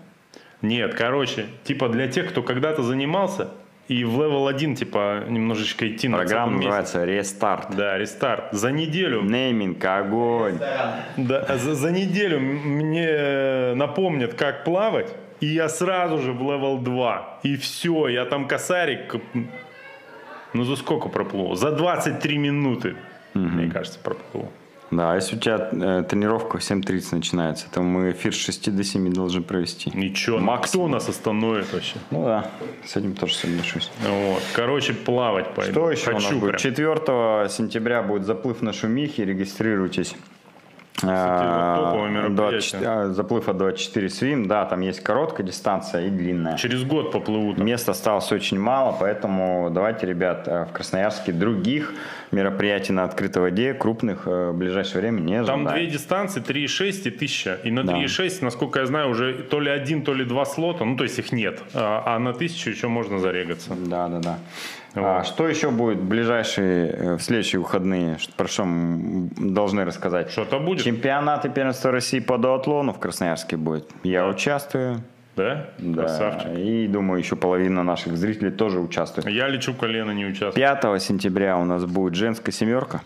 Нет, 0.62 0.94
короче, 0.94 1.46
типа 1.64 1.88
для 1.88 2.06
тех, 2.06 2.28
кто 2.28 2.42
когда-то 2.42 2.82
занимался, 2.82 3.48
и 3.90 4.04
в 4.04 4.22
level 4.22 4.46
1, 4.46 4.76
типа, 4.76 5.24
немножечко 5.28 5.88
идти 5.88 6.06
на 6.06 6.18
Программа 6.18 6.58
называется 6.58 7.04
«Рестарт». 7.04 7.74
Да, 7.74 7.98
рестарт. 7.98 8.52
За 8.52 8.70
неделю, 8.70 9.22
Нейминг, 9.22 9.84
огонь. 9.84 10.60
да, 11.16 11.58
за, 11.58 11.74
за 11.74 11.90
неделю 11.90 12.38
мне 12.38 13.74
напомнят, 13.74 14.34
как 14.34 14.62
плавать, 14.62 15.12
и 15.40 15.46
я 15.46 15.68
сразу 15.68 16.18
же 16.18 16.32
в 16.32 16.40
level 16.40 16.78
2. 16.78 17.40
И 17.42 17.56
все, 17.56 18.06
я 18.06 18.26
там 18.26 18.46
косарик, 18.46 19.16
ну 20.52 20.62
за 20.62 20.76
сколько 20.76 21.08
проплыл? 21.08 21.56
За 21.56 21.72
23 21.72 22.38
минуты, 22.38 22.94
мне 23.34 23.68
кажется, 23.72 23.98
проплыл. 23.98 24.52
Да, 24.90 25.12
а 25.12 25.14
если 25.14 25.36
у 25.36 25.38
тебя 25.38 25.68
э, 25.70 26.04
тренировка 26.08 26.58
в 26.58 26.60
7.30 26.62 27.14
начинается, 27.14 27.66
то 27.70 27.80
мы 27.80 28.10
эфир 28.10 28.34
с 28.34 28.38
6 28.38 28.74
до 28.74 28.82
7 28.82 29.12
должны 29.12 29.40
провести. 29.42 29.90
Ничего, 29.94 30.38
Максимум. 30.38 30.86
кто 30.88 30.94
нас 30.96 31.08
остановит 31.08 31.72
вообще? 31.72 31.96
Ну 32.10 32.24
да, 32.24 32.50
с 32.84 32.96
этим 32.96 33.14
тоже 33.14 33.34
соглашусь. 33.34 33.90
Вот. 34.06 34.42
Короче, 34.54 34.92
плавать 34.94 35.54
пойду. 35.54 35.72
Что 35.72 35.90
еще 35.92 36.10
у 36.10 36.14
нас 36.14 36.24
Хочу 36.24 36.40
будет? 36.40 36.60
прям. 36.60 36.74
4 36.74 37.48
сентября 37.50 38.02
будет 38.02 38.24
заплыв 38.26 38.62
на 38.62 38.72
Шумихе, 38.72 39.24
регистрируйтесь. 39.24 40.16
А, 41.04 41.76
топовое 41.76 42.10
мероприятие. 42.10 42.80
24 42.80 42.86
а, 42.90 43.08
заплыв 43.10 43.48
от 43.48 43.56
24 43.58 44.08
свим, 44.10 44.46
да, 44.46 44.64
там 44.64 44.80
есть 44.80 45.00
короткая 45.00 45.46
дистанция 45.46 46.06
и 46.06 46.10
длинная. 46.10 46.56
Через 46.56 46.84
год 46.84 47.12
поплывут. 47.12 47.58
Мест 47.58 47.88
осталось 47.88 48.30
очень 48.32 48.58
мало, 48.58 48.96
поэтому 48.98 49.70
давайте, 49.72 50.06
ребят, 50.06 50.46
э, 50.46 50.66
в 50.66 50.72
Красноярске 50.72 51.32
других 51.32 51.92
мероприятий 52.32 52.92
на 52.92 53.04
открытой 53.04 53.42
воде, 53.42 53.74
крупных, 53.74 54.22
э, 54.26 54.50
в 54.50 54.56
ближайшее 54.56 55.00
время 55.00 55.20
не 55.20 55.42
Там 55.44 55.66
ожидаем. 55.66 55.78
две 55.78 55.86
дистанции, 55.86 56.40
3,6 56.40 57.06
и 57.06 57.10
1000. 57.10 57.58
И 57.64 57.70
на 57.70 57.82
Да. 57.84 57.92
3,6, 57.92 58.42
насколько 58.42 58.80
я 58.80 58.86
знаю, 58.86 59.10
уже 59.10 59.32
то 59.34 59.60
ли 59.60 59.70
один, 59.70 60.02
то 60.02 60.14
ли 60.14 60.24
два 60.24 60.44
слота, 60.44 60.84
ну 60.84 60.96
то 60.96 61.04
есть 61.04 61.18
их 61.18 61.32
нет. 61.32 61.60
А, 61.74 62.02
а 62.06 62.18
на 62.18 62.32
1000 62.32 62.70
еще 62.70 62.88
можно 62.88 63.18
зарегаться. 63.18 63.74
Да, 63.74 64.08
да, 64.08 64.18
да. 64.18 64.38
А, 64.94 65.22
что 65.24 65.48
еще 65.48 65.70
будет 65.70 65.98
в 65.98 66.08
ближайшие, 66.08 66.90
э, 66.90 67.14
в 67.16 67.22
следующие 67.22 67.60
выходные? 67.60 68.18
Про 68.36 68.48
что 68.48 68.64
мы 68.64 69.28
должны 69.36 69.84
рассказать? 69.84 70.30
Что-то 70.30 70.58
будет, 70.58 70.84
Чемпионат 70.84 71.44
и 71.44 71.48
первенство 71.48 71.90
России 71.92 72.18
по 72.20 72.38
дуатлону 72.38 72.92
в 72.92 72.98
Красноярске 72.98 73.56
будет. 73.56 73.88
Я 74.02 74.26
участвую. 74.26 75.02
да? 75.36 75.66
Да. 75.78 76.02
Красавчик. 76.02 76.50
И 76.58 76.86
думаю, 76.88 77.20
еще 77.20 77.36
половина 77.36 77.82
наших 77.84 78.16
зрителей 78.16 78.50
тоже 78.50 78.80
участвует. 78.80 79.28
Я 79.28 79.48
лечу 79.48 79.74
колено, 79.74 80.10
не 80.10 80.26
участвую. 80.26 80.54
5 80.54 81.00
сентября 81.02 81.56
у 81.58 81.64
нас 81.64 81.84
будет 81.84 82.14
женская 82.14 82.52
семерка. 82.52 83.02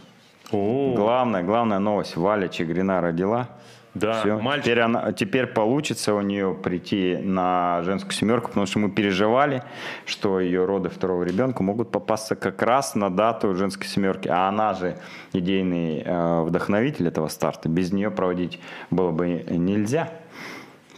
О, 0.52 0.94
Главная, 0.94 1.42
главная 1.42 1.78
новость. 1.78 2.16
Валя 2.16 2.48
Чегрина 2.48 3.00
родила. 3.00 3.48
Да, 3.94 4.20
Всё. 4.20 4.40
мальчик. 4.40 4.64
Теперь, 4.64 4.80
она, 4.80 5.12
теперь 5.12 5.46
получится 5.46 6.14
у 6.14 6.20
нее 6.20 6.54
прийти 6.54 7.16
на 7.16 7.82
женскую 7.82 8.12
семерку, 8.12 8.48
потому 8.48 8.66
что 8.66 8.80
мы 8.80 8.90
переживали, 8.90 9.62
что 10.04 10.40
ее 10.40 10.64
роды 10.64 10.88
второго 10.88 11.22
ребенка 11.22 11.62
могут 11.62 11.92
попасться 11.92 12.34
как 12.34 12.60
раз 12.62 12.96
на 12.96 13.08
дату 13.08 13.54
женской 13.54 13.86
семерки. 13.86 14.28
А 14.28 14.48
она 14.48 14.74
же 14.74 14.96
идейный 15.32 16.02
э, 16.04 16.42
вдохновитель 16.42 17.06
этого 17.06 17.28
старта. 17.28 17.68
Без 17.68 17.92
нее 17.92 18.10
проводить 18.10 18.60
было 18.90 19.12
бы 19.12 19.44
нельзя. 19.48 20.10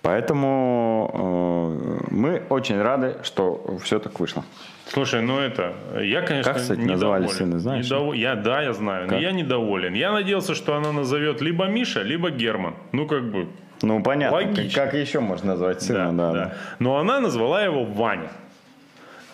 Поэтому 0.01 1.11
э, 1.13 2.15
мы 2.15 2.43
очень 2.49 2.81
рады, 2.81 3.17
что 3.23 3.77
все 3.83 3.99
так 3.99 4.19
вышло. 4.21 4.45
Слушай, 4.89 5.21
ну 5.23 5.39
это, 5.41 5.73
я, 6.01 6.23
конечно, 6.23 6.53
Как, 6.53 6.63
кстати, 6.63 6.79
недоволен. 6.81 7.23
назвали 7.23 7.27
сына, 7.27 7.59
знаешь? 7.59 7.87
Недово- 7.91 8.15
Я, 8.17 8.35
да, 8.37 8.63
я 8.63 8.73
знаю, 8.73 9.05
но 9.05 9.11
Как? 9.11 9.21
я 9.21 9.33
недоволен. 9.33 9.95
Я 9.95 10.13
надеялся, 10.13 10.55
что 10.55 10.75
она 10.77 10.93
назовет 10.93 11.41
либо 11.43 11.67
Миша, 11.67 12.03
либо 12.03 12.31
Герман. 12.31 12.75
Ну, 12.93 13.07
как 13.07 13.31
бы, 13.31 13.49
Ну, 13.83 14.03
понятно. 14.03 14.37
Логично. 14.37 14.83
Как, 14.83 14.93
как 14.93 15.01
еще 15.01 15.21
можно 15.21 15.53
назвать 15.53 15.83
сына? 15.83 16.13
да, 16.13 16.33
Да, 16.33 16.33
да. 16.33 16.55
Но 16.79 16.97
она 16.99 17.21
назвала 17.21 17.63
его 17.65 17.85
Ваня. 17.85 18.31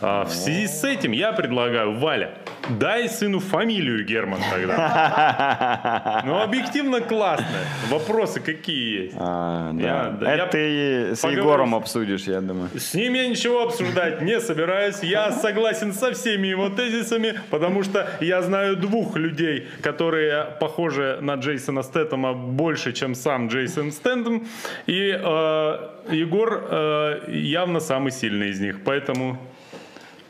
А 0.02 0.24
в 0.24 0.30
связи 0.32 0.66
с 0.66 0.82
этим 0.84 1.12
я 1.12 1.32
предлагаю, 1.32 1.98
Валя, 1.98 2.32
дай 2.68 3.08
сыну 3.08 3.38
фамилию 3.40 4.04
Герман 4.04 4.40
тогда. 4.50 6.22
Ну, 6.24 6.40
объективно 6.40 7.00
классно. 7.00 7.46
Вопросы 7.90 8.40
какие 8.40 9.02
есть? 9.04 9.14
А, 9.18 9.70
да. 9.72 9.82
Я- 9.82 10.34
Это 10.34 10.34
я 10.34 10.46
ты 10.46 11.16
с 11.16 11.20
поговорю 11.20 11.42
Егором 11.42 11.74
обсудишь, 11.74 12.22
я 12.24 12.40
думаю. 12.40 12.68
С 12.76 12.94
ним 12.94 13.14
я 13.14 13.28
ничего 13.28 13.62
обсуждать 13.62 14.22
не 14.22 14.40
собираюсь. 14.40 15.02
Я 15.02 15.30
согласен 15.32 15.92
со 15.92 16.12
всеми 16.12 16.48
его 16.48 16.68
тезисами, 16.68 17.34
потому 17.50 17.82
что 17.82 18.06
я 18.20 18.42
знаю 18.42 18.76
двух 18.76 19.16
людей, 19.16 19.66
которые 19.82 20.46
похожи 20.60 21.18
на 21.20 21.34
Джейсона 21.34 21.82
Стэттема 21.82 22.32
больше, 22.34 22.92
чем 22.92 23.14
сам 23.14 23.48
Джейсон 23.48 23.92
Стэттем. 23.92 24.46
И 24.86 25.10
э, 25.18 25.78
Егор 26.10 26.64
э, 26.70 27.20
явно 27.28 27.80
самый 27.80 28.12
сильный 28.12 28.50
из 28.50 28.60
них. 28.60 28.82
Поэтому 28.84 29.38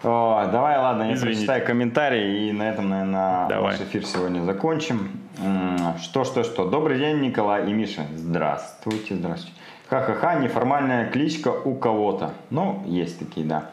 О, 0.04 0.48
давай, 0.50 0.78
ладно, 0.78 1.04
я 1.04 1.14
Извините. 1.14 1.38
прочитаю 1.38 1.64
комментарии 1.66 2.48
и 2.48 2.52
на 2.52 2.64
этом, 2.64 2.88
наверное, 2.88 3.48
Давай. 3.48 3.72
наш 3.72 3.80
эфир 3.80 4.04
сегодня 4.04 4.42
закончим. 4.42 5.12
Что, 6.02 6.24
что, 6.24 6.42
что. 6.42 6.68
Добрый 6.68 6.98
день, 6.98 7.20
Николай 7.20 7.70
и 7.70 7.72
Миша. 7.72 8.02
Здравствуйте, 8.16 9.14
здравствуйте. 9.14 9.56
Ха-ха-ха, 9.88 10.34
неформальная 10.36 11.08
кличка 11.10 11.50
у 11.50 11.74
кого-то. 11.74 12.32
Ну, 12.50 12.82
есть 12.86 13.18
такие, 13.18 13.46
да. 13.46 13.70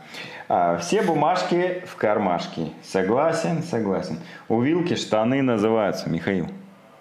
А, 0.50 0.78
все 0.78 1.02
бумажки 1.02 1.84
в 1.88 1.96
кармашке. 1.96 2.72
Согласен, 2.84 3.64
согласен. 3.64 4.20
У 4.50 4.62
Вилки 4.62 4.96
штаны 4.96 5.42
называются, 5.42 6.10
Михаил. 6.10 6.48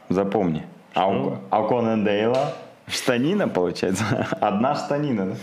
Запомни. 0.08 0.64
А 0.94 1.08
у, 1.08 1.36
а 1.50 1.60
у 1.60 1.68
Конан-Дейла 1.68 2.54
штанина, 2.86 3.48
получается? 3.48 4.04
Одна 4.40 4.74
штанина, 4.74 5.26
да? 5.26 5.34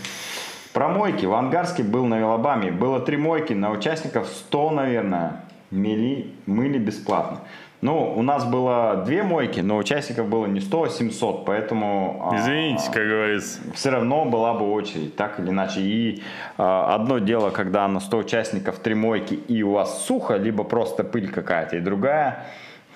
Про 0.76 0.90
мойки. 0.90 1.24
В 1.24 1.32
Ангарске 1.32 1.82
был 1.82 2.04
на 2.04 2.18
Велобаме. 2.18 2.70
Было 2.70 3.00
три 3.00 3.16
мойки. 3.16 3.54
На 3.54 3.70
участников 3.70 4.28
100, 4.28 4.70
наверное. 4.72 5.40
Мели, 5.70 6.34
мыли 6.44 6.76
бесплатно. 6.76 7.38
Ну, 7.80 8.12
у 8.14 8.20
нас 8.20 8.44
было 8.44 9.02
две 9.06 9.22
мойки, 9.22 9.60
но 9.60 9.78
участников 9.78 10.28
было 10.28 10.44
не 10.44 10.60
100, 10.60 10.82
а 10.82 10.88
700. 10.90 11.46
Поэтому... 11.46 12.28
а, 12.30 12.36
извините, 12.36 12.90
как 12.92 13.08
говорится. 13.08 13.60
все 13.72 13.88
равно 13.88 14.26
была 14.26 14.52
бы 14.52 14.70
очередь, 14.70 15.16
так 15.16 15.40
или 15.40 15.48
иначе. 15.48 15.80
И 15.80 16.22
а, 16.58 16.94
одно 16.94 17.20
дело, 17.20 17.48
когда 17.48 17.88
на 17.88 17.98
100 17.98 18.18
участников 18.18 18.78
три 18.78 18.94
мойки 18.94 19.32
и 19.32 19.62
у 19.62 19.72
вас 19.72 20.04
сухо, 20.04 20.36
либо 20.36 20.62
просто 20.62 21.04
пыль 21.04 21.30
какая-то, 21.30 21.78
и 21.78 21.80
другая 21.80 22.44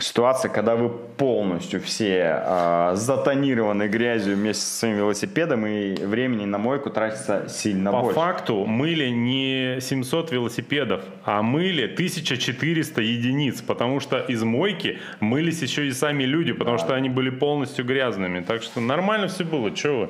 ситуация, 0.03 0.51
когда 0.51 0.77
вы 0.77 0.89
полностью 0.89 1.81
все 1.81 2.43
а, 2.45 2.95
затонированы 2.95 3.89
грязью 3.89 4.37
вместе 4.37 4.63
со 4.63 4.79
своим 4.79 4.97
велосипедом, 4.97 5.67
и 5.67 5.95
времени 5.95 6.45
на 6.45 6.59
мойку 6.59 6.91
тратится 6.91 7.49
сильно 7.49 7.93
По 7.93 8.01
больше. 8.01 8.15
факту 8.15 8.65
мыли 8.67 9.09
не 9.09 9.79
700 9.81 10.33
велосипедов, 10.33 11.03
а 11.25 11.43
мыли 11.43 11.85
1400 11.85 13.03
единиц, 13.03 13.61
потому 13.63 14.01
что 14.01 14.19
из 14.21 14.43
мойки 14.43 14.99
мылись 15.21 15.63
еще 15.63 15.87
и 15.87 15.93
сами 15.93 16.25
люди, 16.25 16.53
потому 16.53 16.79
что 16.79 16.95
они 16.95 17.09
были 17.09 17.31
полностью 17.31 17.85
грязными. 17.85 18.41
Так 18.41 18.63
что 18.63 18.81
нормально 18.81 19.29
все 19.29 19.45
было, 19.45 19.71
чего 19.71 20.01
вы. 20.01 20.09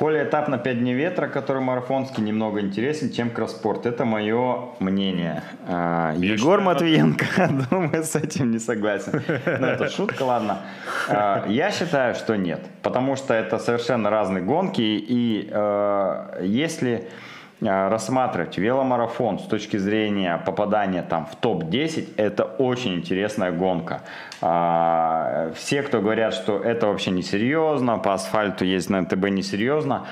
Коля 0.00 0.24
этап 0.24 0.48
на 0.48 0.56
5 0.56 0.78
дней 0.78 0.94
ветра, 0.94 1.26
который 1.26 1.60
марафонский, 1.60 2.22
немного 2.22 2.62
интересен, 2.62 3.12
чем 3.12 3.28
кросспорт. 3.28 3.84
Это 3.84 4.06
мое 4.06 4.70
мнение. 4.78 5.42
А, 5.68 6.14
Егор 6.16 6.62
Матвиенко, 6.62 7.26
думаю, 7.70 8.02
с 8.02 8.16
этим 8.16 8.50
не 8.50 8.58
согласен. 8.58 9.22
Но 9.60 9.66
это 9.66 9.90
шутка, 9.90 10.22
ладно. 10.22 10.60
А, 11.06 11.44
я 11.48 11.70
считаю, 11.70 12.14
что 12.14 12.34
нет. 12.38 12.60
Потому 12.80 13.14
что 13.14 13.34
это 13.34 13.58
совершенно 13.58 14.08
разные 14.08 14.42
гонки. 14.42 14.80
И 14.80 15.50
э, 15.52 16.44
если 16.46 17.06
рассматривать 17.60 18.56
веломарафон 18.58 19.38
с 19.38 19.42
точки 19.42 19.76
зрения 19.76 20.42
попадания 20.46 21.02
там 21.02 21.26
в 21.26 21.36
топ-10, 21.36 22.14
это 22.16 22.44
очень 22.44 22.94
интересная 22.94 23.52
гонка. 23.52 24.00
А, 24.40 25.52
Все, 25.54 25.82
кто 25.82 26.00
говорят, 26.00 26.34
что 26.34 26.58
это 26.58 26.86
вообще 26.86 27.10
несерьезно, 27.10 27.98
по 27.98 28.14
асфальту 28.14 28.64
ездить 28.64 28.90
на 28.90 29.00
МТБ 29.02 29.28
несерьезно, 29.28 30.06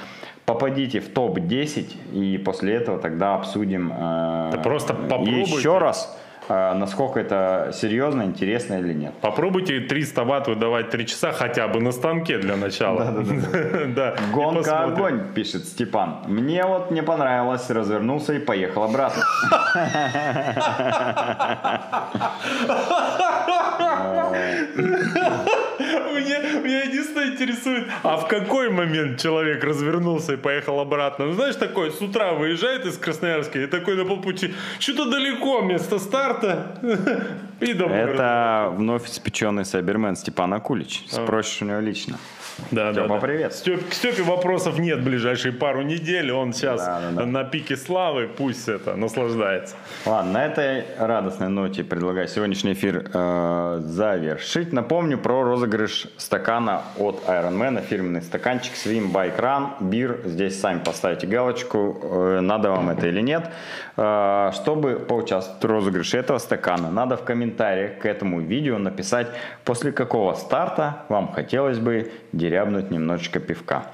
попадите 0.45 1.01
в 1.01 1.09
топ-10 1.09 2.13
и 2.13 2.39
после 2.39 2.75
этого 2.75 2.99
тогда 2.99 3.35
обсудим 3.35 3.93
э, 3.95 4.51
Да 4.53 4.59
просто 4.63 4.95
попробуйте. 4.95 5.41
еще 5.55 5.79
раз, 5.79 6.19
э, 6.27 6.28
насколько 6.49 7.21
это 7.21 7.71
серьезно, 7.75 8.23
интересно 8.23 8.75
или 8.75 8.93
нет. 8.93 9.15
Попробуйте 9.21 9.81
300 9.81 10.25
ватт 10.25 10.49
выдавать 10.49 10.91
3 10.91 11.07
часа 11.07 11.33
хотя 11.33 11.69
бы 11.69 11.81
на 11.81 11.93
станке 11.93 12.39
для 12.39 12.57
начала. 12.57 13.25
Да, 13.95 14.15
Гонка 14.33 14.85
огонь, 14.85 15.33
пишет 15.35 15.67
Степан. 15.67 16.19
Мне 16.27 16.65
вот 16.65 16.91
не 16.91 17.03
понравилось, 17.03 17.69
развернулся 17.71 18.35
и 18.35 18.39
поехал 18.39 18.85
обратно. 18.85 19.19
Меня, 26.29 26.61
меня 26.61 26.83
единственное 26.83 27.29
интересует, 27.29 27.89
а 28.03 28.16
в 28.18 28.29
какой 28.29 28.68
момент 28.70 29.18
человек 29.18 29.64
развернулся 29.64 30.35
и 30.35 30.37
поехал 30.37 30.79
обратно? 30.79 31.26
Ну, 31.26 31.33
знаешь, 31.33 31.57
такой 31.57 31.91
с 31.91 32.01
утра 32.03 32.35
выезжает 32.35 32.85
из 32.85 32.99
Красноярска 32.99 33.59
и 33.61 33.66
такой 33.66 33.97
на 33.97 34.05
полпути, 34.05 34.55
что-то 34.79 35.11
далеко 35.11 35.62
место 35.62 35.99
старта. 35.99 36.79
И 37.61 37.72
домой. 37.72 37.99
Это 37.99 38.72
вновь 38.72 39.09
испеченный 39.09 39.64
сайбермен 39.64 40.14
Степан 40.14 40.55
Акулич. 40.55 41.03
Спросишь 41.09 41.61
у 41.62 41.64
него 41.64 41.81
лично. 41.81 42.16
Да, 42.71 42.93
Степа, 42.93 43.09
да. 43.09 43.21
привет. 43.21 43.53
Степ- 43.55 43.89
к 43.89 43.95
Степе 43.95 44.23
вопросов 44.23 44.79
нет 44.79 45.03
ближайшие 45.03 45.53
пару 45.53 45.83
недель. 45.83 46.31
Он 46.33 46.53
сейчас 46.53 46.85
Да, 46.85 47.01
да, 47.01 47.21
да. 47.21 47.27
на 47.27 47.45
пике 47.45 47.77
славы, 47.77 48.29
пусть 48.29 48.69
это, 48.69 48.95
наслаждается. 48.97 49.75
Ладно, 50.05 50.33
на 50.33 50.47
этой 50.47 50.85
радостной 50.99 51.49
ноте 51.49 51.85
предлагаю 51.85 52.29
сегодняшний 52.29 52.73
эфир 52.73 53.11
э, 53.13 53.81
завершить. 53.85 54.73
Напомню 54.73 55.19
про 55.19 55.45
розыгрыш 55.45 56.09
стакана 56.17 56.83
от 56.99 57.23
Ironman, 57.27 57.81
фирменный 57.87 58.23
стаканчик 58.23 58.75
Swim 58.75 59.13
Bike 59.13 59.39
Run, 59.39 59.69
бир. 59.81 60.21
Здесь 60.25 60.61
сами 60.61 60.81
поставите 60.81 61.27
галочку, 61.27 61.99
э, 62.03 62.41
надо 62.41 62.71
вам 62.71 62.91
это 62.91 63.07
или 63.07 63.21
нет. 63.23 63.49
Э, 63.97 64.51
чтобы 64.55 64.97
поучаствовать 64.97 65.63
в 65.63 65.67
розыгрыше 65.67 66.19
этого 66.19 66.39
стакана, 66.39 66.91
надо 66.91 67.17
в 67.17 67.23
комментариях 67.25 67.99
к 67.99 68.07
этому 68.07 68.41
видео 68.41 68.79
написать, 68.79 69.29
после 69.65 69.93
какого 69.93 70.35
старта 70.35 71.05
вам 71.09 71.33
хотелось 71.33 71.79
бы 71.79 72.11
дерябнуть 72.33 72.91
немножечко 72.91 73.41
пивка. 73.41 73.87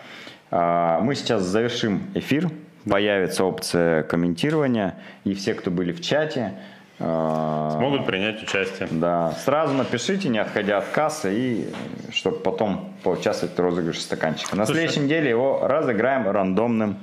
А, 0.51 1.01
Мы 1.01 1.15
сейчас 1.15 1.43
завершим 1.43 2.03
эфир. 2.15 2.51
Появится 2.89 3.45
опция 3.45 4.03
комментирования. 4.03 4.97
И 5.25 5.35
все, 5.35 5.55
кто 5.55 5.71
были 5.71 5.93
в 5.93 6.01
чате, 6.03 6.53
а, 7.01 7.79
Могут 7.81 8.07
принять 8.07 8.43
участие. 8.43 8.89
да, 8.91 9.33
сразу 9.45 9.75
напишите, 9.75 10.29
не 10.29 10.39
отходя 10.39 10.79
от 10.79 10.87
кассы, 10.89 11.33
и 11.35 11.69
чтобы 12.13 12.39
потом 12.39 12.93
поучаствовать 13.03 13.57
в 13.57 13.61
розыгрыше 13.61 14.01
стаканчика. 14.01 14.55
На 14.55 14.65
Слушай, 14.65 14.81
следующей 14.81 15.01
неделе 15.01 15.31
его 15.31 15.67
разыграем 15.67 16.31
рандомным 16.31 16.99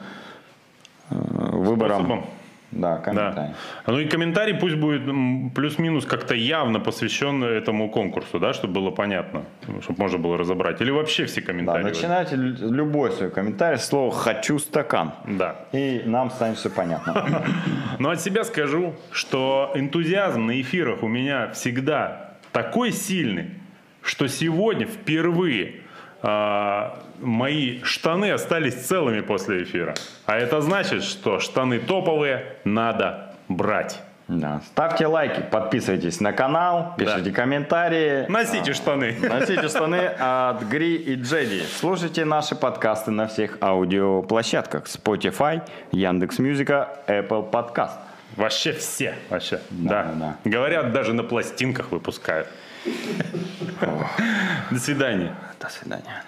э, 1.10 1.16
выбором. 1.16 2.06
Способом. 2.06 2.26
Да, 2.72 2.96
Да. 2.96 3.02
комментарий. 3.02 3.54
Ну 3.88 4.00
и 4.00 4.06
комментарий 4.08 4.54
пусть 4.54 4.76
будет 4.76 5.04
плюс-минус 5.54 6.06
как-то 6.06 6.34
явно 6.36 6.80
посвящен 6.80 7.44
этому 7.44 7.90
конкурсу, 7.90 8.40
да, 8.40 8.54
чтобы 8.54 8.74
было 8.76 8.92
понятно, 8.92 9.44
чтобы 9.82 10.00
можно 10.00 10.18
было 10.18 10.38
разобрать. 10.38 10.80
Или 10.82 10.92
вообще 10.92 11.26
все 11.26 11.42
Да, 11.42 11.48
комментарии. 11.48 11.84
начинайте 11.84 12.36
лю- 12.38 12.72
любой 12.72 13.12
свой 13.12 13.30
комментарий 13.30 13.78
с 13.78 13.86
слова 13.88 14.12
«хочу 14.12 14.58
стакан». 14.60 15.12
Да. 15.28 15.56
И 15.74 16.02
нам 16.06 16.32
станет 16.32 16.58
все 16.58 16.70
понятно. 16.70 17.44
Но 18.00 18.10
от 18.10 18.22
себя 18.22 18.44
скажу, 18.46 18.94
что 19.12 19.72
энтузиазм 19.76 20.46
на 20.48 20.60
эфирах 20.62 21.04
у 21.04 21.08
меня 21.08 21.50
всегда 21.52 22.32
такой 22.54 22.92
сильный, 22.92 23.52
что 24.02 24.28
сегодня 24.28 24.86
впервые 24.88 25.76
а, 26.24 27.00
мои 27.22 27.82
штаны 27.84 28.32
остались 28.32 28.76
целыми 28.76 29.22
после 29.22 29.64
эфира. 29.64 29.94
А 30.26 30.38
это 30.38 30.62
значит, 30.62 31.04
что 31.04 31.40
штаны 31.40 31.80
топовые 31.80 32.58
надо 32.64 33.36
брать. 33.48 34.00
Да. 34.28 34.62
Ставьте 34.66 35.08
лайки, 35.08 35.44
подписывайтесь 35.52 36.22
на 36.22 36.32
канал, 36.32 36.94
пишите 36.98 37.32
комментарии. 37.32 38.26
Носите 38.30 38.74
штаны. 38.74 39.18
Носите 39.22 39.68
штаны 39.68 40.08
от 40.18 40.64
Гри 40.70 40.96
и 40.96 41.16
Джеди. 41.16 41.64
Слушайте 41.80 42.24
наши 42.24 42.56
подкасты 42.56 43.12
на 43.12 43.28
всех 43.28 43.58
аудиоплощадках. 43.62 44.86
Spotify, 44.86 45.62
Яндекс.Музыка, 45.92 47.00
Apple 47.08 47.52
Podcast. 47.52 47.92
Вообще 48.38 48.72
все. 48.72 49.16
Вообще. 49.30 49.60
Да. 49.70 50.14
да, 50.16 50.38
Говорят, 50.46 50.94
даже 50.94 51.12
на 51.14 51.24
пластинках 51.24 51.92
выпускают. 51.92 52.48
До 54.72 54.80
свидания. 54.80 55.36
До 55.60 55.68
свидания. 55.68 56.24